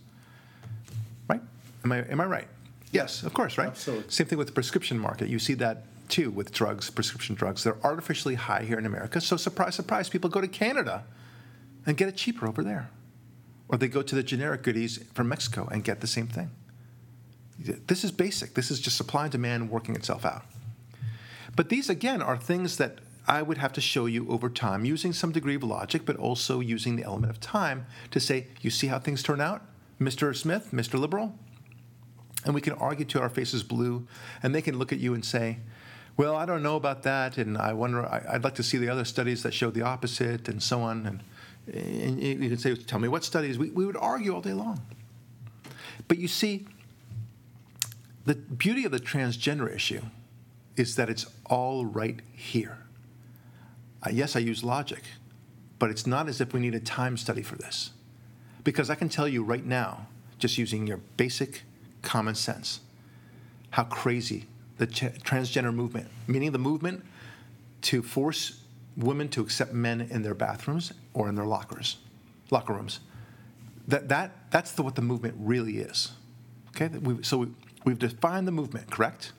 Right? 1.28 1.40
Am 1.84 1.92
I, 1.92 1.98
am 1.98 2.20
I 2.20 2.26
right? 2.26 2.48
Yes, 2.92 3.22
of 3.22 3.32
course, 3.32 3.56
right? 3.56 3.68
Absolutely. 3.68 4.10
Same 4.10 4.26
thing 4.26 4.38
with 4.38 4.48
the 4.48 4.52
prescription 4.52 4.98
market. 4.98 5.28
You 5.28 5.38
see 5.38 5.54
that 5.54 5.84
too 6.08 6.30
with 6.30 6.52
drugs, 6.52 6.90
prescription 6.90 7.34
drugs. 7.34 7.64
They're 7.64 7.78
artificially 7.82 8.34
high 8.34 8.64
here 8.64 8.78
in 8.78 8.84
America. 8.84 9.20
So, 9.20 9.38
surprise, 9.38 9.74
surprise, 9.74 10.10
people 10.10 10.28
go 10.28 10.42
to 10.42 10.48
Canada 10.48 11.04
and 11.86 11.96
get 11.96 12.08
it 12.08 12.16
cheaper 12.16 12.46
over 12.46 12.62
there. 12.62 12.90
Or 13.68 13.78
they 13.78 13.88
go 13.88 14.02
to 14.02 14.14
the 14.14 14.22
generic 14.22 14.62
goodies 14.62 15.02
from 15.14 15.28
Mexico 15.28 15.66
and 15.72 15.82
get 15.82 16.02
the 16.02 16.06
same 16.06 16.26
thing. 16.26 16.50
This 17.58 18.04
is 18.04 18.10
basic. 18.10 18.54
This 18.54 18.70
is 18.70 18.80
just 18.80 18.96
supply 18.96 19.24
and 19.24 19.32
demand 19.32 19.70
working 19.70 19.94
itself 19.94 20.24
out. 20.24 20.44
But 21.54 21.68
these, 21.68 21.88
again, 21.88 22.22
are 22.22 22.36
things 22.36 22.78
that 22.78 22.98
I 23.26 23.42
would 23.42 23.58
have 23.58 23.72
to 23.74 23.80
show 23.80 24.06
you 24.06 24.28
over 24.28 24.48
time 24.48 24.84
using 24.84 25.12
some 25.12 25.32
degree 25.32 25.54
of 25.54 25.62
logic, 25.62 26.02
but 26.04 26.16
also 26.16 26.60
using 26.60 26.96
the 26.96 27.04
element 27.04 27.30
of 27.30 27.40
time 27.40 27.86
to 28.10 28.18
say, 28.18 28.48
you 28.62 28.70
see 28.70 28.88
how 28.88 28.98
things 28.98 29.22
turn 29.22 29.40
out, 29.40 29.62
Mr. 30.00 30.34
Smith, 30.34 30.70
Mr. 30.72 30.98
Liberal? 30.98 31.38
And 32.44 32.54
we 32.54 32.60
can 32.60 32.72
argue 32.74 33.04
till 33.04 33.20
our 33.20 33.28
faces 33.28 33.62
blue, 33.62 34.08
and 34.42 34.54
they 34.54 34.62
can 34.62 34.78
look 34.78 34.92
at 34.92 34.98
you 34.98 35.14
and 35.14 35.24
say, 35.24 35.58
well, 36.16 36.34
I 36.34 36.44
don't 36.44 36.62
know 36.62 36.76
about 36.76 37.04
that, 37.04 37.38
and 37.38 37.56
I 37.56 37.72
wonder, 37.72 38.04
I, 38.04 38.32
would 38.32 38.44
like 38.44 38.56
to 38.56 38.62
see 38.62 38.78
the 38.78 38.88
other 38.88 39.04
studies 39.04 39.42
that 39.44 39.54
show 39.54 39.70
the 39.70 39.82
opposite, 39.82 40.48
and 40.48 40.62
so 40.62 40.82
on. 40.82 41.06
And, 41.06 41.22
and 41.74 42.20
you 42.20 42.48
can 42.48 42.58
say, 42.58 42.74
tell 42.74 42.98
me 42.98 43.08
what 43.08 43.24
studies. 43.24 43.58
We, 43.58 43.70
we 43.70 43.86
would 43.86 43.96
argue 43.96 44.34
all 44.34 44.40
day 44.40 44.52
long. 44.52 44.80
But 46.08 46.18
you 46.18 46.28
see, 46.28 46.66
the 48.24 48.34
beauty 48.34 48.84
of 48.84 48.92
the 48.92 49.00
transgender 49.00 49.72
issue 49.74 50.02
is 50.76 50.96
that 50.96 51.10
it's 51.10 51.26
all 51.46 51.84
right 51.84 52.20
here. 52.32 52.78
Uh, 54.04 54.10
yes, 54.12 54.36
I 54.36 54.40
use 54.40 54.64
logic, 54.64 55.02
but 55.78 55.90
it's 55.90 56.06
not 56.06 56.28
as 56.28 56.40
if 56.40 56.52
we 56.52 56.60
need 56.60 56.74
a 56.74 56.80
time 56.80 57.16
study 57.16 57.42
for 57.42 57.56
this. 57.56 57.90
Because 58.64 58.90
I 58.90 58.94
can 58.94 59.08
tell 59.08 59.28
you 59.28 59.42
right 59.42 59.64
now, 59.64 60.06
just 60.38 60.58
using 60.58 60.86
your 60.86 60.98
basic 61.16 61.62
common 62.02 62.34
sense, 62.34 62.80
how 63.70 63.84
crazy 63.84 64.46
the 64.78 64.86
ch- 64.86 65.02
transgender 65.22 65.74
movement, 65.74 66.08
meaning 66.26 66.52
the 66.52 66.58
movement 66.58 67.04
to 67.82 68.02
force 68.02 68.60
women 68.96 69.28
to 69.28 69.40
accept 69.40 69.72
men 69.72 70.00
in 70.00 70.22
their 70.22 70.34
bathrooms 70.34 70.92
or 71.14 71.28
in 71.28 71.34
their 71.34 71.46
lockers, 71.46 71.98
locker 72.50 72.72
rooms. 72.72 73.00
That, 73.88 74.08
that, 74.08 74.50
that's 74.50 74.72
the, 74.72 74.82
what 74.82 74.94
the 74.94 75.02
movement 75.02 75.34
really 75.38 75.78
is. 75.78 76.12
Okay, 76.70 76.90
so 77.22 77.38
we, 77.38 77.48
we've 77.84 77.98
defined 77.98 78.46
the 78.46 78.52
movement, 78.52 78.90
correct? 78.90 79.32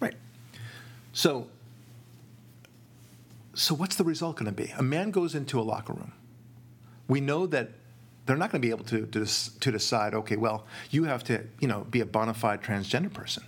Right. 0.00 0.14
So, 1.12 1.48
so 3.54 3.74
what's 3.74 3.96
the 3.96 4.04
result 4.04 4.36
going 4.36 4.46
to 4.46 4.52
be? 4.52 4.72
A 4.78 4.82
man 4.82 5.10
goes 5.10 5.34
into 5.34 5.60
a 5.60 5.62
locker 5.62 5.92
room. 5.92 6.12
We 7.08 7.20
know 7.20 7.46
that 7.46 7.70
they're 8.26 8.36
not 8.36 8.50
going 8.50 8.62
to 8.62 8.66
be 8.66 8.70
able 8.70 8.84
to, 8.84 9.06
to, 9.06 9.26
to 9.60 9.72
decide, 9.72 10.14
okay, 10.14 10.36
well, 10.36 10.64
you 10.90 11.04
have 11.04 11.24
to, 11.24 11.44
you 11.60 11.68
know, 11.68 11.86
be 11.90 12.00
a 12.00 12.06
bona 12.06 12.34
fide 12.34 12.62
transgender 12.62 13.12
person. 13.12 13.42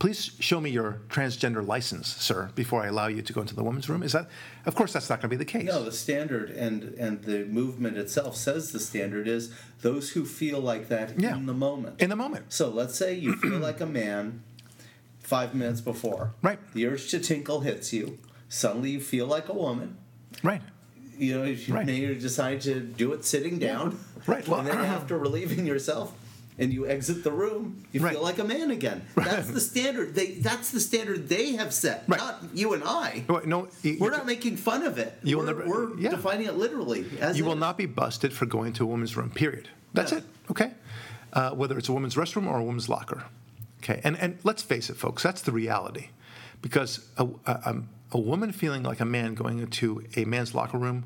Please 0.00 0.32
show 0.40 0.60
me 0.60 0.70
your 0.70 1.02
transgender 1.08 1.64
license, 1.64 2.08
sir, 2.08 2.50
before 2.54 2.82
I 2.82 2.86
allow 2.86 3.06
you 3.06 3.20
to 3.20 3.32
go 3.32 3.42
into 3.42 3.54
the 3.54 3.62
women's 3.62 3.88
room. 3.88 4.02
Is 4.02 4.12
that, 4.12 4.28
of 4.64 4.74
course, 4.74 4.94
that's 4.94 5.08
not 5.10 5.20
going 5.20 5.28
to 5.30 5.36
be 5.36 5.36
the 5.36 5.44
case. 5.44 5.66
No, 5.66 5.84
the 5.84 5.92
standard 5.92 6.50
and 6.50 6.82
and 6.94 7.22
the 7.22 7.44
movement 7.44 7.98
itself 7.98 8.34
says 8.34 8.72
the 8.72 8.80
standard 8.80 9.28
is 9.28 9.54
those 9.82 10.10
who 10.10 10.24
feel 10.24 10.58
like 10.58 10.88
that 10.88 11.20
yeah. 11.20 11.36
in 11.36 11.44
the 11.46 11.54
moment. 11.54 12.00
In 12.00 12.10
the 12.10 12.16
moment. 12.16 12.52
So 12.52 12.70
let's 12.70 12.96
say 12.96 13.14
you 13.14 13.36
feel 13.36 13.58
like 13.68 13.80
a 13.80 13.86
man 13.86 14.42
five 15.20 15.54
minutes 15.54 15.82
before. 15.82 16.32
Right. 16.42 16.58
The 16.72 16.86
urge 16.86 17.10
to 17.10 17.20
tinkle 17.20 17.60
hits 17.60 17.92
you. 17.92 18.18
Suddenly 18.48 18.90
you 18.90 19.00
feel 19.00 19.26
like 19.26 19.48
a 19.48 19.54
woman. 19.54 19.98
Right 20.42 20.62
you 21.20 21.38
know, 21.38 21.44
you 21.44 21.74
right. 21.74 21.84
may 21.84 22.14
decide 22.14 22.62
to 22.62 22.80
do 22.80 23.12
it 23.12 23.24
sitting 23.24 23.58
down. 23.58 24.00
Right. 24.26 24.46
Well, 24.48 24.60
and 24.60 24.68
then 24.68 24.78
after 24.78 25.18
relieving 25.28 25.66
yourself 25.66 26.14
and 26.60 26.72
you 26.72 26.86
exit 26.86 27.24
the 27.24 27.32
room, 27.32 27.84
you 27.90 28.00
right. 28.00 28.12
feel 28.12 28.22
like 28.22 28.38
a 28.38 28.44
man 28.44 28.70
again. 28.70 29.02
That's 29.16 29.48
the 29.48 29.60
standard. 29.60 30.14
They 30.14 30.32
that's 30.32 30.70
the 30.70 30.80
standard 30.80 31.28
they 31.28 31.52
have 31.52 31.72
set, 31.72 32.04
right. 32.06 32.18
not 32.18 32.42
you 32.54 32.74
and 32.74 32.84
I. 32.84 33.24
Well, 33.28 33.42
no, 33.44 33.68
you, 33.82 33.96
we're 33.98 34.10
not 34.10 34.26
making 34.26 34.56
fun 34.56 34.82
of 34.84 34.98
it. 34.98 35.18
You 35.22 35.38
we're, 35.38 35.44
will 35.44 35.54
never, 35.54 35.68
we're 35.68 35.98
yeah. 35.98 36.10
defining 36.10 36.46
it 36.46 36.56
literally. 36.56 37.06
you 37.34 37.44
will 37.44 37.56
not 37.56 37.76
be 37.76 37.86
busted 37.86 38.32
for 38.32 38.46
going 38.46 38.72
to 38.74 38.84
a 38.84 38.86
woman's 38.86 39.16
room. 39.16 39.30
Period. 39.30 39.68
That's 39.94 40.12
yeah. 40.12 40.18
it. 40.18 40.24
Okay. 40.50 40.70
Uh, 41.32 41.50
whether 41.50 41.78
it's 41.78 41.88
a 41.88 41.92
woman's 41.92 42.14
restroom 42.14 42.46
or 42.46 42.58
a 42.58 42.64
woman's 42.64 42.88
locker. 42.88 43.24
Okay. 43.82 44.00
And 44.04 44.18
and 44.18 44.38
let's 44.44 44.62
face 44.62 44.90
it, 44.90 44.96
folks. 44.96 45.22
That's 45.22 45.42
the 45.42 45.52
reality, 45.52 46.08
because 46.60 47.08
a, 47.16 47.26
a, 47.46 47.76
a 48.12 48.20
woman 48.20 48.52
feeling 48.52 48.82
like 48.82 49.00
a 49.00 49.04
man 49.04 49.34
going 49.34 49.60
into 49.60 50.04
a 50.16 50.24
man's 50.24 50.54
locker 50.54 50.78
room 50.78 51.04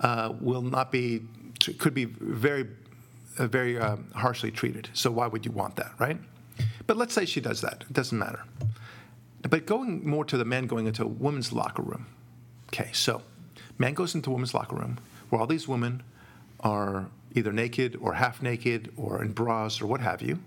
uh, 0.00 0.32
will 0.40 0.62
not 0.62 0.90
be, 0.90 1.22
could 1.78 1.94
be 1.94 2.06
very, 2.06 2.66
very 3.46 3.78
uh, 3.78 3.96
harshly 4.14 4.50
treated. 4.50 4.88
So 4.92 5.10
why 5.10 5.26
would 5.26 5.44
you 5.44 5.52
want 5.52 5.76
that, 5.76 5.92
right? 5.98 6.18
But 6.86 6.96
let's 6.96 7.14
say 7.14 7.24
she 7.24 7.40
does 7.40 7.60
that. 7.60 7.84
It 7.88 7.92
doesn't 7.92 8.18
matter. 8.18 8.44
But 9.42 9.66
going 9.66 10.06
more 10.06 10.24
to 10.26 10.36
the 10.36 10.44
man 10.44 10.66
going 10.66 10.86
into 10.86 11.02
a 11.04 11.08
woman's 11.08 11.52
locker 11.52 11.82
room. 11.82 12.06
Okay, 12.68 12.90
so 12.92 13.22
man 13.78 13.94
goes 13.94 14.14
into 14.14 14.30
a 14.30 14.32
woman's 14.32 14.54
locker 14.54 14.76
room 14.76 14.98
where 15.28 15.40
all 15.40 15.46
these 15.46 15.66
women 15.66 16.02
are 16.60 17.08
either 17.34 17.52
naked 17.52 17.96
or 18.00 18.14
half 18.14 18.42
naked 18.42 18.92
or 18.96 19.22
in 19.22 19.32
bras 19.32 19.80
or 19.80 19.86
what 19.86 20.00
have 20.00 20.20
you, 20.20 20.38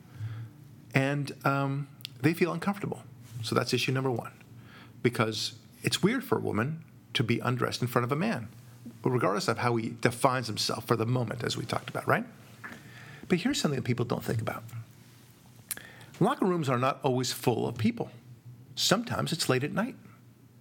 and 0.93 1.31
um, 1.45 1.87
they 2.21 2.33
feel 2.33 2.51
uncomfortable. 2.51 3.01
So 3.41 3.55
that's 3.55 3.73
issue 3.73 3.91
number 3.91 4.11
one, 4.11 4.31
because 5.01 5.53
it's 5.81 6.03
weird 6.03 6.23
for 6.23 6.37
a 6.37 6.41
woman 6.41 6.83
to 7.13 7.23
be 7.23 7.39
undressed 7.39 7.81
in 7.81 7.87
front 7.87 8.05
of 8.05 8.11
a 8.11 8.15
man, 8.15 8.47
regardless 9.03 9.47
of 9.47 9.57
how 9.57 9.75
he 9.75 9.95
defines 10.01 10.47
himself 10.47 10.85
for 10.85 10.95
the 10.95 11.05
moment, 11.05 11.43
as 11.43 11.57
we 11.57 11.65
talked 11.65 11.89
about, 11.89 12.07
right? 12.07 12.25
But 13.34 13.39
here's 13.39 13.59
something 13.59 13.79
that 13.79 13.84
people 13.84 14.05
don't 14.05 14.23
think 14.23 14.41
about 14.41 14.63
locker 16.19 16.45
rooms 16.45 16.69
are 16.69 16.77
not 16.77 16.99
always 17.01 17.34
full 17.34 17.67
of 17.67 17.79
people, 17.79 18.11
sometimes 18.75 19.34
it's 19.34 19.49
late 19.49 19.63
at 19.63 19.73
night. 19.73 19.95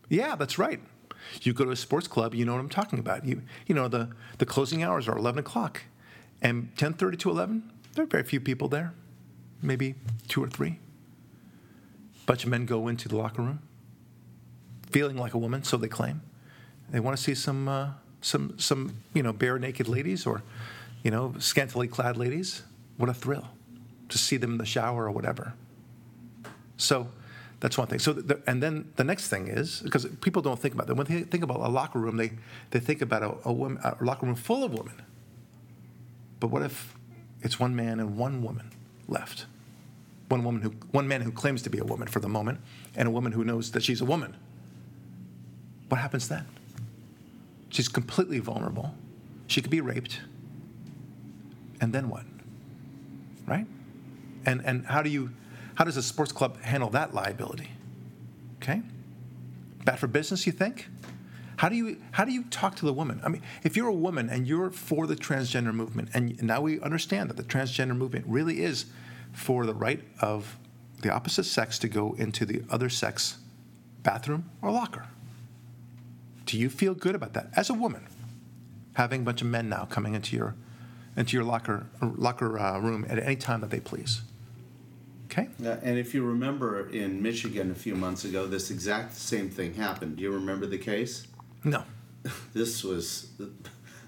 Yeah, 0.09 0.37
that's 0.37 0.57
right. 0.57 0.81
You 1.43 1.53
go 1.53 1.67
to 1.67 1.71
a 1.71 1.77
sports 1.77 2.09
club, 2.09 2.35
you 2.35 2.47
know 2.47 2.55
what 2.55 2.61
I'm 2.61 2.71
talking 2.71 2.99
about. 2.99 3.27
You, 3.27 3.43
you 3.67 3.75
know, 3.75 3.89
the, 3.89 4.09
the 4.39 4.47
closing 4.47 4.83
hours 4.83 5.07
are 5.07 5.19
11 5.19 5.41
o'clock. 5.41 5.83
And 6.41 6.75
10.30 6.77 7.19
to 7.19 7.31
11, 7.31 7.71
there 7.93 8.05
are 8.05 8.07
very 8.07 8.23
few 8.23 8.41
people 8.41 8.69
there, 8.69 8.95
maybe 9.61 9.95
two 10.29 10.43
or 10.43 10.49
three. 10.49 10.79
A 12.23 12.25
Bunch 12.25 12.45
of 12.45 12.49
men 12.49 12.65
go 12.65 12.89
into 12.89 13.07
the 13.07 13.19
locker 13.19 13.43
room 13.43 13.61
feeling 14.91 15.19
like 15.19 15.35
a 15.35 15.39
woman, 15.39 15.63
so 15.63 15.77
they 15.77 15.89
claim. 15.89 16.23
They 16.89 17.01
want 17.01 17.19
to 17.19 17.23
see 17.23 17.35
some, 17.35 17.69
uh, 17.69 17.91
some, 18.23 18.59
some, 18.59 18.97
you 19.13 19.23
know, 19.23 19.35
bare 19.35 19.59
naked 19.59 19.89
ladies 19.89 20.25
or, 20.25 20.43
you 21.03 21.11
know, 21.11 21.35
scantily 21.39 21.89
clad 21.89 22.17
ladies. 22.17 22.63
What 22.97 23.09
a 23.09 23.15
thrill 23.15 23.49
to 24.09 24.19
see 24.19 24.37
them 24.37 24.53
in 24.53 24.59
the 24.59 24.67
shower 24.67 25.07
or 25.07 25.11
whatever. 25.11 25.55
So 26.77 27.09
that's 27.61 27.79
one 27.79 27.87
thing. 27.87 28.01
So, 28.01 28.13
the, 28.13 28.41
and 28.47 28.63
then 28.63 28.93
the 28.97 29.05
next 29.05 29.29
thing 29.29 29.49
is 29.49 29.81
because 29.81 30.05
people 30.21 30.43
don't 30.43 30.59
think 30.59 30.75
about 30.75 30.89
that. 30.89 30.95
When 30.95 31.07
they 31.07 31.23
think 31.23 31.45
about 31.45 31.61
a 31.61 31.69
locker 31.69 31.99
room, 31.99 32.17
they, 32.17 32.33
they 32.71 32.81
think 32.81 33.03
about 33.03 33.23
a, 33.23 33.49
a, 33.49 33.53
woman, 33.53 33.81
a 33.85 33.97
locker 34.05 34.27
room 34.27 34.35
full 34.35 34.65
of 34.65 34.73
women. 34.73 35.01
But 36.41 36.49
what 36.49 36.63
if 36.63 36.97
it's 37.41 37.61
one 37.61 37.77
man 37.77 38.01
and 38.01 38.17
one 38.17 38.43
woman 38.43 38.73
left? 39.09 39.47
One 40.29 40.43
woman 40.43 40.63
who, 40.63 40.71
one 40.91 41.07
man 41.07 41.21
who 41.21 41.31
claims 41.31 41.63
to 41.63 41.71
be 41.71 41.79
a 41.79 41.85
woman 41.85 42.09
for 42.09 42.19
the 42.19 42.29
moment, 42.29 42.59
and 42.97 43.07
a 43.07 43.11
woman 43.11 43.33
who 43.33 43.45
knows 43.45 43.71
that 43.73 43.83
she's 43.83 44.01
a 44.01 44.05
woman. 44.05 44.37
What 45.89 46.01
happens 46.01 46.29
then? 46.29 46.47
She's 47.69 47.89
completely 47.89 48.39
vulnerable. 48.39 48.95
She 49.47 49.63
could 49.63 49.71
be 49.71 49.81
raped. 49.81 50.21
And 51.83 51.93
then 51.93 52.09
what? 52.09 52.23
Right? 53.45 53.67
And 54.47 54.65
and 54.65 54.87
how 54.87 55.03
do 55.03 55.11
you 55.11 55.31
how 55.75 55.85
does 55.85 55.97
a 55.97 56.03
sports 56.03 56.33
club 56.33 56.61
handle 56.63 56.89
that 56.91 57.13
liability? 57.13 57.73
Okay? 58.63 58.83
Bad 59.85 59.99
for 59.99 60.07
business, 60.07 60.47
you 60.47 60.53
think? 60.53 60.89
How 61.57 61.69
do 61.69 61.75
you 61.75 62.01
how 62.13 62.25
do 62.25 62.33
you 62.33 62.45
talk 62.45 62.77
to 62.77 62.87
the 62.87 62.93
woman? 62.93 63.21
I 63.25 63.29
mean, 63.29 63.43
if 63.65 63.77
you're 63.77 63.89
a 63.89 63.95
woman 63.95 64.31
and 64.31 64.47
you're 64.47 64.71
for 64.71 65.09
the 65.09 65.17
transgender 65.17 65.75
movement, 65.75 66.11
and 66.15 66.41
now 66.41 66.61
we 66.61 66.81
understand 66.81 67.29
that 67.31 67.37
the 67.37 67.43
transgender 67.43 67.97
movement 67.97 68.27
really 68.29 68.63
is 68.63 68.87
for 69.33 69.67
the 69.67 69.75
right 69.75 70.03
of 70.21 70.57
the 71.01 71.11
opposite 71.11 71.45
sex 71.45 71.81
to 71.81 71.89
go 71.89 72.13
into 72.13 72.47
the 72.47 72.63
other 72.71 72.89
sex 72.89 73.39
bathroom 74.05 74.49
or 74.61 74.71
locker. 74.71 75.07
Do 76.47 76.57
you 76.57 76.71
feel 76.71 76.95
good 76.95 77.17
about 77.17 77.33
that 77.33 77.49
as 77.57 77.71
a 77.71 77.75
woman, 77.75 78.07
having 78.95 79.23
a 79.23 79.25
bunch 79.25 79.43
of 79.43 79.49
men 79.49 79.69
now 79.69 79.85
coming 79.87 80.15
into 80.15 80.37
your 80.37 80.55
into 81.17 81.37
your 81.37 81.45
locker 81.45 81.87
locker 82.01 82.59
uh, 82.59 82.79
room 82.79 83.07
at 83.09 83.19
any 83.19 83.37
time 83.37 83.61
that 83.61 83.71
they 83.71 83.81
please? 83.81 84.23
Okay. 85.27 85.49
Yeah, 85.59 85.79
and 85.83 85.99
if 85.99 86.13
you 86.13 86.25
remember 86.25 86.91
in 86.91 87.23
Michigan 87.23 87.71
a 87.71 87.75
few 87.75 87.95
months 87.95 88.25
ago, 88.25 88.47
this 88.47 88.71
exact 88.71 89.15
same 89.15 89.49
thing 89.49 89.75
happened. 89.75 90.17
Do 90.17 90.23
you 90.23 90.31
remember 90.31 90.67
the 90.67 90.79
case? 90.79 91.27
No. 91.65 91.85
this 92.53 92.85
was 92.85 93.31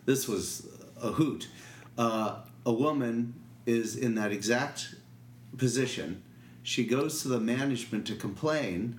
this 0.05 0.29
was 0.29 0.69
a 1.01 1.13
hoot. 1.13 1.49
Uh, 1.97 2.41
a 2.67 2.73
woman 2.73 3.35
is 3.67 3.97
in 3.97 4.15
that 4.17 4.33
exact 4.33 4.95
position. 5.57 6.23
She 6.63 6.85
goes 6.85 7.23
to 7.23 7.29
the 7.29 7.41
management 7.41 8.07
to 8.07 8.15
complain 8.15 8.99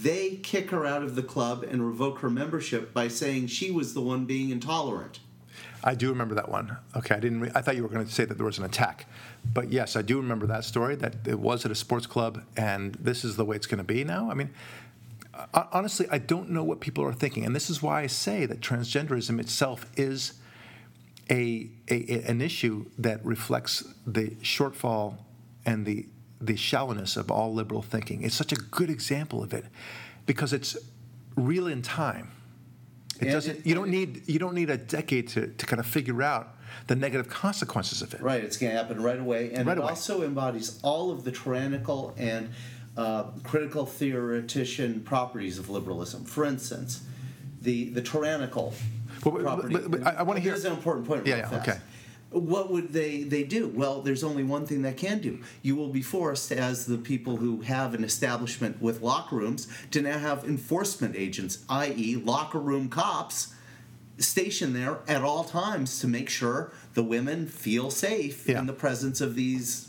they 0.00 0.36
kick 0.36 0.70
her 0.70 0.86
out 0.86 1.02
of 1.02 1.16
the 1.16 1.22
club 1.22 1.64
and 1.68 1.84
revoke 1.84 2.20
her 2.20 2.30
membership 2.30 2.94
by 2.94 3.08
saying 3.08 3.48
she 3.48 3.70
was 3.70 3.94
the 3.94 4.00
one 4.00 4.26
being 4.26 4.50
intolerant. 4.50 5.18
I 5.84 5.94
do 5.94 6.08
remember 6.08 6.34
that 6.34 6.48
one. 6.48 6.76
Okay, 6.96 7.14
I 7.14 7.20
didn't. 7.20 7.40
Re- 7.40 7.50
I 7.54 7.60
thought 7.60 7.76
you 7.76 7.82
were 7.82 7.88
going 7.88 8.04
to 8.04 8.12
say 8.12 8.24
that 8.24 8.36
there 8.36 8.46
was 8.46 8.58
an 8.58 8.64
attack, 8.64 9.06
but 9.54 9.70
yes, 9.70 9.96
I 9.96 10.02
do 10.02 10.16
remember 10.16 10.46
that 10.46 10.64
story. 10.64 10.96
That 10.96 11.14
it 11.26 11.38
was 11.38 11.64
at 11.64 11.70
a 11.70 11.74
sports 11.74 12.06
club, 12.06 12.42
and 12.56 12.94
this 12.96 13.24
is 13.24 13.36
the 13.36 13.44
way 13.44 13.56
it's 13.56 13.66
going 13.66 13.78
to 13.78 13.84
be 13.84 14.02
now. 14.04 14.30
I 14.30 14.34
mean, 14.34 14.50
honestly, 15.54 16.06
I 16.10 16.18
don't 16.18 16.50
know 16.50 16.64
what 16.64 16.80
people 16.80 17.04
are 17.04 17.12
thinking, 17.12 17.44
and 17.44 17.54
this 17.54 17.70
is 17.70 17.82
why 17.82 18.02
I 18.02 18.06
say 18.06 18.46
that 18.46 18.60
transgenderism 18.60 19.38
itself 19.40 19.86
is 19.96 20.34
a, 21.30 21.70
a 21.90 22.22
an 22.26 22.40
issue 22.40 22.86
that 22.98 23.24
reflects 23.24 23.84
the 24.06 24.30
shortfall 24.42 25.18
and 25.64 25.86
the 25.86 26.06
the 26.40 26.56
shallowness 26.56 27.16
of 27.16 27.30
all 27.30 27.52
liberal 27.52 27.82
thinking. 27.82 28.22
It's 28.22 28.34
such 28.34 28.52
a 28.52 28.56
good 28.56 28.90
example 28.90 29.42
of 29.42 29.52
it 29.52 29.64
because 30.26 30.52
it's 30.52 30.76
real 31.36 31.66
in 31.66 31.82
time. 31.82 32.30
It 33.20 33.30
doesn't. 33.32 33.66
you 33.66 33.74
don't 33.74 33.90
need 33.90 34.22
you 34.28 34.38
don't 34.38 34.54
need 34.54 34.70
a 34.70 34.76
decade 34.76 35.28
to, 35.28 35.48
to 35.48 35.66
kind 35.66 35.80
of 35.80 35.86
figure 35.86 36.22
out 36.22 36.54
the 36.86 36.94
negative 36.96 37.28
consequences 37.28 38.02
of 38.02 38.14
it. 38.14 38.20
Right, 38.20 38.42
it's 38.44 38.56
going 38.56 38.72
to 38.72 38.76
happen 38.78 39.02
right 39.02 39.18
away, 39.18 39.52
and 39.52 39.66
Right 39.66 39.76
it 39.76 39.80
away. 39.80 39.88
also 39.90 40.22
embodies 40.22 40.78
all 40.82 41.10
of 41.10 41.24
the 41.24 41.32
tyrannical 41.32 42.14
and 42.16 42.50
uh, 42.96 43.24
critical 43.44 43.86
theoretician 43.86 45.00
properties 45.02 45.58
of 45.58 45.68
liberalism. 45.70 46.24
For 46.24 46.44
instance, 46.44 47.02
the 47.62 47.90
the 47.90 48.02
tyrannical 48.02 48.74
But- 49.24 49.32
but- 49.34 49.42
property. 49.42 49.72
but- 49.74 49.90
but 49.90 50.06
I- 50.06 50.10
I 50.20 50.22
wanna 50.22 50.40
hear- 50.40 50.52
Here's 50.52 50.64
an 50.64 50.72
important 50.72 51.06
point. 51.06 51.26
Yeah, 51.26 51.48
yeah, 51.50 51.58
okay. 51.60 51.78
What 52.30 52.70
would 52.70 52.92
they, 52.92 53.22
they 53.22 53.42
do? 53.42 53.68
Well, 53.68 54.02
there's 54.02 54.22
only 54.22 54.44
one 54.44 54.66
thing 54.66 54.82
they 54.82 54.92
can 54.92 55.18
do. 55.20 55.40
You 55.62 55.76
will 55.76 55.88
be 55.88 56.02
forced, 56.02 56.52
as 56.52 56.84
the 56.84 56.98
people 56.98 57.36
who 57.38 57.62
have 57.62 57.94
an 57.94 58.04
establishment 58.04 58.82
with 58.82 59.00
locker 59.00 59.36
rooms, 59.36 59.66
to 59.92 60.02
now 60.02 60.18
have 60.18 60.44
enforcement 60.44 61.16
agents, 61.16 61.64
i.e., 61.70 62.16
locker 62.16 62.58
room 62.58 62.90
cops, 62.90 63.54
stationed 64.18 64.74
there 64.76 64.98
at 65.08 65.22
all 65.22 65.44
times 65.44 66.00
to 66.00 66.06
make 66.08 66.28
sure 66.28 66.72
the 66.94 67.02
women 67.02 67.46
feel 67.46 67.90
safe 67.90 68.46
Yeah. 68.48 68.58
in 68.60 68.66
the 68.66 68.72
presence 68.74 69.20
of 69.22 69.34
these, 69.34 69.88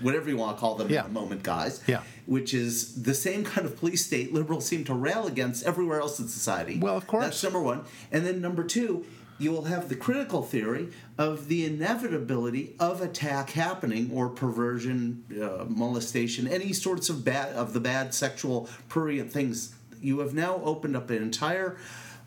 whatever 0.00 0.28
you 0.28 0.38
want 0.38 0.56
to 0.56 0.60
call 0.60 0.74
them 0.76 0.88
Yeah. 0.90 1.04
in 1.06 1.12
the 1.14 1.20
moment, 1.20 1.42
guys. 1.44 1.80
Yeah. 1.86 2.02
Which 2.26 2.52
is 2.54 3.02
the 3.02 3.14
same 3.14 3.44
kind 3.44 3.66
of 3.66 3.76
police 3.78 4.04
state 4.06 4.32
liberals 4.32 4.66
seem 4.66 4.82
to 4.84 4.94
rail 4.94 5.26
against 5.26 5.64
everywhere 5.64 6.00
else 6.00 6.18
in 6.18 6.26
society. 6.28 6.78
Well, 6.80 6.96
of 6.96 7.06
course. 7.06 7.24
That's 7.26 7.42
number 7.44 7.60
one. 7.60 7.82
And 8.10 8.24
then 8.26 8.40
number 8.40 8.64
two, 8.64 9.04
you 9.40 9.50
will 9.50 9.64
have 9.64 9.88
the 9.88 9.96
critical 9.96 10.42
theory 10.42 10.88
of 11.16 11.48
the 11.48 11.64
inevitability 11.64 12.76
of 12.78 13.00
attack 13.00 13.50
happening 13.50 14.10
or 14.12 14.28
perversion, 14.28 15.24
uh, 15.42 15.64
molestation, 15.66 16.46
any 16.46 16.72
sorts 16.72 17.08
of 17.08 17.24
bad 17.24 17.52
of 17.54 17.72
the 17.72 17.80
bad 17.80 18.12
sexual 18.12 18.68
prurient 18.88 19.32
things. 19.32 19.74
You 20.02 20.20
have 20.20 20.34
now 20.34 20.60
opened 20.62 20.94
up 20.94 21.08
an 21.10 21.22
entire 21.22 21.78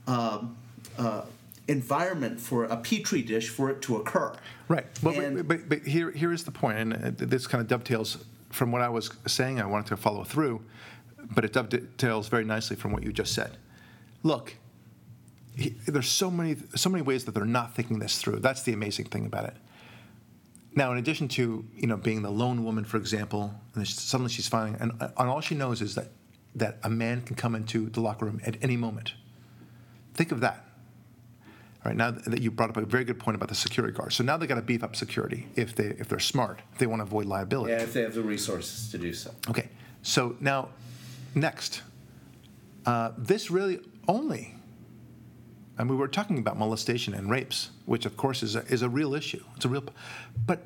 um, 0.08 0.58
uh, 0.98 1.22
environment 1.68 2.40
for 2.40 2.66
a 2.66 2.78
petri 2.78 3.22
dish 3.22 3.50
for 3.50 3.70
it 3.70 3.82
to 3.84 3.98
occur. 3.98 4.36
Right. 4.68 4.86
Well, 5.02 5.32
but, 5.36 5.48
but, 5.48 5.70
but 5.70 5.80
here, 5.84 6.12
here 6.12 6.34
is 6.34 6.44
the 6.44 6.52
point, 6.52 6.78
and 6.78 6.94
uh, 6.94 7.12
this 7.16 7.46
kind 7.48 7.62
of 7.62 7.68
dovetails 7.68 8.26
from 8.50 8.72
what 8.72 8.82
I 8.82 8.90
was 8.90 9.12
saying. 9.28 9.62
I 9.62 9.66
wanted 9.66 9.88
to 9.88 9.98
follow 9.98 10.24
through, 10.24 10.62
but 11.36 11.46
it 11.46 11.54
dovetails 11.54 12.28
very 12.28 12.44
nicely 12.44 12.76
from 12.76 12.92
what 12.92 13.04
you 13.04 13.14
just 13.14 13.34
said. 13.34 13.58
Look, 14.24 14.56
he, 15.56 15.70
there's 15.88 16.10
so 16.10 16.32
many, 16.32 16.56
so 16.76 16.90
many 16.90 17.02
ways 17.02 17.26
that 17.26 17.34
they're 17.34 17.46
not 17.46 17.76
thinking 17.76 18.00
this 18.00 18.18
through. 18.18 18.40
That's 18.40 18.64
the 18.64 18.74
amazing 18.74 19.06
thing 19.06 19.26
about 19.26 19.46
it. 19.46 19.56
Now, 20.76 20.92
in 20.92 20.98
addition 20.98 21.28
to 21.30 21.66
you 21.76 21.88
know 21.88 21.98
being 21.98 22.24
the 22.24 22.32
lone 22.32 22.64
woman, 22.64 22.84
for 22.84 22.98
example, 22.98 23.54
and 23.76 23.88
suddenly 23.88 24.32
she's 24.32 24.48
finding, 24.48 24.82
and, 24.82 24.92
and 25.00 25.30
all 25.30 25.42
she 25.42 25.56
knows 25.56 25.82
is 25.82 25.96
that 25.96 26.08
that 26.56 26.80
a 26.84 26.90
man 26.90 27.22
can 27.22 27.36
come 27.36 27.56
into 27.56 27.90
the 27.90 28.02
locker 28.02 28.26
room 28.26 28.40
at 28.46 28.58
any 28.62 28.78
moment. 28.78 29.14
Think 30.14 30.32
of 30.32 30.42
that. 30.42 30.66
All 31.84 31.90
right, 31.90 31.98
now 31.98 32.12
that 32.12 32.42
you 32.42 32.50
brought 32.50 32.70
up 32.70 32.78
a 32.78 32.86
very 32.86 33.04
good 33.04 33.20
point 33.20 33.36
about 33.36 33.50
the 33.50 33.56
security 33.56 33.94
guard. 33.96 34.14
So 34.14 34.24
now 34.24 34.38
they've 34.38 34.48
got 34.48 34.56
to 34.56 34.62
beef 34.62 34.84
up 34.84 34.96
security 34.96 35.48
if 35.56 35.76
they 35.76 35.88
if 36.00 36.08
they're 36.08 36.20
smart, 36.20 36.62
if 36.72 36.80
they 36.80 36.88
want 36.88 37.02
to 37.02 37.04
avoid 37.04 37.26
liability. 37.26 37.74
And 37.74 37.82
if 37.82 37.94
they 37.94 38.02
have 38.02 38.14
the 38.14 38.22
resources 38.22 38.90
to 38.92 38.98
do 38.98 39.14
so. 39.14 39.32
Okay, 39.50 39.70
so 40.02 40.36
now, 40.40 40.70
next, 41.36 41.82
uh, 42.86 43.12
this 43.18 43.52
really 43.52 43.80
only. 44.08 44.56
Mean, 45.80 45.88
we 45.88 45.96
were 45.96 46.08
talking 46.08 46.38
about 46.38 46.58
molestation 46.58 47.14
and 47.14 47.30
rapes, 47.30 47.72
which 47.86 48.06
of 48.06 48.16
course 48.16 48.44
is 48.44 48.56
a, 48.56 48.66
is 48.66 48.82
a 48.82 48.90
real 48.90 49.16
issue. 49.16 49.44
It's 49.56 49.66
a 49.66 49.70
real, 49.70 49.84
but 50.46 50.62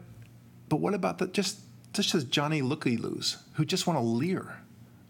but 0.69 0.77
what 0.77 0.93
about 0.93 1.17
the 1.17 1.27
just 1.27 1.59
just 1.93 2.13
as 2.13 2.25
Johnny 2.25 2.61
Looky 2.61 2.97
Loos 2.97 3.37
who 3.53 3.65
just 3.65 3.87
want 3.87 3.97
to 3.97 4.03
leer 4.03 4.57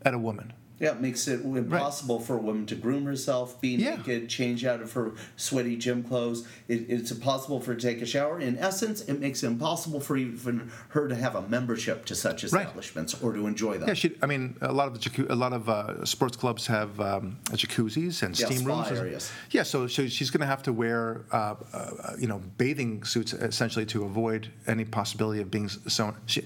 at 0.04 0.14
a 0.14 0.20
woman? 0.20 0.54
Yeah, 0.80 0.92
it 0.92 1.02
makes 1.02 1.28
it 1.28 1.42
impossible 1.44 2.20
for 2.20 2.36
a 2.36 2.40
woman 2.40 2.66
to 2.68 2.76
groom 2.76 3.06
herself, 3.06 3.60
be 3.60 3.70
Yeah. 3.76 3.96
naked, 3.96 4.30
change 4.30 4.64
out 4.64 4.82
of 4.82 4.94
her 4.94 5.14
sweaty 5.36 5.76
gym 5.76 6.04
clothes. 6.04 6.46
It, 6.68 6.86
it's 6.88 7.10
impossible 7.12 7.60
for 7.60 7.72
her 7.74 7.80
to 7.80 7.82
take 7.88 8.02
a 8.02 8.06
shower. 8.06 8.40
In 8.40 8.58
essence, 8.60 9.02
it 9.02 9.20
makes 9.20 9.42
it 9.44 9.48
impossible 9.48 10.00
for 10.00 10.18
even 10.18 10.70
her 10.90 11.08
to 11.08 11.16
have 11.16 11.36
a 11.36 11.42
membership 11.50 12.06
to 12.06 12.16
such 12.16 12.44
Right. 12.44 12.62
establishments 12.62 13.20
or 13.24 13.34
to 13.34 13.48
enjoy 13.48 13.80
them. 13.80 13.88
Yeah, 13.88 13.96
she, 13.96 14.16
I 14.22 14.28
mean, 14.28 14.56
a 14.62 14.72
lot 14.72 14.88
of 14.88 14.94
the 15.02 15.26
a 15.34 15.36
lot 15.36 15.54
of 15.54 15.68
uh, 15.68 16.06
sports 16.06 16.38
clubs 16.38 16.68
have 16.68 17.00
um, 17.02 17.38
jacuzzis 17.52 18.22
and 18.22 18.38
Yeah, 18.40 18.46
steam 18.46 18.64
rooms. 18.66 18.92
areas. 18.92 19.32
Yeah, 19.52 19.64
so, 19.64 19.88
so 19.88 20.08
she's 20.08 20.30
going 20.30 20.42
to 20.42 20.48
have 20.48 20.62
to 20.64 20.74
wear, 20.74 21.22
uh, 21.32 21.56
uh, 21.74 21.90
you 22.20 22.28
know, 22.28 22.42
bathing 22.58 23.04
suits 23.04 23.34
essentially 23.34 23.86
to 23.88 24.04
avoid 24.04 24.52
any 24.68 24.86
possibility 24.86 25.42
of 25.42 25.50
being 25.50 25.70
shown 25.88 26.16
she, 26.28 26.44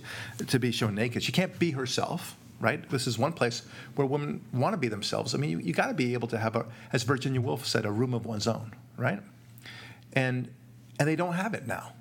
to 0.47 0.57
be 0.59 0.71
shown 0.71 0.95
naked. 0.95 1.21
She 1.23 1.31
can't 1.33 1.57
be 1.59 1.71
herself, 1.71 2.37
right? 2.61 2.87
This 2.89 3.07
is 3.07 3.17
one 3.17 3.33
place 3.33 3.63
where 3.95 4.07
women 4.07 4.45
want 4.53 4.73
to 4.73 4.77
be 4.77 4.87
themselves. 4.87 5.35
I 5.35 5.37
mean, 5.37 5.49
you, 5.49 5.59
you 5.59 5.73
got 5.73 5.87
to 5.87 5.93
be 5.93 6.13
able 6.13 6.27
to 6.29 6.37
have 6.37 6.55
a, 6.55 6.65
as 6.93 7.03
Virginia 7.03 7.41
Woolf 7.41 7.65
said, 7.65 7.85
a 7.85 7.91
room 7.91 8.13
of 8.13 8.25
one's 8.25 8.47
own, 8.47 8.73
right? 8.97 9.19
And 10.13 10.49
and 10.99 11.07
they 11.07 11.15
don't 11.15 11.33
have 11.33 11.53
it 11.53 11.65
now 11.67 11.93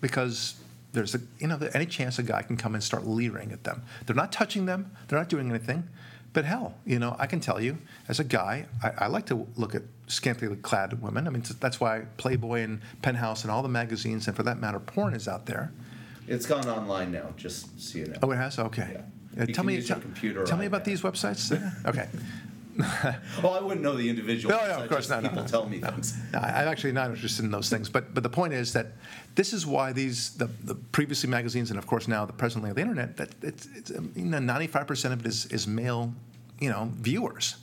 because 0.00 0.56
there's 0.92 1.14
a 1.14 1.20
you 1.38 1.46
know 1.46 1.58
any 1.74 1.86
chance 1.86 2.18
a 2.18 2.22
guy 2.22 2.42
can 2.42 2.56
come 2.56 2.74
and 2.74 2.84
start 2.84 3.06
leering 3.06 3.50
at 3.50 3.64
them. 3.64 3.82
They're 4.06 4.14
not 4.16 4.30
touching 4.30 4.66
them. 4.66 4.92
They're 5.08 5.18
not 5.18 5.28
doing 5.28 5.48
anything. 5.48 5.88
But 6.34 6.46
hell, 6.46 6.74
you 6.86 6.98
know, 6.98 7.14
I 7.18 7.26
can 7.26 7.40
tell 7.40 7.60
you, 7.60 7.76
as 8.08 8.18
a 8.18 8.24
guy, 8.24 8.64
I, 8.82 9.04
I 9.04 9.06
like 9.08 9.26
to 9.26 9.46
look 9.56 9.74
at 9.74 9.82
scantily 10.06 10.56
clad 10.56 11.02
women. 11.02 11.26
I 11.26 11.30
mean, 11.30 11.42
that's 11.60 11.78
why 11.78 12.06
Playboy 12.16 12.60
and 12.60 12.80
Penthouse 13.02 13.42
and 13.42 13.50
all 13.50 13.62
the 13.62 13.68
magazines, 13.68 14.26
and 14.26 14.34
for 14.36 14.42
that 14.44 14.58
matter, 14.58 14.80
porn 14.80 15.12
is 15.12 15.28
out 15.28 15.44
there. 15.44 15.72
It's 16.26 16.46
gone 16.46 16.66
online 16.68 17.12
now, 17.12 17.34
just 17.36 17.78
so 17.80 17.98
you 17.98 18.06
know. 18.06 18.18
Oh, 18.22 18.30
it 18.30 18.36
has. 18.36 18.58
Okay. 18.58 18.92
Yeah. 18.94 19.02
Uh, 19.38 19.46
tell 19.46 19.64
me, 19.64 19.80
tell, 19.82 20.00
tell 20.44 20.58
me 20.58 20.66
about 20.66 20.84
these 20.84 21.02
websites. 21.02 21.50
okay. 21.86 22.08
well, 23.42 23.54
I 23.54 23.60
wouldn't 23.60 23.82
know 23.82 23.94
the 23.94 24.08
individual. 24.08 24.54
No, 24.54 24.66
no, 24.66 24.84
of 24.84 24.88
course 24.88 25.08
not. 25.08 25.22
People 25.22 25.42
no, 25.42 25.46
tell 25.46 25.68
me 25.68 25.78
no. 25.78 25.90
things. 25.90 26.18
No, 26.32 26.38
I'm 26.38 26.68
actually 26.68 26.92
not 26.92 27.10
interested 27.10 27.44
in 27.44 27.50
those 27.50 27.68
things. 27.68 27.88
But 27.90 28.14
but 28.14 28.22
the 28.22 28.30
point 28.30 28.54
is 28.54 28.72
that 28.72 28.88
this 29.34 29.52
is 29.52 29.66
why 29.66 29.92
these 29.92 30.34
the, 30.36 30.46
the 30.64 30.74
previously 30.74 31.28
magazines 31.28 31.70
and 31.70 31.78
of 31.78 31.86
course 31.86 32.08
now 32.08 32.24
the 32.24 32.32
presently 32.32 32.70
of 32.70 32.76
the 32.76 32.82
internet 32.82 33.16
that 33.18 33.34
it's, 33.42 33.68
it's 33.74 33.90
um, 33.90 34.12
you 34.16 34.24
know 34.24 34.38
95 34.38 34.86
percent 34.86 35.14
of 35.14 35.20
it 35.20 35.26
is 35.26 35.46
is 35.46 35.66
male 35.66 36.14
you 36.60 36.70
know 36.70 36.90
viewers, 36.94 37.56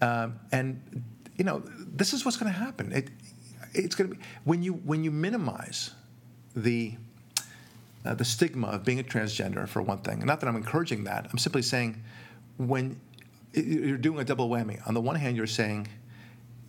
um, 0.00 0.38
and 0.50 1.04
you 1.36 1.44
know 1.44 1.62
this 1.64 2.12
is 2.12 2.24
what's 2.24 2.36
going 2.36 2.52
to 2.52 2.58
happen. 2.58 2.92
It 2.92 3.10
it's 3.72 3.94
going 3.94 4.10
to 4.10 4.16
be 4.16 4.22
when 4.44 4.62
you 4.62 4.72
when 4.72 5.04
you 5.04 5.10
minimize 5.10 5.92
the 6.56 6.94
uh, 8.04 8.14
the 8.14 8.24
stigma 8.24 8.68
of 8.68 8.84
being 8.84 9.00
a 9.00 9.02
transgender 9.02 9.66
for 9.68 9.82
one 9.82 9.98
thing. 9.98 10.24
Not 10.24 10.40
that 10.40 10.48
I'm 10.48 10.56
encouraging 10.56 11.04
that. 11.04 11.26
I'm 11.30 11.38
simply 11.38 11.62
saying 11.62 12.02
when 12.56 13.00
you're 13.54 13.98
doing 13.98 14.20
a 14.20 14.24
double 14.24 14.48
whammy. 14.48 14.86
On 14.86 14.94
the 14.94 15.00
one 15.00 15.16
hand, 15.16 15.36
you're 15.36 15.46
saying 15.46 15.88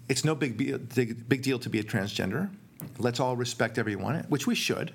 it's 0.07 0.23
no 0.23 0.35
big 0.35 0.57
big 0.57 1.27
big 1.27 1.41
deal 1.41 1.59
to 1.59 1.69
be 1.69 1.79
a 1.79 1.83
transgender. 1.83 2.49
Let's 2.97 3.19
all 3.19 3.35
respect 3.35 3.77
everyone, 3.77 4.25
which 4.29 4.47
we 4.47 4.55
should. 4.55 4.93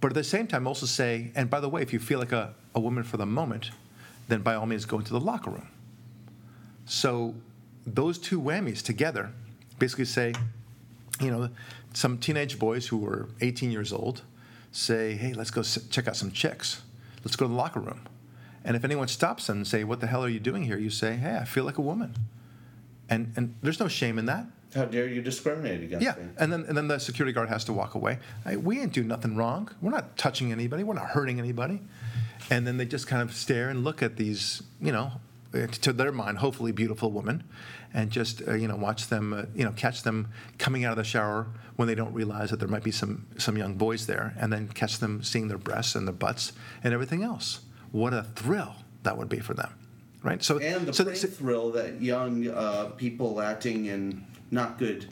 But 0.00 0.12
at 0.12 0.14
the 0.14 0.24
same 0.24 0.46
time, 0.46 0.66
also 0.66 0.86
say, 0.86 1.32
and 1.34 1.50
by 1.50 1.60
the 1.60 1.68
way, 1.68 1.82
if 1.82 1.92
you 1.92 1.98
feel 1.98 2.20
like 2.20 2.30
a, 2.30 2.54
a 2.74 2.80
woman 2.80 3.02
for 3.02 3.16
the 3.16 3.26
moment, 3.26 3.70
then 4.28 4.42
by 4.42 4.54
all 4.54 4.66
means 4.66 4.84
go 4.84 4.98
into 4.98 5.12
the 5.12 5.20
locker 5.20 5.50
room. 5.50 5.68
So 6.84 7.34
those 7.84 8.18
two 8.18 8.40
whammies 8.40 8.82
together 8.82 9.32
basically 9.78 10.04
say, 10.04 10.34
you 11.20 11.30
know, 11.30 11.48
some 11.94 12.18
teenage 12.18 12.58
boys 12.58 12.86
who 12.86 12.98
were 12.98 13.28
18 13.40 13.72
years 13.72 13.92
old 13.92 14.22
say, 14.78 15.14
hey, 15.16 15.32
let's 15.32 15.50
go 15.50 15.62
check 15.62 16.06
out 16.08 16.16
some 16.16 16.30
chicks. 16.30 16.82
Let's 17.24 17.36
go 17.36 17.46
to 17.46 17.48
the 17.48 17.54
locker 17.56 17.80
room. 17.80 18.06
And 18.64 18.76
if 18.76 18.84
anyone 18.84 19.08
stops 19.08 19.46
them 19.46 19.58
and 19.58 19.66
say, 19.66 19.82
what 19.84 20.00
the 20.00 20.06
hell 20.06 20.24
are 20.24 20.28
you 20.28 20.40
doing 20.40 20.62
here? 20.64 20.78
You 20.78 20.90
say, 20.90 21.16
hey, 21.16 21.36
I 21.36 21.44
feel 21.44 21.64
like 21.64 21.78
a 21.78 21.82
woman. 21.82 22.14
And, 23.08 23.32
and 23.36 23.54
there's 23.62 23.80
no 23.80 23.88
shame 23.88 24.18
in 24.18 24.26
that. 24.26 24.46
How 24.74 24.84
dare 24.84 25.08
you 25.08 25.22
discriminate 25.22 25.82
against 25.82 26.04
Yeah, 26.04 26.14
me? 26.22 26.28
and 26.38 26.52
then 26.52 26.64
and 26.68 26.76
then 26.76 26.88
the 26.88 26.98
security 26.98 27.32
guard 27.32 27.48
has 27.48 27.64
to 27.64 27.72
walk 27.72 27.94
away. 27.94 28.18
Hey, 28.44 28.56
we 28.56 28.78
ain't 28.80 28.92
do 28.92 29.02
nothing 29.02 29.34
wrong. 29.34 29.70
We're 29.80 29.90
not 29.90 30.18
touching 30.18 30.52
anybody. 30.52 30.84
We're 30.84 30.92
not 30.92 31.06
hurting 31.06 31.38
anybody. 31.38 31.80
And 32.50 32.66
then 32.66 32.76
they 32.76 32.84
just 32.84 33.06
kind 33.06 33.22
of 33.22 33.34
stare 33.34 33.70
and 33.70 33.82
look 33.82 34.02
at 34.02 34.16
these, 34.16 34.62
you 34.78 34.92
know, 34.92 35.12
to 35.52 35.92
their 35.92 36.12
mind, 36.12 36.38
hopefully 36.38 36.72
beautiful 36.72 37.10
woman, 37.10 37.44
and 37.94 38.10
just 38.10 38.42
uh, 38.46 38.54
you 38.54 38.68
know 38.68 38.76
watch 38.76 39.08
them, 39.08 39.32
uh, 39.32 39.42
you 39.54 39.64
know, 39.64 39.72
catch 39.72 40.02
them 40.02 40.28
coming 40.58 40.84
out 40.84 40.92
of 40.92 40.98
the 40.98 41.04
shower 41.04 41.46
when 41.76 41.88
they 41.88 41.94
don't 41.94 42.12
realize 42.12 42.50
that 42.50 42.58
there 42.58 42.68
might 42.68 42.84
be 42.84 42.90
some 42.90 43.26
some 43.38 43.56
young 43.56 43.74
boys 43.74 44.06
there, 44.06 44.34
and 44.38 44.52
then 44.52 44.68
catch 44.68 44.98
them 44.98 45.22
seeing 45.22 45.48
their 45.48 45.58
breasts 45.58 45.94
and 45.94 46.06
their 46.06 46.14
butts 46.14 46.52
and 46.84 46.92
everything 46.92 47.22
else. 47.22 47.60
What 47.92 48.12
a 48.12 48.24
thrill 48.34 48.74
that 49.04 49.16
would 49.16 49.28
be 49.30 49.38
for 49.38 49.54
them, 49.54 49.72
right? 50.22 50.42
So 50.42 50.58
And 50.58 50.86
the 50.86 50.92
so, 50.92 51.12
so- 51.14 51.28
thrill 51.28 51.70
that 51.72 52.02
young 52.02 52.48
uh, 52.48 52.86
people 52.96 53.40
acting 53.40 53.86
in 53.86 54.26
not 54.50 54.78
good, 54.78 55.06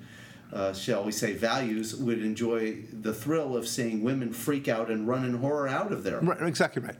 uh, 0.53 0.73
shall 0.75 1.05
we 1.05 1.13
say, 1.13 1.33
values 1.33 1.95
would 1.97 2.23
enjoy 2.23 2.83
the 2.93 3.15
thrill 3.15 3.57
of 3.57 3.67
seeing 3.67 4.03
women 4.03 4.33
freak 4.33 4.69
out 4.69 4.91
and 4.91 5.07
run 5.09 5.25
in 5.25 5.39
horror 5.39 5.69
out 5.69 5.93
of 5.93 6.05
there. 6.05 6.21
Right, 6.21 6.41
exactly 6.43 6.83
right. 6.83 6.97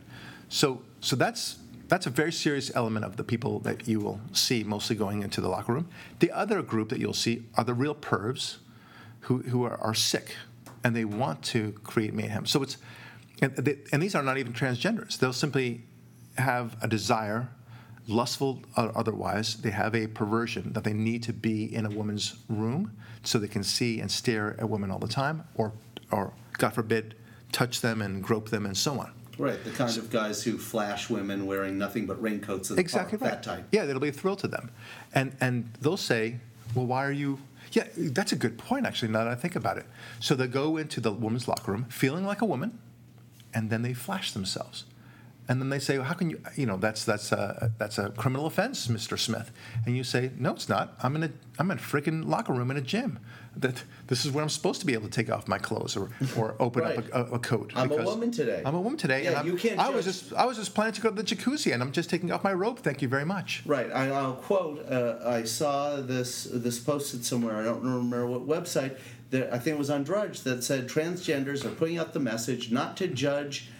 So, 0.49 0.83
so 1.01 1.17
that's 1.17 1.57
that's 1.89 2.07
a 2.07 2.11
very 2.11 2.33
serious 2.33 2.71
element 2.75 3.05
of 3.05 3.17
the 3.17 3.25
people 3.25 3.61
that 3.61 3.87
you 3.87 4.01
will 4.01 4.21
see 4.33 4.65
mostly 4.65 4.97
going 4.97 5.23
into 5.23 5.41
the 5.41 5.49
locker 5.49 5.73
room. 5.73 5.89
The 6.19 6.33
other 6.33 6.63
group 6.63 6.89
that 6.89 6.99
you'll 6.99 7.13
see 7.13 7.45
are 7.57 7.65
the 7.65 7.75
real 7.75 7.95
pervs 7.95 8.57
who, 9.21 9.39
who 9.39 9.65
are, 9.65 9.77
are 9.81 9.95
sick 9.95 10.37
and 10.83 10.95
they 10.95 11.05
want 11.05 11.43
to 11.43 11.73
create 11.85 12.15
mayhem. 12.15 12.47
So 12.47 12.63
it's, 12.63 12.77
and, 13.41 13.55
they, 13.57 13.79
and 13.93 14.03
these 14.03 14.15
are 14.15 14.23
not 14.23 14.39
even 14.39 14.53
transgenders. 14.53 15.19
They'll 15.19 15.33
simply 15.33 15.83
have 16.39 16.77
a 16.83 16.89
desire, 16.89 17.49
lustful 18.07 18.63
or 18.77 18.97
otherwise, 18.97 19.57
they 19.57 19.71
have 19.71 19.95
a 19.95 20.07
perversion 20.07 20.73
that 20.73 20.85
they 20.85 20.93
need 20.93 21.23
to 21.25 21.33
be 21.33 21.75
in 21.75 21.87
a 21.87 21.91
woman's 21.91 22.37
room 22.49 22.93
so 23.23 23.39
they 23.39 23.49
can 23.49 23.65
see 23.65 24.01
and 24.01 24.11
stare 24.11 24.57
at 24.59 24.69
women 24.69 24.91
all 24.91 24.99
the 24.99 25.09
time, 25.09 25.45
or, 25.57 25.73
or 26.11 26.33
God 26.59 26.73
forbid, 26.75 27.17
touch 27.53 27.81
them 27.81 28.03
and 28.03 28.23
grope 28.23 28.51
them 28.51 28.67
and 28.67 28.77
so 28.77 29.01
on. 29.01 29.13
Right, 29.39 29.63
the 29.65 29.71
kind 29.71 29.97
of 29.99 30.11
guys 30.11 30.43
who 30.43 30.57
flash 30.57 31.11
women 31.11 31.45
wearing 31.45 31.77
nothing 31.77 32.07
but 32.07 32.21
raincoats 32.23 32.71
and 32.71 32.79
exactly 32.79 33.19
park, 33.19 33.33
right. 33.33 33.43
that 33.43 33.57
type. 33.57 33.69
Yeah, 33.71 33.85
it'll 33.85 34.01
be 34.01 34.09
a 34.09 34.13
thrill 34.13 34.37
to 34.37 34.49
them, 34.49 34.71
and 35.15 35.37
and 35.41 35.71
they'll 35.81 35.99
say, 35.99 36.39
"Well, 36.75 36.87
why 36.87 37.05
are 37.05 37.13
you?" 37.13 37.39
Yeah, 37.73 37.85
that's 37.97 38.33
a 38.33 38.37
good 38.37 38.57
point. 38.57 38.87
Actually, 38.87 39.13
now 39.13 39.25
that 39.25 39.29
I 39.29 39.35
think 39.35 39.55
about 39.55 39.77
it, 39.77 39.85
so 40.21 40.35
they 40.35 40.47
go 40.47 40.79
into 40.79 41.01
the 41.01 41.13
woman's 41.13 41.47
locker 41.47 41.73
room 41.73 41.85
feeling 41.91 42.25
like 42.25 42.41
a 42.41 42.47
woman, 42.47 42.79
and 43.53 43.69
then 43.69 43.83
they 43.83 43.93
flash 43.93 44.33
themselves, 44.33 44.85
and 45.49 45.61
then 45.61 45.69
they 45.69 45.81
say, 45.81 45.99
well, 45.99 46.07
"How 46.07 46.15
can 46.15 46.31
you?" 46.31 46.41
You 46.55 46.65
know, 46.65 46.79
that's 46.79 47.05
that's 47.05 47.31
a 47.31 47.73
that's 47.77 47.99
a 47.99 48.11
criminal 48.11 48.47
offense, 48.47 48.87
Mr. 48.87 49.19
Smith. 49.19 49.53
And 49.85 49.99
you 49.99 50.05
say, 50.05 50.31
"No, 50.39 50.53
it's 50.53 50.69
not. 50.69 50.95
I'm 51.03 51.15
in 51.15 51.25
a 51.25 51.31
I'm 51.59 51.71
in 51.71 51.77
a 51.77 51.81
freaking 51.81 52.27
locker 52.27 52.55
room 52.55 52.71
in 52.71 52.79
a 52.79 52.83
gym. 52.83 53.19
That 53.59 53.83
this 54.07 54.27
is 54.27 54.33
where 54.33 54.43
I'm 54.43 54.51
supposed 54.51 54.81
to 54.81 54.87
be 54.87 54.93
able 54.93 55.05
to 55.09 55.11
take 55.11 55.31
off 55.31 55.49
my 55.49 55.57
clothes 55.59 55.97
or 55.97 56.11
or 56.37 56.57
open 56.61 56.83
Right. 56.83 56.99
up 56.99 57.29
a, 57.29 57.33
a, 57.33 57.35
a 57.37 57.39
coat. 57.39 57.73
I'm 57.75 57.91
a 57.91 58.03
woman 58.03 58.31
today. 58.31 58.63
I'm 58.65 58.75
a 58.75 58.81
woman 58.81 58.99
today. 58.99 59.25
Yeah, 59.25 59.43
you 59.43 59.57
can't 59.57 59.79
I 59.81 59.89
was 59.89 60.05
just 60.05 60.33
I 60.35 60.45
was 60.45 60.59
just 60.59 60.75
planning 60.75 60.93
to 60.95 61.01
go 61.01 61.09
to 61.09 61.15
the 61.15 61.23
jacuzzi, 61.25 61.73
and 61.73 61.83
I'm 61.83 61.91
just 61.93 62.11
taking 62.11 62.31
off 62.31 62.45
my 62.45 62.53
robe. 62.53 62.81
Thank 62.81 63.01
you 63.01 63.09
very 63.09 63.25
much. 63.25 63.63
Right. 63.65 63.91
I, 63.91 64.09
I'll 64.11 64.35
quote. 64.35 64.85
Uh, 64.91 65.17
I 65.25 65.45
saw 65.45 65.97
this 65.97 66.45
this 66.53 66.79
posted 66.79 67.25
somewhere. 67.25 67.57
I 67.57 67.65
don't 67.65 67.83
remember 67.83 68.27
what 68.27 68.47
website. 68.47 68.99
That 69.31 69.53
I 69.53 69.59
think 69.59 69.75
it 69.75 69.79
was 69.79 69.91
on 69.91 70.05
Drudge 70.05 70.43
that 70.43 70.63
said 70.63 70.87
transgenders 70.89 71.65
are 71.65 71.71
putting 71.71 71.99
out 71.99 72.13
the 72.13 72.21
message 72.21 72.71
not 72.71 72.97
to 72.99 73.09
judge 73.09 73.71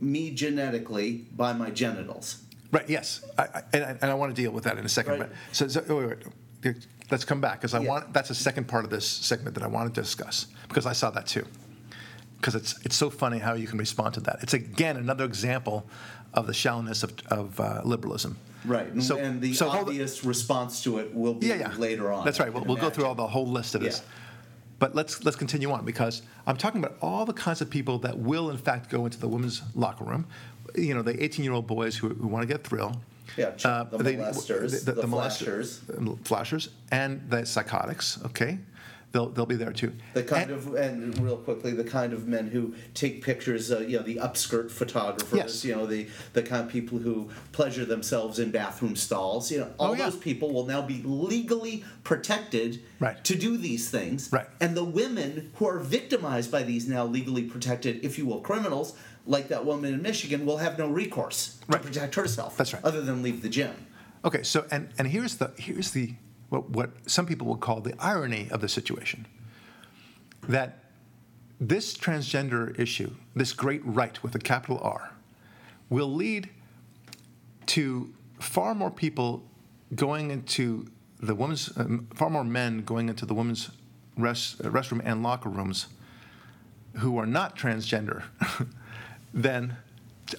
me 0.00 0.30
genetically 0.30 1.24
by 1.36 1.52
my 1.52 1.70
genitals. 1.70 2.42
Right. 2.72 2.88
Yes. 2.90 3.24
I, 3.38 3.42
I, 3.42 3.62
and, 3.72 3.84
I, 3.84 3.90
and 4.02 4.04
I 4.10 4.14
want 4.14 4.34
to 4.34 4.42
deal 4.42 4.50
with 4.50 4.64
that 4.64 4.76
in 4.76 4.84
a 4.84 4.88
second. 4.88 5.12
Right. 5.12 5.20
But 5.20 5.32
so, 5.52 5.68
so 5.68 5.80
wait, 5.88 6.08
wait, 6.08 6.18
wait. 6.64 6.86
Let's 7.14 7.24
come 7.24 7.40
back 7.40 7.60
because 7.60 7.74
I 7.74 7.80
Yeah. 7.80 7.88
want. 7.90 8.12
That's 8.12 8.30
a 8.30 8.34
second 8.34 8.66
part 8.66 8.84
of 8.84 8.90
this 8.90 9.06
segment 9.06 9.54
that 9.54 9.62
I 9.62 9.68
wanted 9.68 9.94
to 9.94 10.02
discuss 10.02 10.46
because 10.68 10.84
I 10.84 10.92
saw 10.92 11.10
that 11.10 11.26
too. 11.26 11.46
Because 12.38 12.54
it's 12.56 12.74
it's 12.84 12.96
so 12.96 13.08
funny 13.08 13.38
how 13.38 13.54
you 13.54 13.68
can 13.68 13.78
respond 13.78 14.14
to 14.14 14.20
that. 14.20 14.38
It's 14.42 14.52
again 14.54 14.96
another 14.96 15.24
example 15.24 15.86
of 16.34 16.46
the 16.48 16.54
shallowness 16.54 17.04
of, 17.04 17.12
of 17.28 17.60
uh, 17.60 17.82
liberalism. 17.84 18.36
Right. 18.64 18.88
And, 18.88 19.04
So- 19.04 19.16
and 19.18 19.40
the 19.40 19.54
so 19.54 19.68
obvious 19.68 20.24
response 20.24 20.82
to 20.84 20.98
it 20.98 21.14
will 21.14 21.34
be 21.34 21.46
yeah, 21.46 21.56
yeah. 21.56 21.72
later 21.76 22.12
on. 22.12 22.24
That's 22.24 22.40
right. 22.40 22.52
We'll, 22.52 22.64
we'll 22.64 22.76
go 22.86 22.90
through 22.90 23.06
all 23.06 23.14
the 23.14 23.26
whole 23.26 23.46
list 23.46 23.74
of 23.76 23.80
this. 23.82 24.02
But 24.80 24.96
let's 24.96 25.24
let's 25.24 25.36
continue 25.36 25.70
on 25.70 25.84
because 25.84 26.22
I'm 26.48 26.56
talking 26.56 26.82
about 26.82 26.96
all 27.00 27.24
the 27.24 27.32
kinds 27.46 27.60
of 27.60 27.70
people 27.70 27.98
that 28.00 28.18
will 28.18 28.50
in 28.50 28.58
fact 28.58 28.90
go 28.90 29.04
into 29.06 29.18
the 29.20 29.28
women's 29.28 29.62
locker 29.76 30.04
room. 30.04 30.26
You 30.74 30.94
know, 30.94 31.02
the 31.02 31.22
18 31.22 31.44
year 31.44 31.54
old 31.54 31.68
boys 31.68 31.96
who, 31.96 32.08
who 32.08 32.26
want 32.26 32.42
to 32.42 32.52
get 32.52 32.64
thrill. 32.64 33.00
Yeah, 33.36 33.50
ch- 33.52 33.62
the 33.64 33.98
molesters, 33.98 34.84
the 34.84 34.92
molester- 34.92 35.08
flashers. 35.08 35.80
flashers, 36.24 36.68
and 36.90 37.22
the 37.30 37.44
psychotics. 37.44 38.18
Okay, 38.26 38.58
they'll 39.12 39.28
they'll 39.30 39.46
be 39.46 39.56
there 39.56 39.72
too. 39.72 39.92
The 40.12 40.22
kind 40.22 40.50
And- 40.50 40.58
of 40.58 40.74
and 40.74 41.18
real 41.18 41.36
quickly, 41.38 41.72
the 41.72 41.84
kind 41.84 42.12
of 42.12 42.26
men 42.28 42.48
who 42.48 42.74
take 42.94 43.22
pictures, 43.24 43.70
uh, 43.72 43.80
you 43.80 43.96
know, 43.98 44.02
the 44.04 44.16
upskirt 44.16 44.70
photographers, 44.70 45.36
Yes. 45.36 45.64
you 45.64 45.74
know, 45.74 45.86
the 45.86 46.06
the 46.32 46.42
kind 46.42 46.64
of 46.64 46.68
people 46.70 46.98
who 46.98 47.28
pleasure 47.52 47.84
themselves 47.84 48.38
in 48.38 48.50
bathroom 48.50 48.96
stalls, 48.96 49.50
you 49.50 49.58
know, 49.60 49.70
all 49.78 49.90
Oh, 49.90 49.94
yeah. 49.94 50.10
those 50.10 50.16
people 50.18 50.52
will 50.52 50.66
now 50.66 50.82
be 50.82 51.02
legally 51.04 51.84
protected 52.04 52.80
Right. 53.00 53.22
to 53.24 53.34
do 53.34 53.56
these 53.56 53.88
things. 53.90 54.28
Right. 54.32 54.46
And 54.60 54.76
the 54.76 54.84
women 54.84 55.50
who 55.56 55.66
are 55.66 55.78
victimized 55.80 56.50
by 56.52 56.62
these 56.62 56.86
now 56.88 57.04
legally 57.04 57.42
protected, 57.42 58.04
if 58.04 58.18
you 58.18 58.26
will, 58.26 58.40
criminals, 58.40 58.94
like 59.26 59.48
that 59.48 59.64
woman 59.64 59.94
in 59.94 60.02
Michigan, 60.02 60.44
will 60.46 60.58
have 60.58 60.78
no 60.78 60.88
recourse 60.88 61.58
Right. 61.68 61.80
to 61.80 61.88
protect 61.88 62.14
herself. 62.14 62.56
That's 62.56 62.72
right. 62.74 62.84
Other 62.84 63.00
than 63.00 63.22
leave 63.22 63.42
the 63.42 63.48
gym. 63.48 63.74
Okay, 64.24 64.42
so 64.42 64.66
and 64.70 64.88
and 64.98 65.08
here's 65.08 65.36
the 65.36 65.52
here's 65.56 65.90
the 65.92 66.14
what 66.48 66.70
what 66.70 66.90
some 67.06 67.26
people 67.26 67.46
would 67.48 67.60
call 67.60 67.80
the 67.80 67.94
irony 67.98 68.48
of 68.50 68.60
the 68.60 68.68
situation. 68.68 69.26
That 70.48 70.84
this 71.60 71.96
transgender 71.96 72.78
issue, 72.78 73.12
this 73.34 73.52
great 73.52 73.80
right 73.84 74.22
with 74.22 74.34
a 74.34 74.38
capital 74.38 74.78
R, 74.82 75.12
will 75.88 76.12
lead 76.12 76.50
to 77.66 78.12
far 78.40 78.74
more 78.74 78.90
people 78.90 79.42
going 79.94 80.30
into 80.30 80.86
the 81.20 81.34
women's, 81.34 81.74
um, 81.78 82.08
far 82.14 82.28
more 82.28 82.44
men 82.44 82.82
going 82.82 83.08
into 83.08 83.24
the 83.24 83.32
women's 83.34 83.70
rest, 84.18 84.60
uh, 84.60 84.68
restroom 84.68 85.00
and 85.04 85.22
locker 85.22 85.48
rooms 85.48 85.86
who 86.98 87.16
are 87.18 87.26
not 87.26 87.56
transgender 87.56 88.24
than 89.34 89.76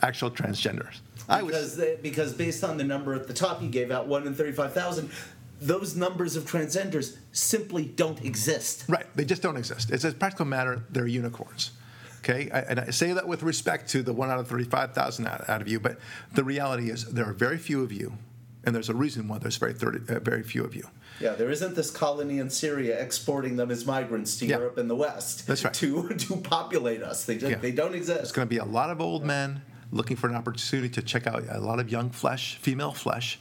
actual 0.02 0.32
transgenders. 0.32 1.02
I 1.30 1.44
was, 1.44 1.52
because 1.52 1.78
they, 1.78 1.98
because 2.02 2.34
based 2.34 2.64
on 2.64 2.78
the 2.78 2.84
number 2.84 3.14
at 3.14 3.28
the 3.28 3.34
top 3.34 3.62
you 3.62 3.70
gave 3.70 3.92
out, 3.92 4.08
one 4.08 4.26
in 4.26 4.34
thirty-five 4.34 4.74
thousand, 4.74 5.12
those 5.60 5.96
numbers 5.96 6.36
of 6.36 6.46
transgenders 6.46 7.18
simply 7.32 7.86
don't 7.86 8.24
exist. 8.24 8.86
Right, 8.88 9.06
they 9.16 9.26
just 9.26 9.42
don't 9.42 9.58
exist. 9.58 9.92
It's 9.92 10.04
a 10.04 10.12
practical 10.12 10.46
matter, 10.46 10.84
they're 10.90 11.08
unicorns. 11.08 11.72
Okay, 12.20 12.50
I, 12.52 12.60
and 12.62 12.80
I 12.80 12.90
say 12.90 13.14
that 13.14 13.28
with 13.28 13.44
respect 13.44 13.90
to 13.92 14.02
the 14.02 14.14
one 14.14 14.32
out 14.32 14.40
of 14.40 14.48
35,000 14.48 15.28
out, 15.28 15.48
out 15.48 15.62
of 15.62 15.68
you, 15.68 15.80
but 15.80 15.98
the 16.34 16.44
reality 16.44 16.90
is 16.90 17.06
there 17.06 17.30
are 17.30 17.34
very 17.34 17.58
few 17.58 17.84
of 17.84 17.92
you, 17.92 18.18
and 18.64 18.74
there's 18.74 18.90
a 18.90 18.96
reason 18.96 19.28
why 19.28 19.38
there's 19.38 19.58
very, 19.58 19.74
30, 19.74 20.16
uh, 20.16 20.20
very 20.20 20.42
few 20.42 20.64
of 20.64 20.76
you. 20.76 20.88
Yeah, 21.20 21.34
there 21.34 21.50
isn't 21.50 21.76
this 21.76 21.92
colony 21.92 22.40
in 22.40 22.50
Syria 22.50 23.02
exporting 23.02 23.56
them 23.56 23.72
as 23.72 23.86
migrants 23.86 24.38
to 24.40 24.46
Yeah. 24.46 24.58
Europe 24.58 24.78
and 24.78 24.90
the 24.90 24.96
West. 24.96 25.48
That's 25.48 25.64
right. 25.64 25.74
To 25.76 26.10
to 26.18 26.36
populate 26.38 27.02
us, 27.02 27.26
they 27.26 27.38
just, 27.38 27.52
Yeah. 27.52 27.58
they 27.58 27.72
don't 27.72 27.96
exist. 27.96 28.22
It's 28.22 28.32
going 28.32 28.48
to 28.48 28.50
be 28.50 28.58
a 28.60 28.66
lot 28.66 28.90
of 28.90 29.00
old 29.00 29.24
men 29.24 29.62
looking 29.92 30.18
for 30.18 30.28
an 30.28 30.36
opportunity 30.36 30.90
to 30.90 31.02
check 31.02 31.26
out 31.28 31.44
a 31.50 31.60
lot 31.60 31.80
of 31.80 31.90
young 31.90 32.10
flesh, 32.10 32.58
female 32.58 32.92
flesh, 32.92 33.40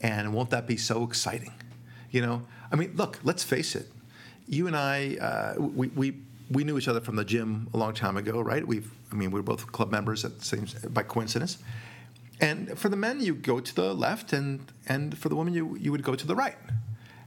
and 0.00 0.32
won't 0.32 0.50
that 0.50 0.66
be 0.66 0.76
so 0.76 1.04
exciting? 1.04 1.52
You 2.10 2.22
know, 2.22 2.42
I 2.72 2.76
mean, 2.76 2.92
look, 2.96 3.18
let's 3.22 3.44
face 3.44 3.76
it. 3.76 3.86
You 4.48 4.66
and 4.66 4.76
I, 4.76 5.16
uh, 5.20 5.54
we, 5.60 5.88
we, 5.88 6.16
we 6.50 6.64
knew 6.64 6.78
each 6.78 6.88
other 6.88 7.00
from 7.00 7.16
the 7.16 7.24
gym 7.24 7.68
a 7.74 7.76
long 7.76 7.92
time 7.92 8.16
ago, 8.16 8.40
right? 8.40 8.66
We've, 8.66 8.90
I 9.12 9.14
mean, 9.14 9.30
we 9.30 9.38
were 9.40 9.44
both 9.44 9.70
club 9.70 9.92
members 9.92 10.24
at 10.24 10.38
the 10.38 10.44
same, 10.44 10.66
by 10.90 11.02
coincidence. 11.02 11.58
And 12.40 12.78
for 12.78 12.88
the 12.88 12.96
men, 12.96 13.20
you 13.20 13.34
go 13.34 13.60
to 13.60 13.74
the 13.74 13.94
left, 13.94 14.32
and, 14.32 14.64
and 14.88 15.16
for 15.18 15.28
the 15.28 15.36
women, 15.36 15.52
you, 15.52 15.76
you 15.78 15.92
would 15.92 16.02
go 16.02 16.14
to 16.14 16.26
the 16.26 16.34
right. 16.34 16.56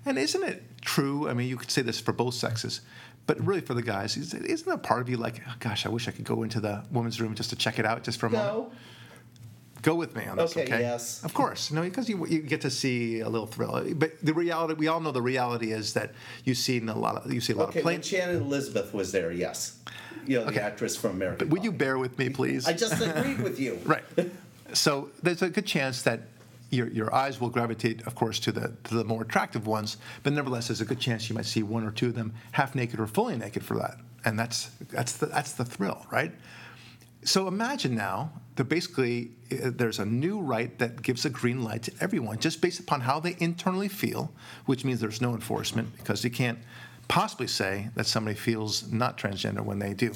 And 0.06 0.18
isn't 0.18 0.44
it 0.44 0.64
true? 0.82 1.30
I 1.30 1.34
mean, 1.34 1.48
you 1.48 1.56
could 1.58 1.72
say 1.72 1.82
this 1.82 2.00
for 2.00 2.12
both 2.12 2.34
sexes, 2.34 2.82
but 3.26 3.40
really 3.46 3.62
for 3.62 3.74
the 3.74 3.82
guys, 3.82 4.18
is- 4.18 4.34
isn't 4.34 4.70
a 4.72 4.78
part 4.78 5.02
of 5.02 5.10
you 5.10 5.18
like, 5.18 5.42
oh, 5.48 5.54
gosh, 5.60 5.86
I 5.86 5.90
wish 5.90 6.08
I 6.08 6.12
could 6.12 6.26
go 6.26 6.44
into 6.44 6.60
the 6.60 6.84
women's 6.92 7.22
room 7.22 7.36
just 7.36 7.50
to 7.52 7.56
check 7.56 7.80
it 7.80 7.86
out 7.86 8.04
just 8.04 8.20
for 8.20 8.28
a 8.28 8.30
moment? 8.30 8.54
No, 8.54 8.72
Go 9.82 9.96
with 9.96 10.16
me 10.16 10.26
on 10.26 10.38
this, 10.38 10.52
Okay, 10.52 10.64
okay? 10.64 10.80
yes. 10.80 11.22
Of 11.26 11.34
course, 11.34 11.70
you 11.70 11.76
know, 11.76 11.82
because 11.82 12.08
you, 12.08 12.26
you 12.28 12.40
get 12.40 12.62
to 12.62 12.70
see 12.70 13.20
a 13.20 13.28
little 13.28 13.48
thrill. 13.48 13.86
But 13.96 14.14
the 14.24 14.34
reality, 14.34 14.76
we 14.76 14.88
all 14.88 15.02
know 15.02 15.12
the 15.12 15.22
reality 15.22 15.74
is 15.74 15.92
that 15.94 16.14
you've 16.46 16.58
seen 16.58 16.88
a 16.88 16.98
lot 16.98 17.18
of, 17.18 17.34
you 17.34 17.42
see 17.42 17.52
a 17.52 17.58
lot 17.58 17.68
okay. 17.70 17.80
of 17.80 17.84
planes. 17.84 18.08
Shannon 18.08 18.38
Elizabeth 18.44 18.94
was 18.94 19.12
there, 19.12 19.30
yes, 19.34 19.78
you 20.26 20.40
know 20.40 20.46
Okay. 20.46 20.56
the 20.56 20.62
actress 20.62 20.96
from 20.96 21.12
American. 21.12 21.50
Would 21.50 21.66
you 21.66 21.74
bear 21.74 21.98
with 21.98 22.18
me, 22.18 22.30
please? 22.30 22.66
I 22.66 22.72
just 22.72 23.02
agreed 23.02 23.42
with 23.42 23.60
you. 23.60 23.78
Right. 23.86 24.04
So 24.72 25.10
there's 25.22 25.42
a 25.42 25.50
good 25.50 25.66
chance 25.66 26.02
that 26.04 26.22
your, 26.74 26.88
your 26.90 27.14
eyes 27.14 27.40
will 27.40 27.50
gravitate, 27.50 28.06
of 28.08 28.16
course, 28.16 28.40
to 28.40 28.52
the 28.52 28.76
to 28.86 28.96
the 28.96 29.04
more 29.04 29.22
attractive 29.22 29.68
ones. 29.68 29.98
But 30.24 30.34
nevertheless, 30.34 30.68
there's 30.68 30.82
a 30.82 30.86
good 30.86 31.00
chance 31.00 31.30
you 31.30 31.36
might 31.36 31.46
see 31.46 31.64
one 31.64 31.84
or 31.86 31.92
two 31.92 32.08
of 32.08 32.16
them 32.16 32.34
half 32.52 32.76
naked 32.76 33.00
or 33.00 33.08
fully 33.08 33.38
naked 33.38 33.64
for 33.64 33.78
that, 33.78 33.98
and 34.26 34.38
that's 34.38 34.70
that's 34.92 35.14
the 35.18 35.28
that's 35.28 35.54
the 35.54 35.66
thrill, 35.66 36.06
right? 36.12 36.32
So 37.24 37.48
imagine 37.48 37.96
now 37.96 38.32
that 38.56 38.66
basically 38.66 39.32
uh, 39.52 39.72
there's 39.74 40.00
a 40.00 40.06
new 40.06 40.42
right 40.42 40.78
that 40.80 41.02
gives 41.02 41.26
a 41.26 41.30
green 41.30 41.64
light 41.64 41.84
to 41.84 41.94
everyone 42.02 42.40
just 42.40 42.62
based 42.62 42.80
upon 42.80 43.02
how 43.02 43.20
they 43.20 43.36
internally 43.40 43.88
feel, 43.88 44.32
which 44.66 44.84
means 44.84 45.00
there's 45.00 45.22
no 45.22 45.34
enforcement 45.34 45.96
because 45.98 46.24
you 46.24 46.30
can't 46.30 46.60
possibly 47.08 47.48
say 47.48 47.90
that 47.96 48.08
somebody 48.08 48.36
feels 48.36 48.92
not 48.92 49.18
transgender 49.18 49.62
when 49.62 49.80
they 49.80 49.94
do. 49.94 50.14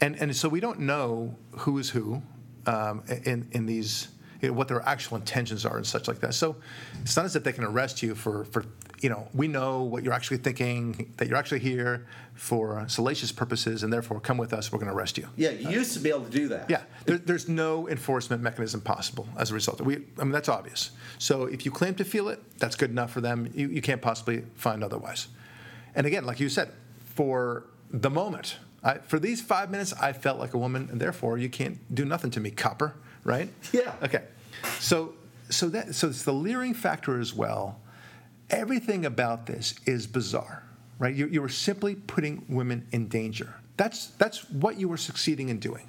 And, 0.00 0.16
and 0.16 0.34
so 0.36 0.48
we 0.48 0.60
don't 0.60 0.80
know 0.80 1.34
who 1.52 1.78
is 1.78 1.90
who 1.90 2.22
um, 2.66 3.02
in, 3.24 3.48
in 3.52 3.66
these, 3.66 4.08
you 4.40 4.48
know, 4.48 4.54
what 4.54 4.68
their 4.68 4.86
actual 4.88 5.16
intentions 5.16 5.66
are 5.66 5.76
and 5.76 5.86
such 5.86 6.06
like 6.06 6.20
that. 6.20 6.34
So 6.34 6.56
it's 7.02 7.16
not 7.16 7.24
as 7.24 7.34
if 7.34 7.44
they 7.44 7.52
can 7.52 7.64
arrest 7.64 8.02
you 8.02 8.14
for, 8.14 8.44
for, 8.44 8.64
you 9.00 9.08
know, 9.08 9.28
we 9.34 9.48
know 9.48 9.82
what 9.82 10.04
you're 10.04 10.12
actually 10.12 10.38
thinking, 10.38 11.12
that 11.16 11.28
you're 11.28 11.36
actually 11.36 11.60
here 11.60 12.06
for 12.34 12.84
salacious 12.88 13.32
purposes, 13.32 13.82
and 13.82 13.92
therefore 13.92 14.20
come 14.20 14.38
with 14.38 14.52
us, 14.52 14.70
we're 14.70 14.78
going 14.78 14.90
to 14.90 14.96
arrest 14.96 15.18
you. 15.18 15.28
Yeah, 15.36 15.50
you 15.50 15.70
used 15.70 15.92
to 15.94 16.00
be 16.00 16.10
able 16.10 16.24
to 16.24 16.30
do 16.30 16.48
that. 16.48 16.70
Yeah, 16.70 16.82
there, 17.04 17.18
there's 17.18 17.48
no 17.48 17.88
enforcement 17.88 18.42
mechanism 18.42 18.80
possible 18.80 19.26
as 19.36 19.50
a 19.50 19.54
result. 19.54 19.80
We, 19.80 19.96
I 20.18 20.22
mean, 20.22 20.30
that's 20.30 20.48
obvious. 20.48 20.92
So 21.18 21.44
if 21.44 21.64
you 21.64 21.72
claim 21.72 21.94
to 21.96 22.04
feel 22.04 22.28
it, 22.28 22.40
that's 22.58 22.76
good 22.76 22.90
enough 22.90 23.10
for 23.10 23.20
them. 23.20 23.50
You, 23.54 23.68
you 23.68 23.82
can't 23.82 24.00
possibly 24.00 24.44
find 24.54 24.84
otherwise. 24.84 25.28
And 25.94 26.06
again, 26.06 26.24
like 26.24 26.38
you 26.38 26.48
said, 26.48 26.70
for 27.14 27.64
the 27.90 28.10
moment, 28.10 28.58
I, 28.84 28.98
for 28.98 29.18
these 29.18 29.40
five 29.40 29.70
minutes, 29.70 29.92
I 29.94 30.12
felt 30.12 30.38
like 30.38 30.54
a 30.54 30.58
woman, 30.58 30.88
and 30.92 31.00
therefore 31.00 31.38
you 31.38 31.48
can't 31.48 31.92
do 31.92 32.04
nothing 32.04 32.30
to 32.32 32.40
me, 32.40 32.52
copper, 32.52 32.94
right? 33.24 33.48
Yeah. 33.72 33.94
Okay. 34.02 34.24
So, 34.80 35.14
so 35.50 35.68
that 35.70 35.94
so 35.94 36.08
it's 36.08 36.22
the 36.24 36.32
leering 36.32 36.74
factor 36.74 37.20
as 37.20 37.34
well. 37.34 37.80
Everything 38.50 39.04
about 39.06 39.46
this 39.46 39.74
is 39.86 40.06
bizarre, 40.06 40.62
right? 40.98 41.14
You, 41.14 41.26
you 41.28 41.42
were 41.42 41.48
simply 41.48 41.94
putting 41.94 42.44
women 42.48 42.86
in 42.92 43.08
danger. 43.08 43.54
That's 43.76 44.08
that's 44.18 44.48
what 44.50 44.78
you 44.78 44.88
were 44.88 44.96
succeeding 44.96 45.48
in 45.50 45.58
doing, 45.58 45.86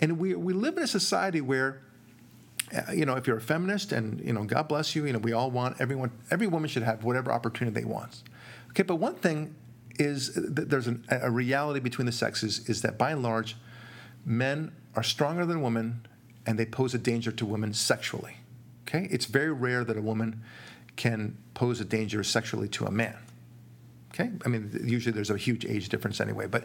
and 0.00 0.18
we 0.18 0.34
we 0.34 0.52
live 0.52 0.76
in 0.76 0.82
a 0.82 0.88
society 0.88 1.40
where. 1.40 1.82
uh, 2.74 2.92
You 2.92 3.04
know, 3.06 3.14
if 3.16 3.26
you're 3.26 3.36
a 3.36 3.40
feminist, 3.54 3.92
and 3.92 4.20
you 4.20 4.32
know, 4.32 4.44
God 4.44 4.68
bless 4.68 4.96
you. 4.96 5.06
You 5.06 5.12
know, 5.12 5.20
we 5.20 5.32
all 5.32 5.50
want 5.50 5.80
everyone. 5.80 6.10
Every 6.30 6.46
woman 6.48 6.68
should 6.68 6.82
have 6.82 7.04
whatever 7.04 7.30
opportunity 7.32 7.80
they 7.80 7.84
want. 7.86 8.22
Okay, 8.70 8.82
but 8.82 8.96
one 8.96 9.14
thing 9.14 9.54
is 9.98 10.34
that 10.34 10.68
there's 10.68 10.86
an, 10.88 11.04
a 11.10 11.30
reality 11.30 11.80
between 11.80 12.06
the 12.06 12.12
sexes 12.12 12.68
is 12.68 12.82
that 12.82 12.98
by 12.98 13.12
and 13.12 13.22
large, 13.22 13.56
men 14.24 14.72
are 14.94 15.02
stronger 15.04 15.46
than 15.46 15.62
women, 15.62 16.06
and 16.46 16.58
they 16.58 16.64
pose 16.66 16.94
a 16.94 16.98
danger 16.98 17.32
to 17.32 17.44
women 17.44 17.72
sexually. 17.74 18.36
Okay, 18.88 19.08
it's 19.10 19.26
very 19.26 19.52
rare 19.52 19.84
that 19.84 19.96
a 19.96 20.00
woman 20.02 20.42
can 20.94 21.36
pose 21.54 21.80
a 21.80 21.84
danger 21.84 22.22
sexually 22.22 22.68
to 22.68 22.86
a 22.86 22.90
man. 22.90 23.16
Okay, 24.14 24.30
I 24.44 24.48
mean 24.48 24.70
usually 24.84 25.12
there's 25.12 25.30
a 25.30 25.36
huge 25.36 25.66
age 25.66 25.88
difference 25.88 26.20
anyway, 26.20 26.46
but 26.46 26.64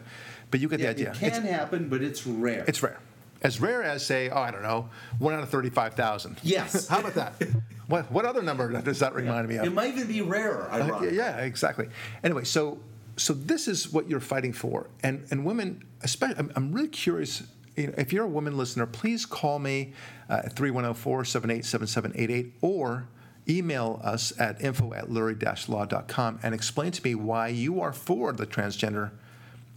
but 0.50 0.60
you 0.60 0.68
get 0.68 0.80
Yeah, 0.80 0.86
the 0.92 1.10
idea. 1.10 1.10
it 1.12 1.16
can 1.18 1.28
It's, 1.44 1.50
happen, 1.50 1.88
but 1.88 2.02
it's 2.02 2.26
rare. 2.26 2.64
it's 2.66 2.82
rare, 2.82 2.98
as 3.42 3.60
rare 3.60 3.82
as 3.82 4.06
say, 4.06 4.30
oh 4.30 4.38
I 4.40 4.50
don't 4.50 4.62
know, 4.62 4.88
one 5.18 5.34
out 5.34 5.42
of 5.42 5.50
thirty-five 5.50 5.94
thousand. 5.94 6.38
Yes. 6.42 6.86
How 6.88 7.00
about 7.00 7.14
that? 7.14 7.34
what 7.88 8.10
what 8.10 8.24
other 8.24 8.40
number 8.42 8.70
does 8.80 9.00
that 9.00 9.14
remind 9.14 9.48
me 9.48 9.56
of? 9.56 9.66
it 9.66 9.72
might 9.72 9.88
even 9.94 10.06
be 10.06 10.22
rarer. 10.22 10.68
Uh, 10.70 11.02
yeah, 11.10 11.38
exactly. 11.38 11.88
Anyway, 12.24 12.44
so 12.44 12.78
so 13.16 13.34
this 13.34 13.68
is 13.68 13.92
what 13.92 14.08
you're 14.08 14.20
fighting 14.20 14.52
for, 14.54 14.86
and 15.02 15.26
and 15.30 15.44
women, 15.44 15.84
especially, 16.02 16.38
I'm, 16.38 16.52
I'm 16.56 16.72
really 16.72 16.88
curious. 16.88 17.42
You 17.76 17.88
know, 17.88 17.94
if 17.96 18.12
you're 18.12 18.24
a 18.24 18.28
woman 18.28 18.56
listener, 18.56 18.86
please 18.86 19.26
call 19.26 19.58
me 19.58 19.92
uh, 20.28 20.42
at 20.44 20.54
310-478-7788 20.54 22.52
or 22.60 23.08
email 23.48 24.00
us 24.04 24.32
at 24.38 24.60
info 24.62 24.92
at 24.92 25.08
lurie-law.com 25.08 26.40
and 26.42 26.54
explain 26.54 26.92
to 26.92 27.02
me 27.02 27.14
why 27.14 27.48
you 27.48 27.80
are 27.80 27.92
for 27.92 28.32
the 28.32 28.46
transgender 28.46 29.10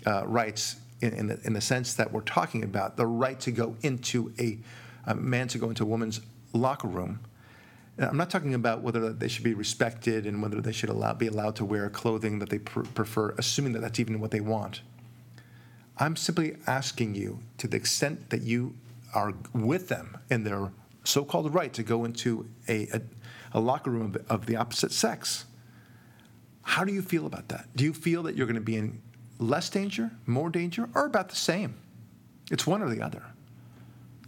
uh, 0.05 0.25
rights 0.27 0.75
in, 1.01 1.13
in, 1.13 1.27
the, 1.27 1.39
in 1.43 1.53
the 1.53 1.61
sense 1.61 1.93
that 1.95 2.11
we're 2.11 2.21
talking 2.21 2.63
about 2.63 2.97
the 2.97 3.07
right 3.07 3.39
to 3.39 3.51
go 3.51 3.75
into 3.81 4.31
a, 4.39 4.57
a 5.07 5.15
man 5.15 5.47
to 5.47 5.57
go 5.57 5.69
into 5.69 5.83
a 5.83 5.87
woman's 5.87 6.21
locker 6.53 6.87
room 6.87 7.19
I'm 7.97 8.17
not 8.17 8.29
talking 8.29 8.53
about 8.53 8.81
whether 8.81 9.13
they 9.13 9.29
should 9.29 9.43
be 9.43 9.53
respected 9.53 10.25
and 10.25 10.41
whether 10.41 10.59
they 10.59 10.73
should 10.73 10.89
allow, 10.89 11.13
be 11.13 11.27
allowed 11.27 11.55
to 11.57 11.65
wear 11.65 11.89
clothing 11.89 12.39
that 12.39 12.49
they 12.49 12.59
pr- 12.59 12.81
prefer, 12.81 13.33
assuming 13.37 13.71
that 13.73 13.79
that's 13.79 13.99
even 13.99 14.19
what 14.19 14.31
they 14.31 14.41
want. 14.41 14.81
I'm 15.97 16.15
simply 16.15 16.57
asking 16.67 17.15
you, 17.15 17.39
to 17.57 17.67
the 17.67 17.77
extent 17.77 18.29
that 18.29 18.41
you 18.41 18.75
are 19.13 19.33
with 19.53 19.87
them 19.87 20.17
in 20.29 20.43
their 20.43 20.71
so 21.03 21.23
called 21.23 21.53
right 21.53 21.71
to 21.73 21.83
go 21.83 22.03
into 22.03 22.49
a, 22.67 22.87
a, 22.87 23.01
a 23.53 23.59
locker 23.59 23.91
room 23.91 24.15
of, 24.15 24.29
of 24.29 24.45
the 24.45 24.55
opposite 24.55 24.91
sex, 24.91 25.45
how 26.63 26.83
do 26.83 26.91
you 26.91 27.01
feel 27.01 27.25
about 27.25 27.47
that? 27.49 27.67
Do 27.75 27.83
you 27.83 27.93
feel 27.93 28.23
that 28.23 28.35
you're 28.35 28.47
going 28.47 28.55
to 28.55 28.61
be 28.61 28.75
in 28.75 29.01
less 29.39 29.69
danger, 29.69 30.11
more 30.25 30.49
danger, 30.49 30.89
or 30.95 31.05
about 31.05 31.29
the 31.29 31.35
same? 31.35 31.75
It's 32.51 32.65
one 32.65 32.81
or 32.81 32.89
the 32.89 33.01
other. 33.01 33.23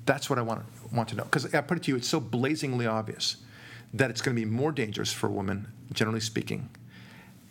That's 0.06 0.30
what 0.30 0.40
I 0.40 0.44
want, 0.44 0.64
want 0.94 1.10
to 1.10 1.16
know. 1.16 1.24
Because 1.24 1.54
I 1.54 1.62
put 1.62 1.78
it 1.78 1.84
to 1.84 1.92
you, 1.92 1.98
it's 1.98 2.08
so 2.08 2.20
blazingly 2.20 2.86
obvious 2.86 3.38
that 3.94 4.10
it's 4.10 4.22
going 4.22 4.36
to 4.36 4.42
be 4.42 4.46
more 4.46 4.72
dangerous 4.72 5.12
for 5.12 5.30
women, 5.30 5.68
generally 5.92 6.20
speaking. 6.20 6.70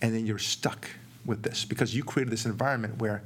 And 0.01 0.15
then 0.15 0.25
you're 0.25 0.39
stuck 0.39 0.89
with 1.25 1.43
this 1.43 1.65
because 1.65 1.95
you 1.95 2.05
created 2.05 2.33
this 2.33 2.47
environment 2.47 2.99
where 2.99 3.23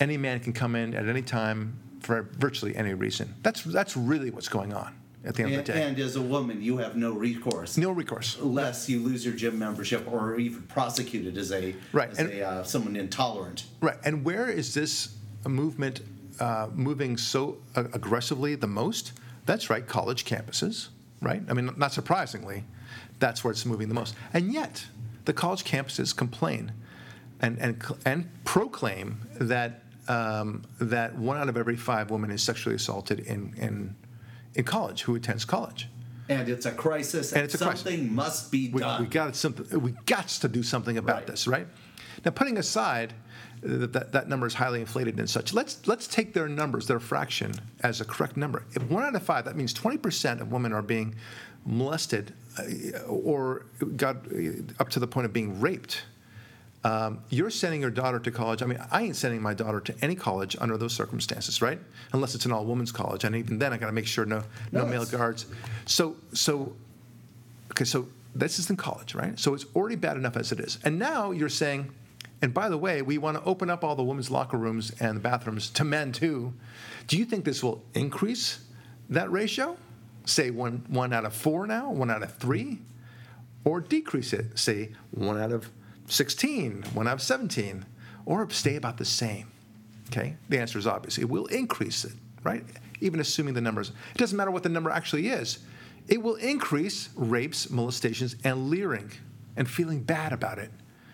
any 0.00 0.16
man 0.16 0.40
can 0.40 0.52
come 0.52 0.74
in 0.74 0.94
at 0.94 1.06
any 1.08 1.22
time 1.22 1.78
for 2.00 2.22
virtually 2.38 2.74
any 2.76 2.94
reason. 2.94 3.34
That's, 3.42 3.62
that's 3.64 3.96
really 3.96 4.30
what's 4.30 4.48
going 4.48 4.72
on 4.72 4.94
at 5.24 5.34
the 5.34 5.42
end 5.42 5.52
And, 5.52 5.60
of 5.60 5.66
the 5.66 5.72
day. 5.72 5.82
and 5.82 5.98
as 5.98 6.16
a 6.16 6.22
woman, 6.22 6.62
you 6.62 6.78
have 6.78 6.96
no 6.96 7.12
recourse. 7.12 7.76
no 7.76 7.90
recourse. 7.90 8.38
Unless 8.40 8.88
you 8.88 9.00
lose 9.00 9.24
your 9.24 9.34
gym 9.34 9.58
membership 9.58 10.06
or 10.10 10.18
are 10.34 10.38
even 10.38 10.62
prosecuted 10.62 11.36
as 11.36 11.52
a 11.52 11.74
Right, 11.92 12.10
as 12.10 12.18
and- 12.18 12.30
a 12.30 12.42
uh, 12.48 12.62
someone 12.64 12.96
intolerant. 12.96 13.64
Right. 13.80 13.98
And 14.04 14.24
where 14.24 14.48
is 14.48 14.74
this 14.74 15.16
movement 15.46 16.00
uh, 16.40 16.68
moving 16.72 17.16
so 17.16 17.58
uh, 17.74 17.84
aggressively 17.92 18.54
the 18.54 18.66
most? 18.68 19.12
That's 19.44 19.68
right, 19.70 19.86
college 19.86 20.24
campuses, 20.24 20.88
right? 21.20 21.42
I 21.48 21.52
mean, 21.54 21.70
not 21.76 21.92
surprisingly, 21.92 22.64
that's 23.18 23.42
where 23.42 23.50
it's 23.50 23.66
moving 23.66 23.88
the 23.88 23.94
most. 23.94 24.14
And 24.32 24.52
yet, 24.52 24.86
the 25.24 25.32
college 25.32 25.64
campuses 25.64 26.14
complain 26.16 26.72
and, 27.40 27.58
and, 27.58 27.82
and 28.04 28.28
proclaim 28.44 29.22
that, 29.40 29.82
um, 30.08 30.62
that 30.80 31.16
one 31.16 31.36
out 31.36 31.48
of 31.48 31.56
every 31.56 31.76
five 31.76 32.10
women 32.10 32.30
is 32.30 32.42
sexually 32.42 32.74
assaulted 32.76 33.20
in, 33.20 33.54
in, 33.56 33.94
in 34.54 34.64
college, 34.64 35.02
who 35.02 35.14
attends 35.14 35.44
college. 35.44 35.88
And 36.30 36.48
it's 36.48 36.66
a 36.66 36.72
crisis, 36.72 37.32
And 37.32 37.44
it's 37.44 37.54
a 37.54 37.58
crisis. 37.58 37.80
something 37.82 38.14
must 38.14 38.50
be 38.50 38.68
We, 38.70 38.80
done. 38.80 39.02
we 39.02 39.06
got 39.08 39.34
something. 39.36 39.80
We 39.80 39.92
got 40.06 40.28
to 40.28 40.48
do 40.48 40.62
something 40.62 40.98
about 40.98 41.16
Right. 41.16 41.26
this, 41.26 41.46
right? 41.46 41.66
Now, 42.24 42.32
putting 42.32 42.58
aside 42.58 43.14
that, 43.62 43.92
that 43.92 44.12
that 44.12 44.28
number 44.28 44.46
is 44.46 44.54
highly 44.54 44.80
inflated 44.80 45.18
and 45.18 45.28
such, 45.28 45.52
let's 45.54 45.86
let's 45.86 46.06
take 46.06 46.34
their 46.34 46.48
numbers, 46.48 46.86
their 46.86 47.00
fraction, 47.00 47.52
as 47.82 48.00
a 48.00 48.04
correct 48.04 48.36
number. 48.36 48.64
If 48.74 48.82
one 48.90 49.04
out 49.04 49.14
of 49.14 49.22
five, 49.22 49.44
that 49.46 49.56
means 49.56 49.72
20% 49.72 50.40
of 50.40 50.52
women 50.52 50.72
are 50.72 50.82
being 50.82 51.14
molested, 51.64 52.32
uh, 52.58 53.00
or 53.06 53.66
got 53.96 54.16
uh, 54.32 54.62
up 54.80 54.90
to 54.90 55.00
the 55.00 55.06
point 55.06 55.24
of 55.26 55.32
being 55.32 55.60
raped. 55.60 56.02
Um, 56.88 57.22
you're 57.28 57.50
sending 57.50 57.82
your 57.82 57.90
daughter 57.90 58.18
to 58.18 58.30
college. 58.30 58.62
I 58.62 58.66
mean, 58.66 58.82
I 58.90 59.02
ain't 59.02 59.16
sending 59.16 59.42
my 59.42 59.52
daughter 59.52 59.78
to 59.78 59.94
any 60.00 60.14
college 60.14 60.56
under 60.58 60.78
those 60.78 60.94
circumstances, 60.94 61.60
right? 61.60 61.78
Unless 62.14 62.34
it's 62.34 62.46
an 62.46 62.52
all-women's 62.52 62.92
college, 62.92 63.24
and 63.24 63.36
even 63.36 63.58
then, 63.58 63.74
I 63.74 63.76
got 63.76 63.86
to 63.86 63.92
make 63.92 64.06
sure 64.06 64.24
no 64.24 64.42
no, 64.72 64.84
No, 64.84 64.86
male 64.86 65.04
guards. 65.04 65.44
So 65.84 66.16
so 66.32 66.72
Okay, 67.72 67.84
so 67.84 68.08
this 68.34 68.58
is 68.58 68.70
in 68.70 68.76
college, 68.76 69.14
right? 69.14 69.38
So 69.38 69.52
it's 69.52 69.66
already 69.76 69.96
bad 69.96 70.16
enough 70.16 70.36
as 70.36 70.50
it 70.50 70.60
is. 70.60 70.78
And 70.82 70.98
now 70.98 71.30
you're 71.30 71.50
saying, 71.50 71.92
and 72.40 72.54
by 72.54 72.70
the 72.70 72.78
way, 72.78 73.02
we 73.02 73.18
want 73.18 73.36
to 73.36 73.44
open 73.44 73.68
up 73.68 73.84
all 73.84 73.94
the 73.94 74.02
women's 74.02 74.30
locker 74.30 74.56
rooms 74.56 74.90
and 74.98 75.16
the 75.16 75.20
bathrooms 75.20 75.68
to 75.70 75.84
men 75.84 76.12
too. 76.12 76.54
Do 77.06 77.18
you 77.18 77.26
think 77.26 77.44
this 77.44 77.62
will 77.62 77.84
increase 77.92 78.64
that 79.10 79.30
ratio? 79.30 79.76
Say 80.24 80.50
one, 80.50 80.84
one 80.88 81.12
out 81.12 81.24
of 81.24 81.34
four 81.34 81.66
now, 81.66 81.90
one 81.90 82.10
out 82.10 82.22
of 82.22 82.34
three? 82.34 82.78
Or 83.64 83.80
decrease 83.80 84.32
it, 84.32 84.58
say 84.58 84.92
one 85.10 85.38
out 85.38 85.52
of 85.52 85.70
16, 86.08 86.82
one 86.94 87.06
out 87.06 87.14
of 87.14 87.22
17, 87.22 87.84
or 88.26 88.48
stay 88.50 88.76
about 88.76 88.96
the 88.98 89.04
same? 89.04 89.50
Okay, 90.10 90.36
the 90.48 90.58
answer 90.58 90.78
is 90.78 90.86
obvious. 90.86 91.18
It 91.18 91.28
will 91.28 91.46
increase 91.46 92.04
it, 92.04 92.12
right? 92.42 92.64
Even 93.00 93.20
assuming 93.20 93.54
the 93.54 93.60
numbers. 93.60 93.90
It 94.14 94.18
doesn't 94.18 94.36
matter 94.36 94.50
what 94.50 94.62
the 94.62 94.68
number 94.70 94.90
actually 94.90 95.28
is. 95.28 95.58
It 96.08 96.22
will 96.22 96.36
increase 96.36 97.10
rapes, 97.14 97.68
molestations, 97.70 98.36
and 98.42 98.70
leering 98.70 99.12
and 99.56 99.68
feeling 99.68 100.02
bad 100.02 100.32
about 100.32 100.58
it. 100.58 100.70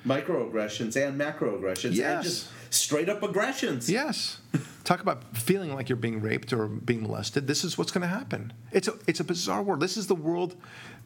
Microaggressions 0.06 0.96
and 0.96 1.20
macroaggressions 1.20 1.84
and 1.86 1.96
Yes. 1.96 2.24
just 2.24 2.48
straight 2.70 3.08
up 3.08 3.22
aggressions. 3.22 3.90
Yes. 3.90 4.38
Talk 4.84 5.00
about 5.00 5.36
feeling 5.36 5.74
like 5.74 5.88
you're 5.88 5.96
being 5.96 6.20
raped 6.20 6.52
or 6.52 6.66
being 6.68 7.02
molested. 7.02 7.46
This 7.46 7.64
is 7.64 7.76
what's 7.78 7.90
going 7.90 8.02
to 8.02 8.14
happen. 8.14 8.52
It's 8.70 8.86
a, 8.86 8.94
it's 9.06 9.18
a 9.20 9.24
bizarre 9.24 9.62
world. 9.62 9.80
This 9.80 9.96
is 9.96 10.06
the 10.06 10.14
world 10.14 10.54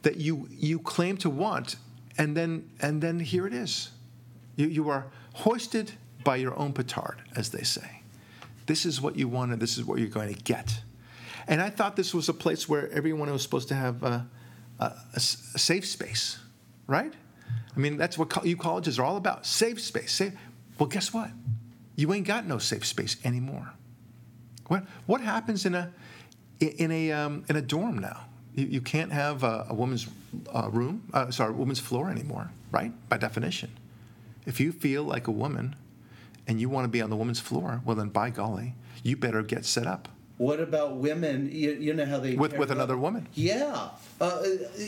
that 0.03 0.17
you, 0.17 0.47
you 0.51 0.79
claim 0.79 1.17
to 1.17 1.29
want, 1.29 1.77
and 2.19 2.37
then, 2.37 2.69
and 2.81 3.01
then 3.01 3.19
here 3.19 3.47
it 3.47 3.53
is. 3.53 3.89
You, 4.57 4.67
you 4.67 4.89
are 4.89 5.07
hoisted 5.33 5.93
by 6.23 6.35
your 6.35 6.55
own 6.59 6.73
petard, 6.73 7.23
as 7.35 7.49
they 7.49 7.63
say. 7.63 8.01
This 8.67 8.85
is 8.85 9.01
what 9.01 9.15
you 9.15 9.27
want, 9.27 9.53
and 9.53 9.61
this 9.61 9.77
is 9.77 9.85
what 9.85 9.97
you're 9.99 10.09
going 10.09 10.31
to 10.31 10.39
get. 10.43 10.81
And 11.47 11.61
I 11.61 11.71
thought 11.71 11.95
this 11.95 12.13
was 12.13 12.29
a 12.29 12.33
place 12.33 12.69
where 12.69 12.91
everyone 12.91 13.31
was 13.31 13.41
supposed 13.41 13.69
to 13.69 13.75
have 13.75 14.03
a 14.03 14.27
safe 15.19 15.87
space, 15.87 16.37
right? 16.85 17.13
I 17.75 17.79
mean, 17.79 17.97
that's 17.97 18.17
what 18.17 18.29
co- 18.29 18.43
you 18.43 18.57
colleges 18.57 18.99
are 18.99 19.05
all 19.05 19.17
about 19.17 19.45
safe 19.45 19.81
space. 19.81 20.11
Safe. 20.11 20.33
Well, 20.77 20.89
guess 20.89 21.13
what? 21.13 21.31
You 21.95 22.13
ain't 22.13 22.27
got 22.27 22.45
no 22.45 22.57
safe 22.57 22.85
space 22.85 23.17
anymore. 23.23 23.73
What, 24.67 24.83
what 25.05 25.21
happens 25.21 25.65
in 25.65 25.73
a, 25.73 25.91
in 26.59 26.91
a, 26.91 27.11
um, 27.11 27.45
in 27.49 27.55
a 27.55 27.61
dorm 27.61 27.97
now? 27.97 28.25
You, 28.59 28.67
you 28.67 28.81
can't 28.81 29.11
have 29.11 29.43
a, 29.43 29.67
a 29.69 29.73
woman's 29.73 30.07
uh, 30.53 30.69
room, 30.71 31.03
uh, 31.13 31.31
sorry, 31.31 31.53
woman's 31.53 31.79
floor 31.79 32.09
anymore, 32.09 32.51
right? 32.71 32.91
By 33.07 33.17
definition. 33.17 33.71
If 34.45 34.59
you 34.59 34.71
feel 34.71 35.03
like 35.03 35.27
a 35.27 35.31
woman 35.31 35.75
and 36.45 36.59
you 36.59 36.67
want 36.67 36.83
to 36.83 36.89
be 36.89 37.01
on 37.01 37.09
the 37.09 37.15
woman's 37.15 37.39
floor, 37.39 37.81
well, 37.85 37.95
then 37.95 38.09
by 38.09 38.29
golly, 38.29 38.75
you 39.01 39.15
better 39.15 39.41
get 39.43 39.65
set 39.65 39.87
up. 39.87 40.09
What 40.39 40.61
about 40.61 40.95
women? 40.95 41.49
You, 41.51 41.71
you 41.71 41.93
know 41.93 42.05
how 42.05 42.17
they 42.17 42.35
With- 42.35 42.57
with 42.57 42.71
another 42.71 42.95
woman. 42.97 43.27
Yeah, 43.33 43.89
uh, 44.21 44.41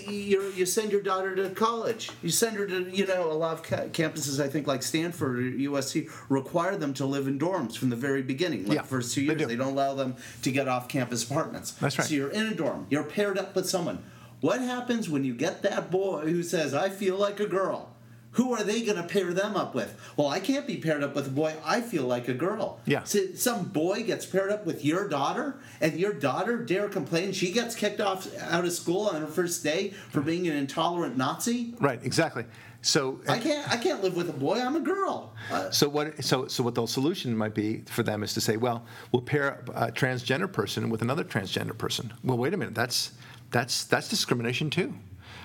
you 0.08 0.50
you 0.56 0.66
send 0.66 0.94
your 0.94 1.02
daughter 1.02 1.36
to 1.36 1.50
college. 1.50 2.10
You 2.24 2.30
send 2.30 2.56
her 2.56 2.66
to 2.68 2.90
you 2.90 3.06
know 3.06 3.30
a 3.30 3.34
lot 3.34 3.56
of 3.58 3.64
ca- 3.64 3.90
campuses. 3.92 4.42
I 4.42 4.48
think 4.48 4.66
like 4.66 4.82
Stanford 4.82 5.40
or 5.40 5.42
USC 5.42 6.10
require 6.30 6.78
them 6.78 6.94
to 6.94 7.06
live 7.06 7.28
in 7.28 7.38
dorms 7.38 7.78
from 7.78 7.90
the 7.90 7.98
very 7.98 8.22
beginning. 8.22 8.66
Like 8.66 8.78
Yeah, 8.78 8.84
first 8.84 9.14
two 9.14 9.22
they 9.22 9.26
years, 9.34 9.40
do. 9.42 9.46
they 9.48 9.58
don't 9.58 9.74
allow 9.74 9.94
them 9.94 10.16
to 10.44 10.52
get 10.54 10.70
off 10.70 10.88
campus 10.88 11.30
apartments. 11.30 11.72
That's 11.74 12.00
right. 12.00 12.08
So 12.08 12.14
you're 12.16 12.30
in 12.30 12.48
a 12.48 12.56
dorm. 12.56 12.88
You're 12.90 13.04
paired 13.04 13.38
up 13.38 13.54
with 13.54 13.68
someone. 13.70 14.00
What 14.40 14.62
happens 14.62 15.10
when 15.10 15.26
you 15.26 15.34
get 15.36 15.64
that 15.64 15.92
boy 15.92 16.22
who 16.28 16.44
says, 16.44 16.74
"I 16.74 16.88
feel 16.90 17.18
like 17.18 17.42
a 17.42 17.46
girl"? 17.46 17.91
Who 18.32 18.54
are 18.54 18.64
they 18.64 18.82
going 18.82 18.98
to 18.98 19.04
pair 19.04 19.34
them 19.34 19.56
up 19.56 19.76
with? 19.76 20.00
Well, 20.16 20.28
I 20.28 20.40
can't 20.40 20.66
be 20.66 20.78
paired 20.78 21.04
up 21.04 21.16
with 21.16 21.28
a 21.28 21.32
boy. 21.32 21.54
I 21.66 21.82
feel 21.82 22.04
like 22.04 22.28
a 22.28 22.34
girl. 22.34 22.80
Yeah. 22.86 23.04
So 23.04 23.20
some 23.36 23.66
boy 23.66 24.04
gets 24.04 24.26
paired 24.26 24.52
up 24.52 24.66
with 24.66 24.86
your 24.86 25.08
daughter, 25.10 25.60
and 25.82 26.00
your 26.00 26.14
daughter 26.14 26.58
dare 26.58 26.88
complain. 26.88 27.34
She 27.34 27.52
gets 27.52 27.76
kicked 27.76 28.00
off 28.00 28.28
out 28.40 28.64
of 28.66 28.72
school 28.72 29.08
on 29.08 29.20
her 29.22 29.28
first 29.28 29.64
day 29.64 29.90
for 30.10 30.22
being 30.22 30.48
an 30.48 30.56
intolerant 30.56 31.18
Nazi. 31.18 31.74
Right, 31.80 32.00
exactly. 32.04 32.46
So 32.84 33.20
I 33.28 33.38
can't. 33.38 33.70
I 33.70 33.78
can't 33.78 34.02
live 34.02 34.16
with 34.16 34.30
a 34.30 34.34
boy. 34.34 34.60
I'm 34.60 34.76
a 34.76 34.80
girl. 34.80 35.36
Uh, 35.52 35.70
So 35.70 35.88
what? 35.88 36.24
So 36.24 36.48
so 36.48 36.64
what 36.64 36.74
the 36.74 36.88
solution 36.88 37.38
might 37.38 37.54
be 37.54 37.84
for 37.88 38.02
them 38.02 38.24
is 38.24 38.34
to 38.34 38.42
say, 38.42 38.58
well, 38.58 38.86
we'll 39.12 39.22
pair 39.22 39.64
a 39.76 39.92
transgender 39.92 40.52
person 40.52 40.90
with 40.90 41.04
another 41.04 41.24
transgender 41.24 41.78
person. 41.78 42.12
Well, 42.24 42.38
wait 42.40 42.54
a 42.56 42.58
minute. 42.58 42.74
That's 42.74 43.12
that's 43.52 43.84
that's 43.84 44.10
discrimination 44.10 44.72
too. 44.72 44.96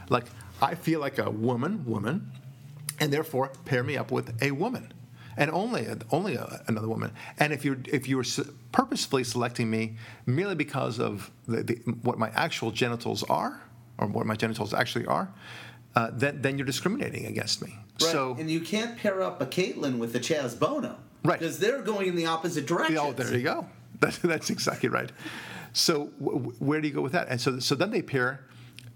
Like 0.09 0.25
I 0.63 0.77
feel 0.77 0.99
like 1.01 1.19
a 1.19 1.31
woman, 1.31 1.85
woman, 1.85 2.31
and 2.99 3.13
therefore 3.13 3.51
pair 3.65 3.83
me 3.83 3.97
up 3.97 4.11
with 4.11 4.41
a 4.43 4.51
woman, 4.53 4.93
and 5.37 5.51
only 5.51 5.87
only 6.11 6.35
a, 6.37 6.63
another 6.67 6.89
woman. 6.89 7.13
And 7.39 7.53
if 7.53 7.65
you're 7.65 7.79
if 7.87 8.09
you 8.09 8.17
were 8.17 8.23
s- 8.23 8.41
purposefully 8.73 9.25
selecting 9.25 9.71
me 9.71 9.97
merely 10.27 10.55
because 10.55 10.99
of 10.99 11.31
the, 11.47 11.63
the, 11.63 11.75
what 12.03 12.19
my 12.19 12.31
actual 12.35 12.71
genitals 12.71 13.23
are, 13.25 13.61
or 13.99 14.07
what 14.09 14.27
my 14.27 14.35
genitals 14.37 14.73
actually 14.75 15.07
are, 15.07 15.33
uh, 15.95 16.11
then 16.13 16.43
then 16.43 16.59
you're 16.59 16.67
discriminating 16.67 17.27
against 17.27 17.63
me. 17.63 17.71
right. 18.03 18.11
So 18.13 18.37
and 18.39 18.51
you 18.51 18.61
can't 18.61 18.97
pair 18.99 19.23
up 19.23 19.41
a 19.41 19.47
Caitlyn 19.47 19.99
with 19.99 20.15
a 20.17 20.21
Chaz 20.21 20.59
Bono. 20.59 20.97
Right. 21.25 21.39
Because 21.41 21.59
they're 21.59 21.83
going 21.83 22.07
in 22.07 22.15
the 22.17 22.27
opposite 22.27 22.67
direction. 22.67 22.99
Oh, 22.99 23.13
there 23.13 23.35
you 23.35 23.43
go. 23.43 23.67
That's, 24.01 24.19
that's 24.19 24.51
exactly 24.51 24.91
right. 24.91 25.11
So 25.73 26.11
w- 26.23 26.53
where 26.59 26.83
do 26.83 26.87
you 26.89 26.93
go 26.93 27.01
with 27.01 27.13
that? 27.13 27.29
And 27.29 27.41
so 27.41 27.59
so 27.61 27.75
then 27.75 27.91
they 27.91 28.03
pair 28.03 28.45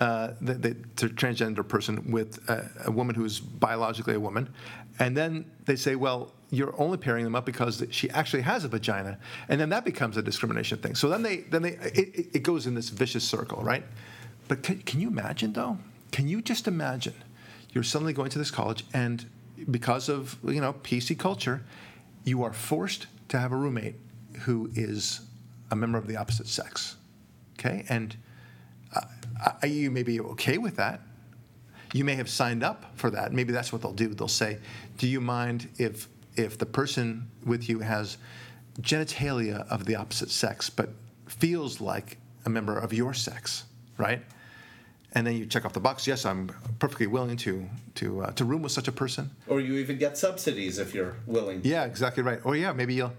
uh, 0.01 0.32
the, 0.40 0.55
the, 0.55 0.74
transgender 1.11 1.66
person 1.66 2.11
with 2.11 2.38
a, 2.48 2.70
a 2.86 2.90
woman 2.90 3.14
who 3.14 3.24
is 3.24 3.38
biologically 3.38 4.14
a 4.14 4.20
woman, 4.20 4.48
and 4.98 5.14
then 5.16 5.44
they 5.66 5.76
say, 5.76 5.94
well, 5.94 6.32
you're 6.51 6.74
only 6.80 6.96
pairing 6.96 7.22
them 7.24 7.34
up 7.34 7.44
because 7.44 7.84
she 7.90 8.09
actually 8.11 8.42
has 8.42 8.64
a 8.64 8.68
vagina, 8.68 9.18
and 9.48 9.61
then 9.61 9.68
that 9.68 9.84
becomes 9.84 10.16
a 10.16 10.22
discrimination 10.22 10.78
thing. 10.78 10.94
So 10.94 11.09
then 11.09 11.22
they 11.22 11.38
then 11.38 11.62
they 11.62 11.70
it, 11.72 11.98
it- 12.14 12.26
it 12.36 12.42
goes 12.42 12.66
in 12.66 12.74
this 12.74 12.88
vicious 12.88 13.24
circle, 13.24 13.62
right? 13.62 13.84
But 14.48 14.62
can, 14.62 14.78
can 14.80 15.01
you 15.01 15.09
imagine 15.09 15.53
though? 15.53 15.78
Can 16.12 16.26
you 16.26 16.42
just 16.42 16.66
imagine? 16.66 17.14
You're 17.72 17.84
suddenly 17.84 18.12
going 18.12 18.30
to 18.30 18.38
this 18.38 18.51
college, 18.51 18.84
and 18.94 19.24
because 19.70 20.09
of 20.09 20.38
you 20.44 20.61
know 20.61 20.72
PC 20.72 21.18
culture, 21.18 21.62
you 22.24 22.42
are 22.42 22.53
forced 22.53 23.07
to 23.28 23.38
have 23.38 23.53
a 23.53 23.57
roommate 23.57 23.96
who 24.40 24.70
is 24.74 25.20
a 25.70 25.76
member 25.76 25.98
of 25.98 26.07
the 26.07 26.16
opposite 26.16 26.48
sex. 26.48 26.96
Okay, 27.59 27.84
and 27.88 28.16
uh, 29.45 29.66
you 29.66 29.91
may 29.91 30.03
be 30.03 30.20
okay 30.20 30.59
with 30.59 30.76
that. 30.76 31.01
You 31.93 32.05
may 32.05 32.14
have 32.14 32.28
signed 32.28 32.62
up 32.62 32.93
for 32.95 33.11
that. 33.11 33.32
Maybe 33.32 33.53
that's 33.53 33.72
what 33.72 33.82
they'll 33.82 33.93
do. 33.93 34.09
They'll 34.09 34.28
say, 34.28 34.59
"Do 34.99 35.09
you 35.09 35.20
mind 35.20 35.68
if 35.78 36.09
if 36.36 36.59
the 36.59 36.66
person 36.66 37.28
with 37.45 37.68
you 37.68 37.80
has 37.80 38.16
genitalia 38.80 39.66
of 39.68 39.84
the 39.84 39.97
opposite 39.97 40.30
sex, 40.30 40.70
but 40.70 40.91
feels 41.26 41.80
like 41.80 42.18
a 42.47 42.51
member 42.51 42.78
of 42.78 42.93
your 42.93 43.14
sex, 43.14 43.64
right?" 43.99 44.22
And 45.12 45.26
then 45.26 45.36
you 45.36 45.45
check 45.47 45.64
off 45.64 45.72
the 45.72 45.80
box. 45.80 46.07
Yes, 46.07 46.24
I'm 46.24 46.51
perfectly 46.78 47.09
willing 47.09 47.36
to 47.38 47.68
to 47.97 48.22
uh, 48.22 48.30
to 48.32 48.45
room 48.45 48.62
with 48.62 48.72
such 48.72 48.86
a 48.86 48.93
person. 48.93 49.30
Or 49.49 49.61
you 49.61 49.74
even 49.74 49.99
get 49.99 50.16
subsidies 50.16 50.78
if 50.78 50.95
you're 50.95 51.16
willing. 51.26 51.61
Yeah, 51.64 51.84
exactly 51.84 52.22
right. 52.22 52.41
Or 52.45 52.55
yeah, 52.55 52.72
maybe 52.72 52.95
you'll 52.95 53.12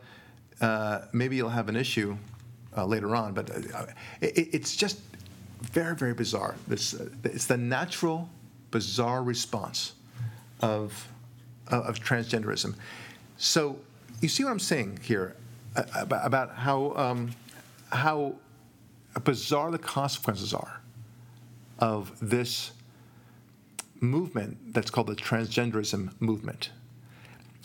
uh, 0.61 1.01
maybe 1.11 1.35
you'll 1.35 1.49
have 1.49 1.67
an 1.67 1.75
issue 1.75 2.15
uh, 2.77 2.85
later 2.85 3.15
on, 3.15 3.33
but 3.33 3.49
uh, 3.49 3.85
it, 4.21 4.49
it's 4.53 4.75
just 4.75 4.99
very 5.61 5.95
very 5.95 6.13
bizarre. 6.13 6.55
This 6.67 6.93
uh, 6.93 7.09
it's 7.23 7.45
the 7.45 7.57
natural 7.57 8.29
bizarre 8.71 9.23
response 9.23 9.93
of 10.61 11.07
of 11.67 11.85
of 11.85 11.99
transgenderism. 11.99 12.75
So 13.37 13.77
you 14.21 14.29
see 14.29 14.43
what 14.43 14.51
I'm 14.51 14.59
saying 14.59 14.99
here 15.03 15.35
uh, 15.75 15.83
about, 15.95 16.25
about 16.25 16.55
how 16.55 16.95
um, 16.95 17.31
how 17.91 18.35
bizarre 19.23 19.71
the 19.71 19.79
consequences 19.79 20.53
are 20.53 20.81
of 21.79 22.11
this 22.21 22.71
movement 23.99 24.73
that's 24.73 24.89
called 24.89 25.07
the 25.07 25.15
transgenderism 25.15 26.11
movement 26.19 26.69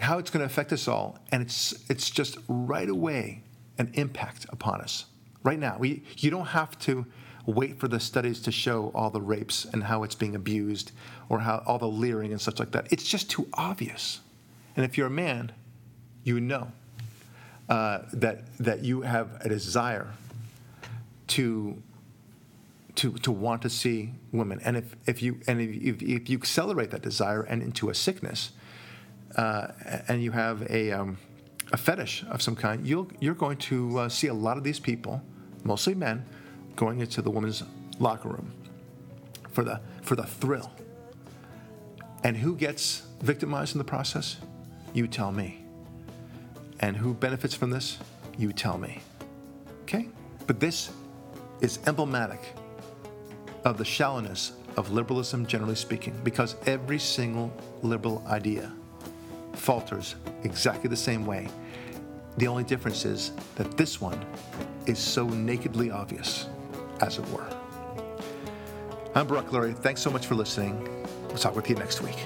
how 0.01 0.19
it's 0.19 0.31
going 0.31 0.41
to 0.41 0.47
affect 0.47 0.73
us 0.73 0.89
all, 0.89 1.19
and 1.33 1.43
it's 1.43 1.75
it's 1.89 2.11
just 2.11 2.39
right 2.49 2.89
away 2.89 3.43
an 3.79 3.91
impact 3.95 4.47
upon 4.51 4.81
us 4.81 5.07
right 5.43 5.59
now. 5.59 5.77
We 5.79 6.03
you 6.19 6.31
don't 6.31 6.47
have 6.47 6.79
to 6.81 7.07
wait 7.47 7.79
for 7.79 7.89
the 7.89 8.01
studies 8.01 8.41
to 8.43 8.53
show 8.53 8.91
all 8.95 9.11
the 9.11 9.21
rapes 9.21 9.65
and 9.73 9.85
how 9.85 10.03
it's 10.03 10.15
being 10.15 10.35
abused 10.35 10.93
or 11.29 11.41
how 11.41 11.63
all 11.67 11.79
the 11.79 11.89
leering 11.89 12.33
and 12.33 12.41
such 12.41 12.59
like 12.59 12.73
that. 12.73 12.93
It's 12.93 13.07
just 13.07 13.31
too 13.31 13.49
obvious. 13.55 14.21
And 14.77 14.85
if 14.85 14.99
you're 14.99 15.07
a 15.07 15.11
man, 15.11 15.53
you 16.25 16.41
know 16.41 16.73
uh, 17.69 18.01
that 18.13 18.57
that 18.59 18.85
you 18.85 19.03
have 19.03 19.41
a 19.41 19.49
desire 19.49 20.09
to 21.29 21.83
to, 22.97 23.13
to 23.13 23.31
want 23.31 23.63
to 23.63 23.71
see 23.71 24.13
women. 24.33 24.59
And 24.65 24.77
if, 24.77 24.97
if 25.07 25.23
you 25.23 25.41
and 25.47 25.61
if, 25.61 26.03
if 26.03 26.31
you 26.31 26.39
accelerate 26.39 26.91
that 26.91 27.03
desire 27.03 27.43
and 27.43 27.63
into 27.63 27.91
a 27.91 27.95
sickness, 27.95 28.53
uh, 29.37 29.69
and 30.09 30.23
you 30.23 30.31
have 30.33 30.63
a, 30.71 30.93
um, 30.93 31.19
a 31.73 31.77
fetish 31.77 32.25
of 32.31 32.41
some 32.43 32.57
kind, 32.57 32.87
you'll, 32.87 33.11
you're 33.21 33.35
going 33.35 33.59
to 33.59 33.99
uh, 33.99 34.09
see 34.09 34.29
a 34.29 34.35
lot 34.35 34.57
of 34.57 34.65
these 34.65 34.81
people, 34.81 35.21
mostly 35.63 35.95
men, 35.95 36.25
going 36.77 37.01
into 37.01 37.23
the 37.23 37.31
women's 37.31 37.63
locker 37.99 38.29
room 38.29 38.53
for 39.51 39.65
the, 39.65 39.81
for 40.03 40.15
the 40.15 40.25
thrill. 40.25 40.71
And 42.23 42.37
who 42.37 42.55
gets 42.57 43.03
victimized 43.21 43.75
in 43.75 43.79
the 43.79 43.85
process? 43.85 44.37
You 44.93 45.07
tell 45.07 45.33
me. 45.33 45.65
And 46.81 46.97
who 46.97 47.15
benefits 47.15 47.55
from 47.55 47.71
this? 47.71 47.99
You 48.39 48.53
tell 48.53 48.79
me. 48.79 49.01
Okay? 49.83 50.09
But 50.47 50.61
this 50.61 50.91
is 51.61 51.79
emblematic 51.87 52.41
of 53.65 53.79
the 53.79 53.85
shallowness 53.85 54.53
of 54.77 54.93
liberalism, 54.93 55.47
generally 55.47 55.75
speaking, 55.75 56.19
because 56.23 56.57
every 56.67 56.99
single 56.99 57.53
liberal 57.83 58.23
idea 58.29 58.71
falters 59.55 60.17
exactly 60.45 60.89
the 60.89 60.97
same 60.97 61.25
way. 61.25 61.49
The 62.37 62.47
only 62.47 62.65
difference 62.65 63.05
is 63.05 63.33
that 63.55 63.77
this 63.77 64.01
one 64.01 64.23
is 64.85 64.99
so 64.99 65.27
nakedly 65.27 65.91
obvious, 65.91 66.47
as 67.01 67.19
it 67.19 67.29
were. 67.29 67.47
I'm 69.15 69.27
Barak 69.27 69.47
Lurie. 69.47 69.77
Thanks 69.77 70.03
so 70.03 70.11
much 70.11 70.27
for 70.27 70.35
listening. 70.35 70.89
We'll 71.29 71.39
talk 71.39 71.57
with 71.57 71.69
you 71.71 71.77
next 71.77 72.03
week. 72.03 72.17